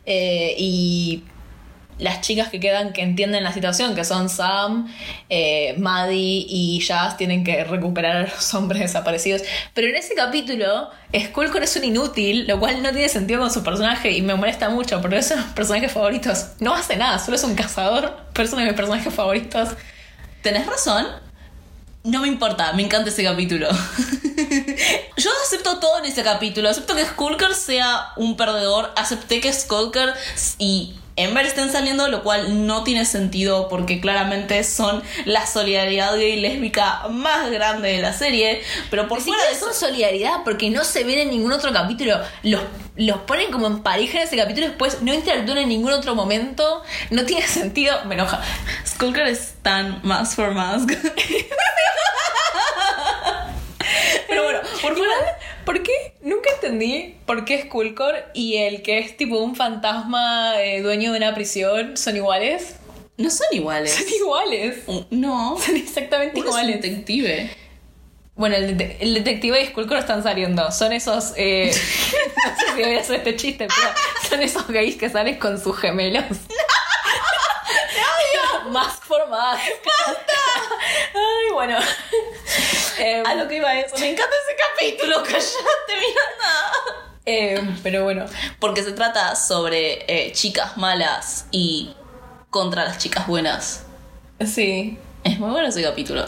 y 0.06 1.22
las 1.98 2.20
chicas 2.20 2.48
que 2.50 2.60
quedan 2.60 2.92
que 2.92 3.02
entienden 3.02 3.42
la 3.42 3.52
situación, 3.52 3.94
que 3.94 4.04
son 4.04 4.28
Sam, 4.28 4.92
eh, 5.30 5.74
Maddie 5.78 6.46
y 6.48 6.80
Jazz, 6.80 7.16
tienen 7.16 7.42
que 7.42 7.64
recuperar 7.64 8.16
a 8.16 8.34
los 8.34 8.54
hombres 8.54 8.82
desaparecidos. 8.82 9.42
Pero 9.72 9.88
en 9.88 9.96
ese 9.96 10.14
capítulo, 10.14 10.90
Skullcore 11.14 11.64
es 11.64 11.76
un 11.76 11.84
inútil, 11.84 12.46
lo 12.46 12.60
cual 12.60 12.82
no 12.82 12.90
tiene 12.90 13.08
sentido 13.08 13.40
con 13.40 13.50
su 13.50 13.62
personaje 13.62 14.10
y 14.10 14.22
me 14.22 14.34
molesta 14.34 14.68
mucho 14.68 15.00
porque 15.00 15.18
es 15.18 15.30
uno 15.30 15.40
de 15.40 15.46
mis 15.46 15.54
personajes 15.54 15.92
favoritos. 15.92 16.46
No 16.60 16.74
hace 16.74 16.96
nada, 16.96 17.18
solo 17.18 17.36
es 17.36 17.44
un 17.44 17.54
cazador, 17.54 18.16
pero 18.34 18.46
es 18.46 18.52
uno 18.52 18.62
de 18.62 18.68
mis 18.68 18.76
personajes 18.76 19.12
favoritos. 19.12 19.70
Tenés 20.42 20.66
razón. 20.66 21.06
No 22.04 22.20
me 22.20 22.28
importa, 22.28 22.72
me 22.74 22.84
encanta 22.84 23.08
ese 23.08 23.24
capítulo. 23.24 23.68
Yo 25.16 25.30
acepto 25.44 25.80
todo 25.80 25.98
en 25.98 26.04
ese 26.04 26.22
capítulo. 26.22 26.68
Acepto 26.68 26.94
que 26.94 27.04
Skulker 27.04 27.52
sea 27.52 28.10
un 28.16 28.36
perdedor. 28.36 28.92
Acepté 28.96 29.40
que 29.40 29.52
Skulker 29.52 30.14
y 30.58 30.94
Ember 31.16 31.46
estén 31.46 31.72
saliendo, 31.72 32.08
lo 32.08 32.22
cual 32.22 32.66
no 32.66 32.84
tiene 32.84 33.06
sentido 33.06 33.68
porque 33.68 34.02
claramente 34.02 34.62
son 34.64 35.02
la 35.24 35.46
solidaridad 35.46 36.14
gay 36.14 36.32
y 36.32 36.40
lésbica 36.40 37.08
más 37.08 37.50
grande 37.50 37.92
de 37.92 38.02
la 38.02 38.12
serie. 38.12 38.62
Pero 38.90 39.08
por 39.08 39.22
fuera 39.22 39.42
de 39.44 39.52
eso. 39.52 39.72
solidaridad 39.72 40.44
porque 40.44 40.68
no 40.68 40.84
se 40.84 41.04
ven 41.04 41.18
en 41.18 41.30
ningún 41.30 41.52
otro 41.52 41.72
capítulo. 41.72 42.20
Los, 42.42 42.60
los 42.96 43.18
ponen 43.20 43.50
como 43.50 43.66
en 43.66 43.82
pareja 43.82 44.18
en 44.18 44.24
ese 44.24 44.36
capítulo 44.36 44.66
y 44.66 44.68
después 44.68 45.00
no 45.00 45.14
interactúan 45.14 45.56
en 45.58 45.70
ningún 45.70 45.92
otro 45.92 46.14
momento. 46.14 46.82
No 47.10 47.24
tiene 47.24 47.46
sentido. 47.48 48.04
Me 48.04 48.14
enoja. 48.14 48.42
Skulker 48.86 49.26
es 49.26 49.54
tan 49.62 50.00
más 50.02 50.34
for 50.34 50.52
mask. 50.52 50.90
Pero 54.28 54.42
bueno, 54.44 54.60
por 54.82 54.96
fuera. 54.96 55.14
¿Por 55.66 55.82
qué? 55.82 56.14
Nunca 56.22 56.48
entendí 56.54 57.16
por 57.26 57.44
qué 57.44 57.62
Skullcore 57.62 58.26
y 58.34 58.58
el 58.58 58.82
que 58.82 58.98
es 58.98 59.16
tipo 59.16 59.38
un 59.40 59.56
fantasma 59.56 60.62
eh, 60.62 60.80
dueño 60.80 61.10
de 61.10 61.18
una 61.18 61.34
prisión 61.34 61.96
son 61.96 62.14
iguales. 62.14 62.76
No 63.16 63.28
son 63.30 63.48
iguales. 63.50 63.92
Son 63.92 64.08
iguales. 64.08 64.84
No. 65.10 65.58
Son 65.66 65.76
exactamente 65.76 66.38
iguales. 66.38 66.76
Es 66.76 66.82
detective. 66.82 67.50
Bueno, 68.36 68.54
el, 68.54 68.76
detective 68.76 69.60
y 69.60 69.66
Skullcore 69.66 70.00
están 70.00 70.22
saliendo. 70.22 70.70
Son 70.70 70.92
esos. 70.92 71.32
Eh, 71.36 71.72
no 72.46 72.56
sé 72.56 72.76
si 72.76 72.82
voy 72.82 72.94
a 72.94 73.00
hacer 73.00 73.16
este 73.16 73.34
chiste, 73.34 73.66
pero 73.66 73.88
son 74.28 74.42
esos 74.42 74.68
gays 74.68 74.94
que 74.94 75.10
salen 75.10 75.36
con 75.36 75.60
sus 75.60 75.76
gemelos. 75.78 76.24
¡No! 78.64 78.70
Mask 78.70 79.02
for 79.02 79.28
mask. 79.28 79.64
¡Basta! 79.84 80.32
Ay, 81.14 81.52
bueno. 81.52 81.78
A 83.24 83.34
lo 83.34 83.48
que 83.48 83.56
iba 83.56 83.78
eso. 83.78 83.96
Me 83.98 84.10
encanta 84.10 84.34
ese 84.44 84.56
capítulo, 84.96 85.16
callate, 85.22 85.94
Miranda. 85.94 86.96
Eh, 87.26 87.60
pero 87.82 88.04
bueno. 88.04 88.26
Porque 88.60 88.82
se 88.82 88.92
trata 88.92 89.34
sobre 89.34 90.04
eh, 90.08 90.32
chicas 90.32 90.76
malas 90.76 91.46
y 91.50 91.94
contra 92.50 92.84
las 92.84 92.98
chicas 92.98 93.26
buenas. 93.26 93.84
Sí. 94.44 94.98
Es 95.24 95.38
muy 95.38 95.50
bueno 95.50 95.68
ese 95.68 95.82
capítulo. 95.82 96.26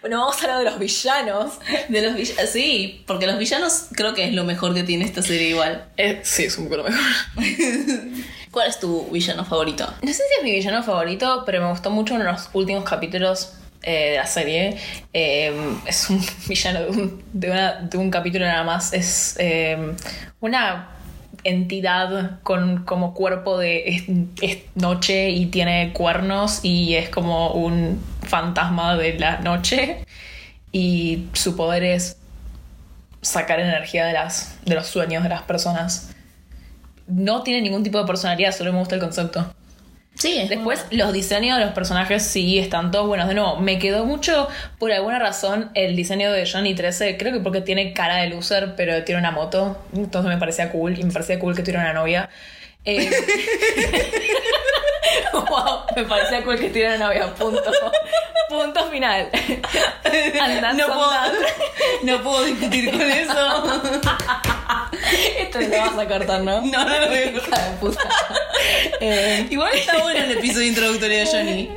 Bueno, 0.00 0.20
vamos 0.20 0.36
a 0.36 0.42
hablar 0.42 0.58
de 0.58 0.64
los 0.64 0.78
villanos. 0.78 1.54
De 1.88 2.02
los 2.02 2.14
villanos. 2.14 2.50
Sí, 2.50 3.02
porque 3.06 3.26
los 3.26 3.38
villanos 3.38 3.86
creo 3.92 4.14
que 4.14 4.26
es 4.26 4.32
lo 4.32 4.44
mejor 4.44 4.74
que 4.74 4.84
tiene 4.84 5.04
esta 5.04 5.22
serie 5.22 5.48
igual. 5.48 5.88
Eh, 5.96 6.20
sí, 6.22 6.44
es 6.44 6.56
un 6.58 6.64
poco 6.64 6.76
lo 6.78 6.84
mejor. 6.84 7.00
¿Cuál 8.50 8.68
es 8.68 8.78
tu 8.78 9.08
villano 9.10 9.44
favorito? 9.44 9.92
No 10.02 10.08
sé 10.08 10.14
si 10.14 10.34
es 10.38 10.44
mi 10.44 10.52
villano 10.52 10.82
favorito, 10.82 11.42
pero 11.44 11.60
me 11.60 11.70
gustó 11.70 11.90
mucho 11.90 12.14
en 12.14 12.24
los 12.24 12.48
últimos 12.52 12.84
capítulos 12.84 13.54
eh, 13.82 14.10
de 14.10 14.16
la 14.16 14.26
serie. 14.26 14.76
Eh, 15.12 15.52
es 15.86 16.10
un 16.10 16.20
villano 16.48 16.80
de 17.32 17.98
un, 17.98 18.10
capítulo 18.10 18.46
nada 18.46 18.64
más. 18.64 18.92
Es 18.92 19.36
eh, 19.38 19.94
una 20.40 20.88
entidad 21.44 22.40
con 22.42 22.84
como 22.84 23.14
cuerpo 23.14 23.58
de 23.58 24.28
noche 24.74 25.30
y 25.30 25.46
tiene 25.46 25.92
cuernos 25.92 26.64
y 26.64 26.96
es 26.96 27.08
como 27.10 27.52
un 27.52 28.02
fantasma 28.22 28.96
de 28.96 29.18
la 29.18 29.38
noche 29.38 30.04
y 30.72 31.28
su 31.34 31.54
poder 31.54 31.84
es 31.84 32.16
sacar 33.22 33.60
energía 33.60 34.04
de 34.06 34.14
las 34.14 34.58
de 34.64 34.74
los 34.74 34.88
sueños 34.88 35.22
de 35.22 35.28
las 35.28 35.42
personas 35.42 36.14
no 37.08 37.42
tiene 37.42 37.62
ningún 37.62 37.82
tipo 37.82 37.98
de 37.98 38.04
personalidad, 38.04 38.52
solo 38.52 38.72
me 38.72 38.78
gusta 38.78 38.94
el 38.94 39.00
concepto. 39.00 39.52
Sí, 40.18 40.36
es 40.36 40.48
Después, 40.48 40.84
los 40.90 41.12
diseños 41.12 41.58
de 41.58 41.64
los 41.64 41.74
personajes 41.74 42.24
sí 42.24 42.58
están 42.58 42.90
todos 42.90 43.06
buenos. 43.06 43.28
De 43.28 43.34
nuevo, 43.34 43.56
me 43.56 43.78
quedó 43.78 44.04
mucho, 44.04 44.48
por 44.78 44.90
alguna 44.90 45.20
razón, 45.20 45.70
el 45.74 45.94
diseño 45.94 46.32
de 46.32 46.44
Johnny 46.50 46.74
13. 46.74 47.16
Creo 47.16 47.32
que 47.32 47.38
porque 47.38 47.60
tiene 47.60 47.92
cara 47.92 48.16
de 48.16 48.28
loser, 48.28 48.74
pero 48.76 49.04
tiene 49.04 49.20
una 49.20 49.30
moto. 49.30 49.80
Entonces 49.94 50.28
me 50.28 50.36
parecía 50.36 50.72
cool. 50.72 50.98
Y 50.98 51.04
me 51.04 51.12
parecía 51.12 51.38
cool 51.38 51.54
que 51.54 51.62
tuviera 51.62 51.82
una 51.82 51.92
novia. 51.92 52.28
Eh, 52.84 53.08
wow, 55.32 55.80
me 55.96 56.04
parecía 56.04 56.42
cool 56.44 56.58
que 56.58 56.68
tuviera 56.68 56.96
una 56.96 57.06
novia. 57.06 57.34
Punto. 57.34 57.62
Punto 58.48 58.90
final. 58.90 59.28
No, 60.76 60.86
puedo, 60.86 61.10
no 62.02 62.22
puedo 62.22 62.44
discutir 62.44 62.90
con 62.90 63.00
eso. 63.02 63.80
Esto 65.38 65.60
lo 65.60 65.68
vas 65.78 65.98
a 65.98 66.08
cortar, 66.08 66.40
¿no? 66.42 66.60
No, 66.62 66.84
no 66.84 66.98
lo 67.00 67.08
veo. 67.10 67.40
Puta. 67.80 68.00
Eh, 69.00 69.46
Igual 69.50 69.72
está 69.74 69.98
bueno 69.98 70.24
el 70.24 70.32
episodio 70.38 70.66
introductorio 70.68 71.18
de 71.18 71.26
Johnny. 71.26 71.70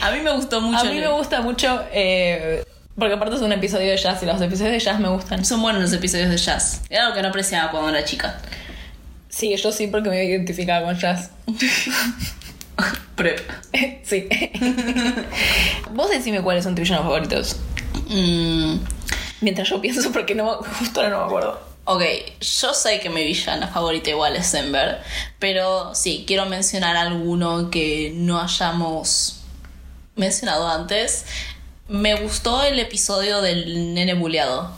A 0.00 0.10
mí 0.10 0.20
me 0.20 0.30
gustó 0.32 0.60
mucho. 0.60 0.78
a 0.80 0.84
mí 0.84 0.98
me 1.00 1.08
gusta 1.08 1.40
mucho. 1.40 1.82
eh, 1.92 2.64
porque 2.96 3.14
aparte 3.14 3.36
es 3.36 3.42
un 3.42 3.52
episodio 3.52 3.90
de 3.90 3.96
jazz 3.96 4.22
y 4.22 4.26
los 4.26 4.40
episodios 4.40 4.72
de 4.72 4.78
jazz 4.80 5.00
me 5.00 5.08
gustan. 5.08 5.44
Son 5.44 5.60
buenos 5.62 5.80
los 5.82 5.92
episodios 5.92 6.30
de 6.30 6.36
jazz. 6.36 6.82
Era 6.90 7.04
algo 7.04 7.16
que 7.16 7.22
no 7.22 7.28
apreciaba 7.28 7.70
cuando 7.70 7.88
era 7.90 8.04
chica. 8.04 8.38
Sí, 9.28 9.56
yo 9.56 9.72
sí 9.72 9.86
porque 9.86 10.10
me 10.10 10.24
identificaba 10.24 10.84
con 10.86 10.98
jazz. 10.98 11.30
Prep. 13.16 13.40
sí. 14.04 14.28
Vos 15.92 16.10
decime 16.10 16.42
cuáles 16.42 16.64
son 16.64 16.74
tus 16.74 16.82
villanos 16.84 17.04
favoritos. 17.04 17.56
Mm, 18.08 18.76
Mientras 19.40 19.68
yo 19.68 19.80
pienso 19.80 20.12
porque 20.12 20.34
no, 20.34 20.56
justo 20.78 21.00
ahora 21.00 21.10
no 21.12 21.18
me 21.20 21.26
acuerdo. 21.26 21.60
ok, 21.84 22.02
yo 22.40 22.74
sé 22.74 23.00
que 23.00 23.10
mi 23.10 23.24
villana 23.24 23.68
favorita 23.68 24.10
igual 24.10 24.36
es 24.36 24.54
Ember. 24.54 25.00
Pero 25.38 25.94
sí, 25.94 26.24
quiero 26.26 26.46
mencionar 26.46 26.96
alguno 26.96 27.70
que 27.70 28.12
no 28.14 28.40
hayamos 28.40 29.40
mencionado 30.16 30.68
antes. 30.68 31.24
Me 31.88 32.14
gustó 32.14 32.62
el 32.62 32.78
episodio 32.78 33.42
del 33.42 33.94
nene 33.94 34.14
buleado. 34.14 34.70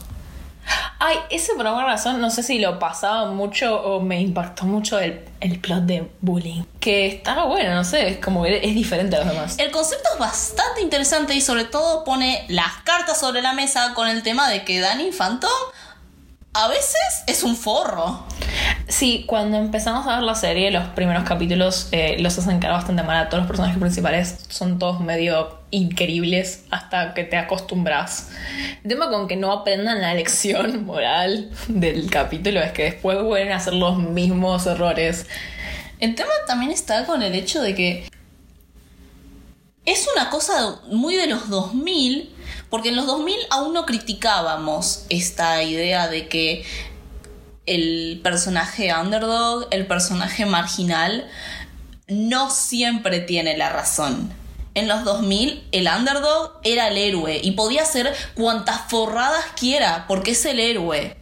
Ay, 0.98 1.18
ese 1.30 1.54
por 1.54 1.66
alguna 1.66 1.86
razón, 1.86 2.20
no 2.20 2.30
sé 2.30 2.42
si 2.42 2.58
lo 2.58 2.78
pasaba 2.78 3.26
mucho 3.26 3.82
o 3.82 4.00
me 4.00 4.20
impactó 4.20 4.64
mucho 4.64 4.98
el, 4.98 5.24
el 5.40 5.58
plot 5.60 5.84
de 5.84 6.10
bullying. 6.20 6.62
Que 6.80 7.06
estaba 7.06 7.44
bueno, 7.44 7.74
no 7.74 7.84
sé, 7.84 8.08
es 8.08 8.18
como 8.18 8.46
es 8.46 8.74
diferente 8.74 9.16
a 9.16 9.20
los 9.20 9.28
demás. 9.28 9.58
El 9.58 9.70
concepto 9.70 10.08
es 10.14 10.18
bastante 10.18 10.80
interesante 10.80 11.34
y 11.34 11.40
sobre 11.40 11.64
todo 11.64 12.04
pone 12.04 12.46
las 12.48 12.72
cartas 12.84 13.20
sobre 13.20 13.42
la 13.42 13.52
mesa 13.52 13.92
con 13.94 14.08
el 14.08 14.22
tema 14.22 14.48
de 14.48 14.64
que 14.64 14.80
Danny 14.80 15.10
Phantom 15.10 15.50
a 16.54 16.68
veces 16.68 17.24
es 17.26 17.42
un 17.42 17.56
forro. 17.56 18.24
Sí, 18.86 19.24
cuando 19.26 19.58
empezamos 19.58 20.06
a 20.06 20.14
ver 20.14 20.22
la 20.22 20.36
serie, 20.36 20.70
los 20.70 20.86
primeros 20.88 21.24
capítulos 21.24 21.88
eh, 21.90 22.16
los 22.20 22.38
hacen 22.38 22.60
cara 22.60 22.74
bastante 22.74 23.02
mal 23.02 23.16
a 23.16 23.28
todos 23.28 23.42
los 23.42 23.48
personajes 23.48 23.76
principales. 23.78 24.46
Son 24.48 24.78
todos 24.78 25.00
medio 25.00 25.58
increíbles 25.72 26.64
hasta 26.70 27.12
que 27.12 27.24
te 27.24 27.36
acostumbras. 27.36 28.30
El 28.84 28.88
tema 28.88 29.10
con 29.10 29.26
que 29.26 29.36
no 29.36 29.52
aprendan 29.52 30.00
la 30.00 30.14
lección 30.14 30.84
moral 30.86 31.50
del 31.66 32.08
capítulo 32.08 32.60
es 32.60 32.70
que 32.70 32.84
después 32.84 33.20
vuelven 33.20 33.52
a 33.52 33.56
hacer 33.56 33.74
los 33.74 33.98
mismos 33.98 34.66
errores. 34.66 35.26
El 35.98 36.14
tema 36.14 36.30
también 36.46 36.70
está 36.70 37.04
con 37.04 37.22
el 37.22 37.34
hecho 37.34 37.62
de 37.62 37.74
que 37.74 38.08
es 39.84 40.08
una 40.14 40.30
cosa 40.30 40.80
muy 40.90 41.16
de 41.16 41.26
los 41.26 41.48
2000, 41.50 42.33
porque 42.74 42.88
en 42.88 42.96
los 42.96 43.06
2000 43.06 43.36
aún 43.50 43.72
no 43.72 43.86
criticábamos 43.86 45.04
esta 45.08 45.62
idea 45.62 46.08
de 46.08 46.26
que 46.26 46.64
el 47.66 48.18
personaje 48.24 48.92
underdog, 48.92 49.68
el 49.70 49.86
personaje 49.86 50.44
marginal, 50.44 51.30
no 52.08 52.50
siempre 52.50 53.20
tiene 53.20 53.56
la 53.56 53.68
razón. 53.68 54.32
En 54.74 54.88
los 54.88 55.04
2000 55.04 55.68
el 55.70 55.86
underdog 55.86 56.58
era 56.64 56.88
el 56.88 56.98
héroe 56.98 57.40
y 57.40 57.52
podía 57.52 57.82
hacer 57.82 58.12
cuantas 58.34 58.80
forradas 58.88 59.44
quiera 59.54 60.06
porque 60.08 60.32
es 60.32 60.44
el 60.44 60.58
héroe. 60.58 61.16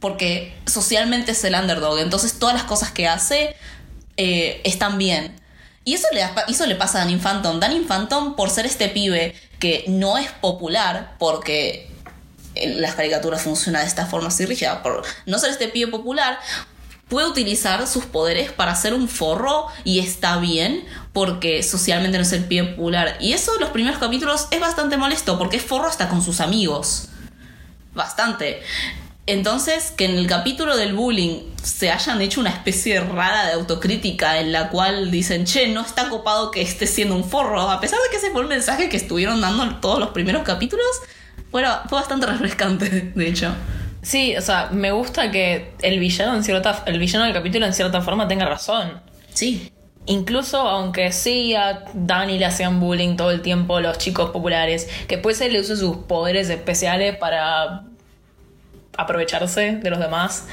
Porque 0.00 0.56
socialmente 0.64 1.32
es 1.32 1.44
el 1.44 1.54
underdog. 1.54 1.98
Entonces 1.98 2.38
todas 2.38 2.54
las 2.54 2.64
cosas 2.64 2.92
que 2.92 3.08
hace 3.08 3.54
eh, 4.16 4.62
están 4.64 4.96
bien. 4.96 5.38
Y 5.84 5.92
eso 5.92 6.06
le, 6.14 6.24
eso 6.48 6.64
le 6.64 6.76
pasa 6.76 6.96
a 6.96 7.04
Danny 7.04 7.18
Phantom. 7.18 7.60
Danny 7.60 7.80
Phantom, 7.80 8.36
por 8.36 8.48
ser 8.48 8.64
este 8.64 8.88
pibe 8.88 9.34
que 9.64 9.82
no 9.88 10.18
es 10.18 10.30
popular, 10.30 11.14
porque 11.18 11.88
en 12.54 12.82
las 12.82 12.96
caricaturas 12.96 13.40
funciona 13.40 13.80
de 13.80 13.86
esta 13.86 14.04
forma 14.04 14.28
así 14.28 14.44
rígida, 14.44 14.82
por 14.82 15.02
no 15.24 15.38
ser 15.38 15.48
este 15.52 15.68
pibe 15.68 15.90
popular, 15.90 16.38
puede 17.08 17.28
utilizar 17.28 17.86
sus 17.86 18.04
poderes 18.04 18.52
para 18.52 18.72
hacer 18.72 18.92
un 18.92 19.08
forro 19.08 19.68
y 19.82 20.00
está 20.00 20.36
bien 20.36 20.84
porque 21.14 21.62
socialmente 21.62 22.18
no 22.18 22.24
es 22.24 22.32
el 22.34 22.44
pibe 22.44 22.74
popular. 22.74 23.16
Y 23.20 23.32
eso 23.32 23.54
en 23.54 23.62
los 23.62 23.70
primeros 23.70 23.98
capítulos 23.98 24.48
es 24.50 24.60
bastante 24.60 24.98
molesto 24.98 25.38
porque 25.38 25.56
es 25.56 25.62
forro 25.62 25.88
hasta 25.88 26.10
con 26.10 26.20
sus 26.20 26.42
amigos. 26.42 27.08
Bastante. 27.94 28.62
Entonces, 29.26 29.90
que 29.90 30.04
en 30.04 30.16
el 30.16 30.26
capítulo 30.26 30.76
del 30.76 30.94
bullying 30.94 31.40
se 31.62 31.90
hayan 31.90 32.20
hecho 32.20 32.40
una 32.40 32.50
especie 32.50 33.00
rara 33.00 33.46
de 33.46 33.52
autocrítica 33.54 34.38
en 34.38 34.52
la 34.52 34.68
cual 34.68 35.10
dicen, 35.10 35.46
che, 35.46 35.68
no 35.68 35.80
está 35.80 36.10
copado 36.10 36.50
que 36.50 36.60
esté 36.60 36.86
siendo 36.86 37.16
un 37.16 37.24
forro, 37.24 37.62
a 37.62 37.80
pesar 37.80 37.98
de 38.00 38.10
que 38.10 38.18
ese 38.18 38.30
fue 38.32 38.42
el 38.42 38.48
mensaje 38.48 38.90
que 38.90 38.98
estuvieron 38.98 39.40
dando 39.40 39.76
todos 39.76 39.98
los 39.98 40.10
primeros 40.10 40.42
capítulos, 40.42 40.86
fue, 41.50 41.64
fue 41.88 41.98
bastante 41.98 42.26
refrescante, 42.26 43.12
de 43.14 43.28
hecho. 43.28 43.54
Sí, 44.02 44.36
o 44.36 44.42
sea, 44.42 44.68
me 44.70 44.90
gusta 44.92 45.30
que 45.30 45.72
el 45.80 45.98
villano 45.98 46.36
en 46.36 46.44
cierta 46.44 46.82
el 46.84 46.98
villano 46.98 47.24
del 47.24 47.32
capítulo 47.32 47.64
en 47.64 47.72
cierta 47.72 48.02
forma 48.02 48.28
tenga 48.28 48.44
razón. 48.44 49.00
Sí. 49.32 49.72
Incluso 50.04 50.58
aunque 50.58 51.10
sí 51.12 51.54
a 51.54 51.84
Dani 51.94 52.38
le 52.38 52.44
hacían 52.44 52.78
bullying 52.78 53.16
todo 53.16 53.30
el 53.30 53.40
tiempo 53.40 53.80
los 53.80 53.96
chicos 53.96 54.28
populares, 54.32 54.86
que 55.08 55.16
después 55.16 55.40
él 55.40 55.56
usa 55.56 55.76
sus 55.76 55.96
poderes 55.96 56.50
especiales 56.50 57.16
para 57.16 57.84
aprovecharse 58.96 59.72
de 59.76 59.90
los 59.90 59.98
demás, 59.98 60.46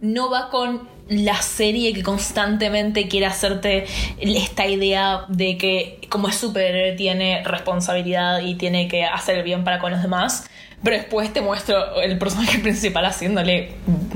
no 0.00 0.30
va 0.30 0.50
con 0.50 0.88
la 1.08 1.40
serie 1.42 1.92
que 1.92 2.02
constantemente 2.02 3.08
quiere 3.08 3.26
hacerte 3.26 3.84
esta 4.18 4.66
idea 4.66 5.24
de 5.28 5.58
que 5.58 6.00
como 6.08 6.28
es 6.28 6.36
superhéroe 6.36 6.92
tiene 6.96 7.42
responsabilidad 7.44 8.40
y 8.40 8.54
tiene 8.54 8.88
que 8.88 9.04
hacer 9.04 9.36
el 9.38 9.42
bien 9.44 9.64
para 9.64 9.78
con 9.78 9.92
los 9.92 10.02
demás. 10.02 10.48
Pero 10.82 10.96
después 10.96 11.32
te 11.32 11.40
muestro 11.40 12.00
el 12.02 12.18
personaje 12.18 12.58
principal 12.62 13.04
haciéndole, 13.06 13.72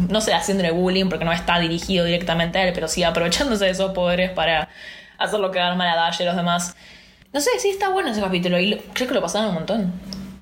no 0.08 0.20
sé, 0.20 0.34
haciéndole 0.34 0.70
bullying 0.70 1.08
porque 1.08 1.24
no 1.24 1.32
está 1.32 1.58
dirigido 1.58 2.04
directamente 2.04 2.58
a 2.58 2.66
él, 2.66 2.72
pero 2.74 2.88
sí 2.88 3.02
aprovechándose 3.04 3.64
de 3.66 3.70
esos 3.70 3.92
poderes 3.92 4.30
para 4.30 4.68
hacerlo 5.18 5.50
quedar 5.50 5.76
mal 5.76 5.88
a 5.88 5.96
Dash 5.96 6.20
y 6.20 6.24
los 6.24 6.36
demás. 6.36 6.74
No 7.32 7.40
sé, 7.40 7.50
sí 7.58 7.68
está 7.68 7.88
bueno 7.90 8.10
ese 8.10 8.20
capítulo 8.20 8.58
y 8.58 8.66
lo- 8.66 8.78
creo 8.94 9.08
que 9.08 9.14
lo 9.14 9.20
pasaron 9.22 9.48
un 9.50 9.54
montón. 9.54 9.92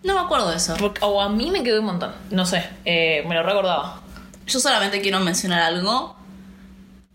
No 0.07 0.15
me 0.15 0.21
acuerdo 0.21 0.51
de 0.51 0.57
eso. 0.57 0.75
Porque- 0.79 1.01
o 1.05 1.21
a 1.21 1.29
mí 1.29 1.51
me 1.51 1.63
quedó 1.63 1.81
un 1.81 1.87
montón, 1.87 2.13
no 2.31 2.47
sé, 2.47 2.65
eh, 2.85 3.25
me 3.29 3.35
lo 3.35 3.43
recordaba. 3.43 4.01
Yo 4.47 4.61
solamente 4.61 5.01
quiero 5.01 5.19
mencionar 5.21 5.61
algo. 5.63 6.15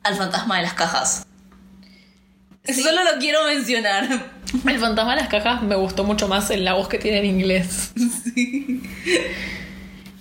Al 0.03 0.15
fantasma 0.15 0.57
de 0.57 0.63
las 0.63 0.73
cajas. 0.73 1.25
Solo 2.65 3.03
lo 3.03 3.19
quiero 3.19 3.45
mencionar. 3.45 4.07
El 4.67 4.79
fantasma 4.79 5.15
de 5.15 5.21
las 5.21 5.29
cajas 5.29 5.61
me 5.61 5.75
gustó 5.75 6.03
mucho 6.03 6.27
más 6.27 6.49
en 6.51 6.65
la 6.65 6.73
voz 6.73 6.87
que 6.89 6.97
tiene 6.97 7.19
en 7.19 7.25
inglés. 7.25 7.93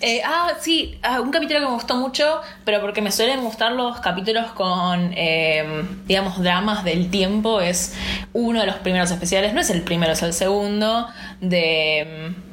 Eh, 0.03 0.23
ah, 0.25 0.53
sí, 0.61 0.99
ah, 1.03 1.21
un 1.21 1.31
capítulo 1.31 1.61
que 1.61 1.67
me 1.67 1.73
gustó 1.73 1.97
mucho, 1.97 2.41
pero 2.65 2.81
porque 2.81 3.03
me 3.03 3.13
suelen 3.13 3.43
gustar 3.43 3.73
los 3.73 4.01
capítulos 4.01 4.51
con, 4.53 5.13
eh, 5.15 5.85
digamos, 6.07 6.41
dramas 6.43 6.85
del 6.85 7.11
tiempo, 7.11 7.61
es 7.61 7.95
uno 8.33 8.61
de 8.61 8.67
los 8.67 8.77
primeros 8.77 9.11
especiales, 9.11 9.53
no 9.53 9.61
es 9.61 9.69
el 9.69 9.83
primero, 9.83 10.13
es 10.13 10.23
el 10.23 10.33
segundo, 10.33 11.07
de 11.43 12.33
mm, 12.35 12.50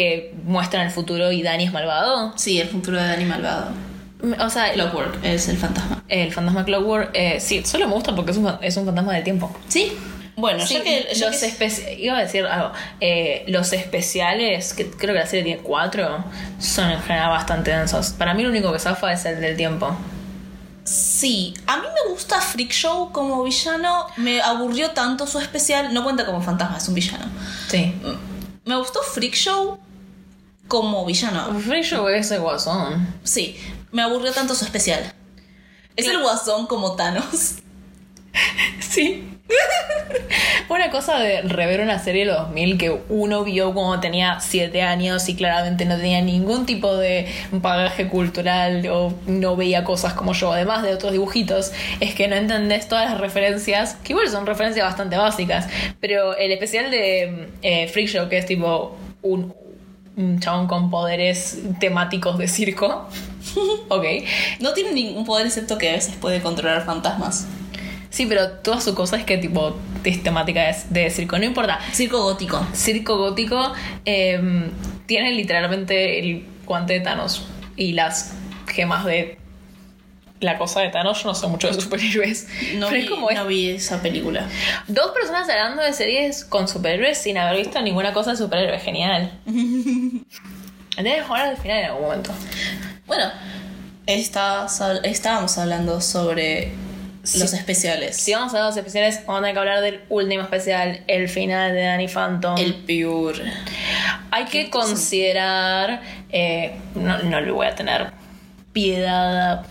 que 0.00 0.34
muestran 0.44 0.86
el 0.86 0.92
futuro 0.92 1.30
y 1.32 1.42
Dani 1.42 1.64
es 1.64 1.72
malvado. 1.72 2.32
Sí, 2.36 2.60
el 2.60 2.68
futuro 2.68 2.96
de 3.00 3.06
Dani 3.06 3.24
Malvado. 3.24 3.70
Mm, 4.22 4.34
O 4.40 4.50
sea, 4.50 4.72
Clockwork 4.72 5.24
es 5.24 5.48
el 5.48 5.56
fantasma. 5.58 6.02
el 6.08 6.32
fantasma 6.32 6.64
Clockwork, 6.64 7.10
eh, 7.14 7.38
sí, 7.40 7.62
solo 7.64 7.86
me 7.88 7.94
gusta 7.94 8.14
porque 8.14 8.30
es 8.32 8.36
un, 8.36 8.44
fa- 8.44 8.58
es 8.62 8.76
un 8.76 8.84
fantasma 8.86 9.14
del 9.14 9.24
tiempo. 9.24 9.54
Sí. 9.68 9.92
Bueno, 10.36 10.64
Sí, 10.66 10.74
ya 10.74 10.82
que. 10.84 11.08
ya 11.14 11.26
los 11.30 11.36
que- 11.36 11.96
iba 12.00 12.16
a 12.16 12.20
decir 12.22 12.46
algo. 12.46 12.72
Eh, 13.00 13.44
los 13.48 13.72
especiales, 13.74 14.72
que 14.72 14.90
creo 14.90 15.12
que 15.14 15.20
la 15.20 15.26
serie 15.26 15.44
tiene 15.44 15.60
cuatro, 15.60 16.24
son 16.58 16.90
en 16.90 17.00
general 17.02 17.28
bastante 17.30 17.70
densos. 17.72 18.10
Para 18.16 18.32
mí, 18.32 18.42
lo 18.42 18.48
único 18.48 18.72
que 18.72 18.78
zafa 18.78 19.12
es 19.12 19.24
el 19.26 19.40
del 19.40 19.56
tiempo. 19.56 19.94
Sí, 20.84 21.54
a 21.66 21.76
mí 21.76 21.82
me 22.04 22.10
gusta 22.12 22.40
Freak 22.40 22.70
Show 22.72 23.12
como 23.12 23.42
villano. 23.44 24.06
Me 24.16 24.40
aburrió 24.40 24.90
tanto 24.90 25.26
su 25.26 25.38
especial. 25.38 25.92
No 25.92 26.02
cuenta 26.04 26.24
como 26.26 26.40
fantasma, 26.40 26.78
es 26.78 26.88
un 26.88 26.94
villano. 26.94 27.26
Sí. 27.68 27.94
Me 28.64 28.76
gustó 28.76 29.00
Freak 29.02 29.34
Show 29.34 29.78
como 30.70 31.04
villano. 31.04 31.58
Free 31.58 31.82
Show 31.82 32.08
es 32.08 32.30
el 32.30 32.40
guasón. 32.40 33.14
Sí, 33.24 33.56
me 33.90 34.02
aburrió 34.02 34.32
tanto 34.32 34.54
su 34.54 34.64
especial. 34.64 35.12
Es 35.96 36.06
el 36.06 36.22
guasón 36.22 36.66
como 36.66 36.96
Thanos. 36.96 37.56
Sí. 38.78 39.26
una 40.68 40.90
cosa 40.90 41.18
de 41.18 41.42
rever 41.42 41.80
una 41.80 41.98
serie 41.98 42.24
de 42.24 42.32
los 42.32 42.42
2000 42.42 42.78
que 42.78 43.00
uno 43.08 43.42
vio 43.42 43.74
cuando 43.74 43.98
tenía 43.98 44.38
7 44.38 44.82
años 44.82 45.28
y 45.28 45.34
claramente 45.34 45.84
no 45.84 45.96
tenía 45.96 46.20
ningún 46.20 46.64
tipo 46.64 46.96
de 46.96 47.26
bagaje 47.50 48.06
cultural 48.06 48.86
o 48.86 49.12
no 49.26 49.56
veía 49.56 49.82
cosas 49.82 50.12
como 50.14 50.32
yo, 50.32 50.52
además 50.52 50.84
de 50.84 50.94
otros 50.94 51.10
dibujitos, 51.10 51.72
es 51.98 52.14
que 52.14 52.28
no 52.28 52.36
entendés 52.36 52.88
todas 52.88 53.10
las 53.10 53.20
referencias, 53.20 53.96
que 54.04 54.12
igual 54.12 54.28
son 54.28 54.46
referencias 54.46 54.86
bastante 54.86 55.16
básicas, 55.16 55.68
pero 55.98 56.36
el 56.36 56.52
especial 56.52 56.92
de 56.92 57.48
eh, 57.62 57.88
Freak 57.88 58.08
Show, 58.08 58.28
que 58.28 58.38
es 58.38 58.46
tipo 58.46 58.96
un, 59.22 59.52
un 60.16 60.40
chabón 60.40 60.66
con 60.66 60.90
poderes 60.90 61.60
temáticos 61.78 62.38
de 62.38 62.48
circo. 62.48 63.08
ok. 63.88 64.04
No 64.60 64.72
tiene 64.72 64.92
ningún 64.92 65.24
poder 65.24 65.46
excepto 65.46 65.78
que 65.78 65.90
a 65.90 65.92
veces 65.92 66.14
puede 66.16 66.40
controlar 66.40 66.84
fantasmas. 66.84 67.46
Sí, 68.10 68.26
pero 68.26 68.50
toda 68.50 68.80
su 68.80 68.94
cosa 68.94 69.16
es 69.16 69.24
que 69.24 69.38
tipo 69.38 69.76
es 70.02 70.22
temática 70.22 70.62
de, 70.62 71.02
de 71.02 71.10
circo, 71.10 71.38
no 71.38 71.44
importa. 71.44 71.78
Circo 71.92 72.22
gótico. 72.22 72.66
Circo 72.74 73.16
gótico 73.16 73.72
em, 74.04 74.70
tiene 75.06 75.32
literalmente 75.32 76.18
el 76.18 76.44
guante 76.66 76.94
de 76.94 77.00
Thanos 77.00 77.46
y 77.76 77.92
las 77.92 78.34
gemas 78.66 79.04
de 79.04 79.39
la 80.40 80.58
cosa 80.58 80.80
de 80.80 80.88
Thanos. 80.88 81.22
Yo 81.22 81.28
no 81.28 81.34
sé 81.34 81.46
mucho 81.46 81.68
de 81.68 81.80
superhéroes. 81.80 82.48
No, 82.74 82.88
pero 82.88 82.98
vi, 82.98 83.04
es 83.04 83.10
como 83.10 83.30
es- 83.30 83.36
no 83.36 83.46
vi 83.46 83.70
esa 83.70 84.00
película. 84.02 84.46
dos 84.88 85.12
personas 85.12 85.48
hablando 85.48 85.82
de 85.82 85.92
series 85.92 86.44
con 86.44 86.66
superhéroes 86.68 87.18
sin 87.18 87.36
haber 87.38 87.58
visto 87.58 87.80
ninguna 87.82 88.12
cosa 88.12 88.32
de 88.32 88.36
superhéroes. 88.36 88.82
Genial. 88.82 89.30
Que 90.96 91.18
hablar 91.20 91.48
al 91.48 91.56
final 91.56 91.78
en 91.78 91.84
algún 91.86 92.02
momento. 92.02 92.30
Bueno, 93.06 93.30
estás 94.06 94.80
hab- 94.82 95.00
estábamos 95.04 95.56
hablando 95.56 96.00
sobre 96.02 96.72
los 97.38 97.52
especiales. 97.54 98.16
Si 98.18 98.34
vamos 98.34 98.52
a 98.54 98.60
los 98.66 98.76
especiales, 98.76 99.20
vamos 99.26 99.38
a 99.38 99.42
tener 99.42 99.54
que 99.54 99.58
hablar 99.60 99.80
del 99.80 100.00
último 100.10 100.42
especial, 100.42 101.02
el 101.06 101.28
final 101.30 101.72
de 101.72 101.82
Danny 101.84 102.06
Phantom. 102.08 102.56
El 102.58 102.74
Pure. 102.74 103.50
Hay 104.30 104.44
que 104.46 104.68
considerar, 104.68 106.02
eh, 106.30 106.72
no, 106.94 107.18
no 107.22 107.40
le 107.40 107.50
voy 107.50 107.66
a 107.66 107.74
tener 107.74 108.12
piedad 108.74 109.64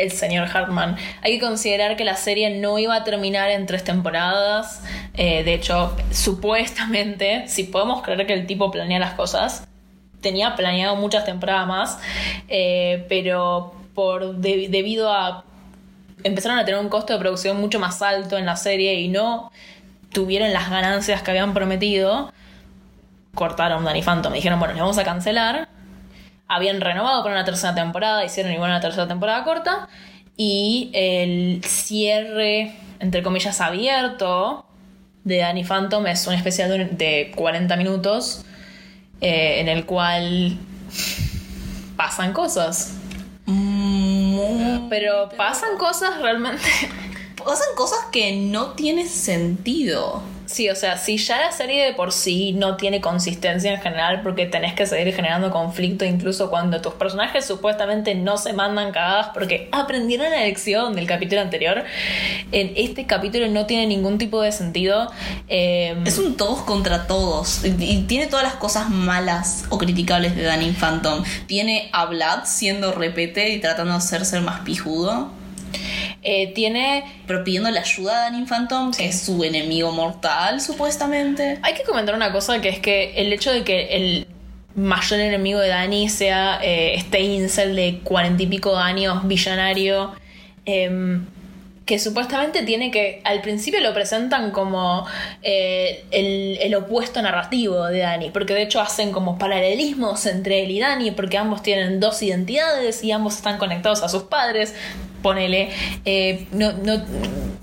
el 0.00 0.12
señor 0.12 0.48
Hartman, 0.52 0.96
hay 1.22 1.38
que 1.38 1.40
considerar 1.46 1.96
que 1.96 2.04
la 2.04 2.16
serie 2.16 2.50
no 2.58 2.78
iba 2.78 2.94
a 2.94 3.04
terminar 3.04 3.50
en 3.50 3.66
tres 3.66 3.84
temporadas. 3.84 4.82
Eh, 5.14 5.44
de 5.44 5.54
hecho, 5.54 5.96
supuestamente, 6.10 7.44
si 7.48 7.64
podemos 7.64 8.02
creer 8.02 8.26
que 8.26 8.32
el 8.32 8.46
tipo 8.46 8.70
planea 8.70 8.98
las 8.98 9.14
cosas, 9.14 9.66
tenía 10.20 10.54
planeado 10.56 10.96
muchas 10.96 11.24
temporadas 11.24 11.66
más, 11.66 11.98
eh, 12.48 13.04
pero 13.08 13.74
por 13.94 14.36
de- 14.36 14.68
debido 14.68 15.12
a 15.12 15.44
empezaron 16.22 16.58
a 16.58 16.64
tener 16.66 16.78
un 16.80 16.90
costo 16.90 17.14
de 17.14 17.18
producción 17.18 17.58
mucho 17.60 17.78
más 17.80 18.02
alto 18.02 18.36
en 18.36 18.44
la 18.44 18.56
serie 18.56 18.94
y 18.94 19.08
no 19.08 19.50
tuvieron 20.12 20.52
las 20.52 20.68
ganancias 20.68 21.22
que 21.22 21.30
habían 21.30 21.54
prometido, 21.54 22.30
cortaron 23.34 23.84
Danny 23.84 24.02
Phantom. 24.02 24.32
Dijeron, 24.32 24.58
bueno, 24.58 24.74
les 24.74 24.80
vamos 24.82 24.98
a 24.98 25.04
cancelar. 25.04 25.68
Habían 26.52 26.80
renovado 26.80 27.22
para 27.22 27.36
una 27.36 27.44
tercera 27.44 27.76
temporada, 27.76 28.24
hicieron 28.24 28.52
igual 28.52 28.70
una 28.70 28.80
tercera 28.80 29.06
temporada 29.06 29.44
corta. 29.44 29.88
Y 30.36 30.90
el 30.94 31.62
cierre, 31.64 32.74
entre 32.98 33.22
comillas, 33.22 33.60
abierto 33.60 34.66
de 35.22 35.38
Danny 35.38 35.62
Phantom 35.62 36.06
es 36.08 36.26
un 36.26 36.34
especial 36.34 36.68
de, 36.70 36.84
de 36.86 37.32
40 37.36 37.76
minutos 37.76 38.44
eh, 39.20 39.60
en 39.60 39.68
el 39.68 39.86
cual 39.86 40.58
pasan 41.96 42.32
cosas. 42.32 42.96
Mm, 43.46 44.88
Pero 44.88 45.28
pasan 45.36 45.76
cosas 45.78 46.20
realmente. 46.20 46.62
Pasan 47.44 47.74
cosas 47.76 47.98
que 48.12 48.36
no 48.36 48.72
tienen 48.72 49.08
sentido. 49.08 50.22
Sí, 50.50 50.68
o 50.68 50.74
sea, 50.74 50.98
si 50.98 51.16
ya 51.16 51.38
la 51.38 51.52
serie 51.52 51.84
de 51.84 51.92
por 51.92 52.10
sí 52.10 52.52
no 52.54 52.76
tiene 52.76 53.00
consistencia 53.00 53.72
en 53.72 53.80
general 53.80 54.22
porque 54.22 54.46
tenés 54.46 54.74
que 54.74 54.84
seguir 54.84 55.14
generando 55.14 55.52
conflicto 55.52 56.04
incluso 56.04 56.50
cuando 56.50 56.80
tus 56.80 56.94
personajes 56.94 57.44
supuestamente 57.44 58.16
no 58.16 58.36
se 58.36 58.52
mandan 58.52 58.90
cagadas 58.90 59.28
porque 59.32 59.68
aprendieron 59.70 60.28
la 60.28 60.40
lección 60.40 60.96
del 60.96 61.06
capítulo 61.06 61.40
anterior, 61.40 61.84
en 62.50 62.72
este 62.74 63.06
capítulo 63.06 63.46
no 63.46 63.66
tiene 63.66 63.86
ningún 63.86 64.18
tipo 64.18 64.42
de 64.42 64.50
sentido. 64.50 65.12
Eh, 65.46 65.96
Es 66.04 66.18
un 66.18 66.36
todos 66.36 66.62
contra 66.62 67.06
todos. 67.06 67.64
Y, 67.64 67.68
y 67.84 68.02
tiene 68.08 68.26
todas 68.26 68.44
las 68.44 68.54
cosas 68.54 68.90
malas 68.90 69.66
o 69.68 69.78
criticables 69.78 70.34
de 70.34 70.42
Danny 70.42 70.72
Phantom. 70.72 71.22
Tiene 71.46 71.90
a 71.92 72.06
Vlad 72.06 72.40
siendo 72.44 72.90
repete 72.90 73.50
y 73.50 73.60
tratando 73.60 73.92
de 73.92 73.98
hacerse 73.98 74.36
el 74.36 74.42
más 74.42 74.62
pijudo. 74.62 75.30
Eh, 76.22 76.52
tiene 76.52 77.04
Pero 77.26 77.44
pidiendo 77.44 77.70
la 77.70 77.80
ayuda 77.80 78.12
a 78.12 78.30
Danny 78.30 78.44
Phantom, 78.44 78.92
que 78.92 79.06
es 79.06 79.20
su 79.22 79.42
enemigo 79.42 79.90
mortal, 79.92 80.60
supuestamente. 80.60 81.58
Hay 81.62 81.74
que 81.74 81.82
comentar 81.82 82.14
una 82.14 82.30
cosa 82.32 82.60
que 82.60 82.68
es 82.68 82.78
que 82.78 83.14
el 83.16 83.32
hecho 83.32 83.52
de 83.52 83.64
que 83.64 83.96
el 83.96 84.26
mayor 84.74 85.20
enemigo 85.20 85.60
de 85.60 85.68
Dani 85.68 86.08
sea 86.08 86.60
eh, 86.62 86.94
este 86.94 87.20
incel 87.20 87.74
de 87.74 88.00
cuarenta 88.04 88.42
y 88.42 88.46
pico 88.46 88.72
de 88.72 88.82
años, 88.82 89.26
billonario, 89.26 90.12
em, 90.64 91.26
que 91.86 91.98
supuestamente 91.98 92.62
tiene 92.62 92.92
que, 92.92 93.20
al 93.24 93.40
principio 93.40 93.80
lo 93.80 93.92
presentan 93.92 94.52
como 94.52 95.06
eh, 95.42 96.04
el, 96.12 96.58
el 96.60 96.74
opuesto 96.76 97.20
narrativo 97.20 97.86
de 97.86 98.00
Dani, 98.00 98.30
porque 98.30 98.54
de 98.54 98.62
hecho 98.62 98.80
hacen 98.80 99.10
como 99.10 99.38
paralelismos 99.38 100.24
entre 100.26 100.62
él 100.62 100.70
y 100.70 100.80
Dani, 100.80 101.10
porque 101.10 101.36
ambos 101.36 101.62
tienen 101.62 101.98
dos 101.98 102.22
identidades 102.22 103.02
y 103.02 103.10
ambos 103.10 103.36
están 103.36 103.58
conectados 103.58 104.02
a 104.02 104.08
sus 104.08 104.24
padres. 104.24 104.74
Ponele, 105.22 105.70
eh, 106.04 106.46
no, 106.52 106.72
no, 106.72 107.02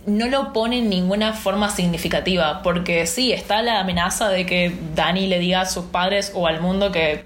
no 0.05 0.27
lo 0.27 0.53
pone 0.53 0.79
en 0.79 0.89
ninguna 0.89 1.33
forma 1.33 1.69
significativa, 1.69 2.61
porque 2.61 3.05
sí, 3.05 3.31
está 3.31 3.61
la 3.61 3.79
amenaza 3.79 4.29
de 4.29 4.45
que 4.45 4.75
Dani 4.95 5.27
le 5.27 5.39
diga 5.39 5.61
a 5.61 5.65
sus 5.65 5.85
padres 5.85 6.31
o 6.35 6.47
al 6.47 6.61
mundo 6.61 6.91
que 6.91 7.23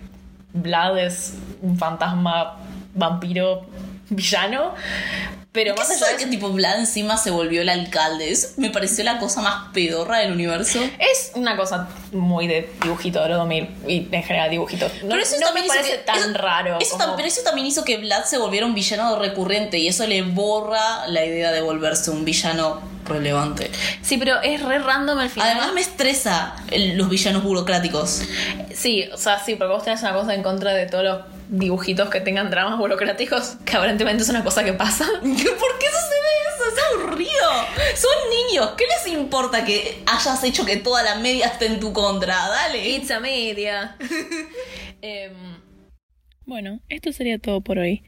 Vlad 0.54 0.98
es 0.98 1.38
un 1.62 1.78
fantasma 1.78 2.58
vampiro 2.94 3.66
villano, 4.10 4.74
pero 5.54 5.76
¿Qué 5.76 5.82
más 5.82 5.90
allá 5.92 6.08
de 6.14 6.18
que 6.18 6.26
tipo 6.28 6.50
Vlad 6.50 6.80
encima 6.80 7.18
se 7.18 7.30
volvió 7.30 7.62
el 7.62 7.70
alcalde? 7.70 8.32
Eso 8.32 8.50
me 8.58 8.70
pareció 8.70 9.04
la 9.04 9.20
cosa 9.20 9.42
más 9.42 9.72
pedorra 9.74 10.20
del 10.20 10.32
universo. 10.32 10.80
Es 10.98 11.32
una 11.36 11.58
cosa 11.58 11.90
muy 12.14 12.48
de 12.48 12.70
dibujito 12.82 13.22
de 13.22 13.30
los 13.30 13.38
2000 13.40 13.70
y 13.88 14.08
en 14.12 14.24
general 14.24 14.50
dibujitos. 14.50 14.92
No, 15.04 15.10
Pero 15.10 15.22
eso 15.24 15.36
no 15.40 15.46
también 15.48 15.66
me 15.68 15.74
parece 15.74 15.92
que- 15.92 15.98
tan 16.00 16.18
eso- 16.20 16.34
raro. 16.42 16.78
Eso 16.80 16.92
como- 16.98 17.04
tam- 17.04 17.16
pero 17.18 17.28
eso 17.28 17.42
también 17.44 17.68
hizo 17.68 17.84
que 17.84 17.98
Vlad 17.98 18.24
se 18.26 18.38
volviera 18.38 18.66
un 18.66 18.74
villano 18.74 19.18
recurrente 19.20 19.78
y 19.78 19.88
eso 19.88 20.08
le 20.08 20.22
borra 20.22 21.08
la 21.08 21.26
idea 21.26 21.52
de 21.52 21.60
volverse 21.62 22.12
un 22.12 22.24
villano 22.24 22.82
relevante. 23.06 23.70
Sí, 24.02 24.16
pero 24.18 24.42
es 24.42 24.62
re 24.64 24.80
random 24.80 25.20
el 25.20 25.30
final. 25.30 25.50
Además 25.52 25.74
me 25.74 25.82
estresa 25.82 26.56
el- 26.70 26.96
los 26.98 27.10
villanos 27.10 27.44
burocráticos. 27.44 28.22
Sí, 28.74 29.10
o 29.12 29.18
sea, 29.18 29.38
sí, 29.44 29.56
porque 29.56 29.74
vos 29.74 29.84
tenés 29.84 30.02
una 30.02 30.14
cosa 30.14 30.34
en 30.34 30.44
contra 30.44 30.74
de 30.74 30.86
todos 30.86 31.04
los 31.04 31.18
dibujitos 31.52 32.10
que 32.10 32.22
tengan 32.22 32.50
dramas 32.50 32.80
burocráticos, 32.80 33.58
que 33.66 33.76
aparentemente 33.78 34.24
es 34.24 34.30
una 34.30 34.44
cosa 34.44 34.64
que 34.64 34.74
pasa. 34.74 35.06
¿Por 35.22 35.30
qué 35.30 35.36
sucede 35.36 36.32
eso? 36.48 36.64
Es 36.74 37.02
aburrido. 37.04 37.50
Son 37.96 38.10
niños. 38.50 38.70
¿Qué 38.78 38.86
les 38.86 39.14
importa 39.14 39.64
que 39.66 40.02
hayas 40.06 40.44
hecho 40.44 40.66
que 40.66 40.78
toda 40.78 41.04
la 41.04 41.16
media 41.16 41.48
esté 41.48 41.66
en 41.68 41.80
tu 41.80 41.92
contra? 41.94 42.36
Dale. 42.48 42.90
It's 42.90 43.12
a 43.12 43.20
media. 43.20 43.96
Em, 45.04 45.32
bueno, 46.46 46.80
esto 46.90 47.12
sería 47.12 47.40
todo 47.40 47.62
por 47.62 47.80
hoy. 47.80 48.04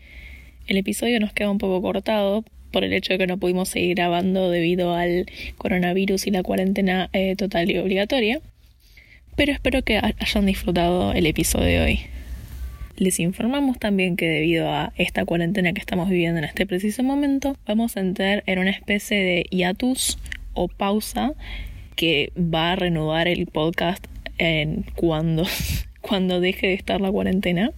El 0.67 0.77
episodio 0.77 1.19
nos 1.19 1.33
queda 1.33 1.49
un 1.49 1.57
poco 1.57 1.81
cortado 1.81 2.43
por 2.71 2.83
el 2.83 2.93
hecho 2.93 3.13
de 3.13 3.19
que 3.19 3.27
no 3.27 3.37
pudimos 3.37 3.69
seguir 3.69 3.95
grabando 3.95 4.49
debido 4.49 4.95
al 4.95 5.25
coronavirus 5.57 6.27
y 6.27 6.31
la 6.31 6.43
cuarentena 6.43 7.09
eh, 7.13 7.35
total 7.35 7.69
y 7.69 7.77
obligatoria. 7.77 8.41
Pero 9.35 9.51
espero 9.51 9.81
que 9.83 9.97
ha- 9.97 10.13
hayan 10.19 10.45
disfrutado 10.45 11.11
el 11.13 11.25
episodio 11.25 11.65
de 11.65 11.81
hoy. 11.81 12.05
Les 12.95 13.19
informamos 13.19 13.79
también 13.79 14.15
que 14.15 14.29
debido 14.29 14.69
a 14.69 14.93
esta 14.97 15.25
cuarentena 15.25 15.73
que 15.73 15.79
estamos 15.79 16.09
viviendo 16.09 16.37
en 16.37 16.45
este 16.45 16.67
preciso 16.67 17.01
momento, 17.01 17.57
vamos 17.65 17.97
a 17.97 18.01
entrar 18.01 18.43
en 18.45 18.59
una 18.59 18.69
especie 18.69 19.17
de 19.17 19.45
hiatus 19.49 20.19
o 20.53 20.67
pausa 20.67 21.33
que 21.95 22.31
va 22.37 22.73
a 22.73 22.75
reanudar 22.75 23.27
el 23.27 23.47
podcast 23.47 24.05
en 24.37 24.85
cuando, 24.95 25.45
cuando 26.03 26.41
deje 26.41 26.67
de 26.67 26.73
estar 26.73 26.99
la 26.99 27.11
cuarentena 27.11 27.71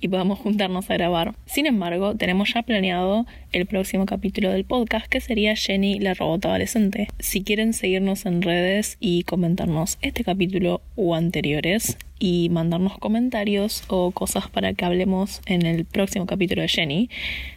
y 0.00 0.08
podamos 0.08 0.38
juntarnos 0.38 0.90
a 0.90 0.94
grabar. 0.94 1.34
Sin 1.46 1.66
embargo, 1.66 2.14
tenemos 2.14 2.52
ya 2.52 2.62
planeado 2.62 3.26
el 3.52 3.64
próximo 3.64 4.04
capítulo 4.04 4.50
del 4.50 4.64
podcast 4.64 5.06
que 5.06 5.20
sería 5.20 5.56
Jenny 5.56 5.98
la 5.98 6.12
robot 6.12 6.44
adolescente. 6.44 7.08
Si 7.18 7.42
quieren 7.42 7.72
seguirnos 7.72 8.26
en 8.26 8.42
redes 8.42 8.98
y 9.00 9.22
comentarnos 9.24 9.96
este 10.02 10.24
capítulo 10.24 10.82
o 10.94 11.14
anteriores 11.14 11.96
y 12.18 12.50
mandarnos 12.50 12.98
comentarios 12.98 13.82
o 13.88 14.10
cosas 14.10 14.50
para 14.50 14.74
que 14.74 14.84
hablemos 14.84 15.40
en 15.46 15.64
el 15.64 15.86
próximo 15.86 16.26
capítulo 16.26 16.60
de 16.60 16.68
Jenny, 16.68 17.08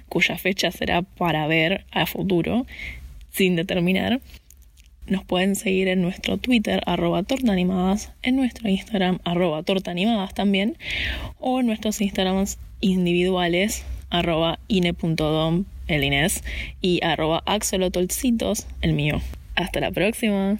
cuya 0.08 0.38
fecha 0.38 0.72
será 0.72 1.02
para 1.02 1.46
ver 1.48 1.84
a 1.92 2.06
futuro, 2.06 2.66
sin 3.30 3.58
determinar, 3.58 4.22
nos 5.08 5.24
pueden 5.24 5.56
seguir 5.56 5.88
en 5.88 6.02
nuestro 6.02 6.38
Twitter, 6.38 6.82
arroba 6.86 7.24
tortaanimadas, 7.24 8.12
en 8.22 8.36
nuestro 8.36 8.70
Instagram, 8.70 9.20
arroba 9.24 9.64
tortaanimadas 9.64 10.34
también, 10.34 10.78
o 11.40 11.60
en 11.60 11.68
nuestros 11.68 12.02
Instagrams 12.02 12.58
individuales, 12.82 13.86
arroba 14.10 14.60
ine.dom, 14.68 15.66
el 15.88 16.04
Inés, 16.04 16.44
y 16.82 17.04
arroba 17.04 17.44
axolotolcitos, 17.46 18.68
el 18.82 18.94
mío. 18.94 19.22
Hasta 19.56 19.80
la 19.80 19.92
próxima. 19.92 20.60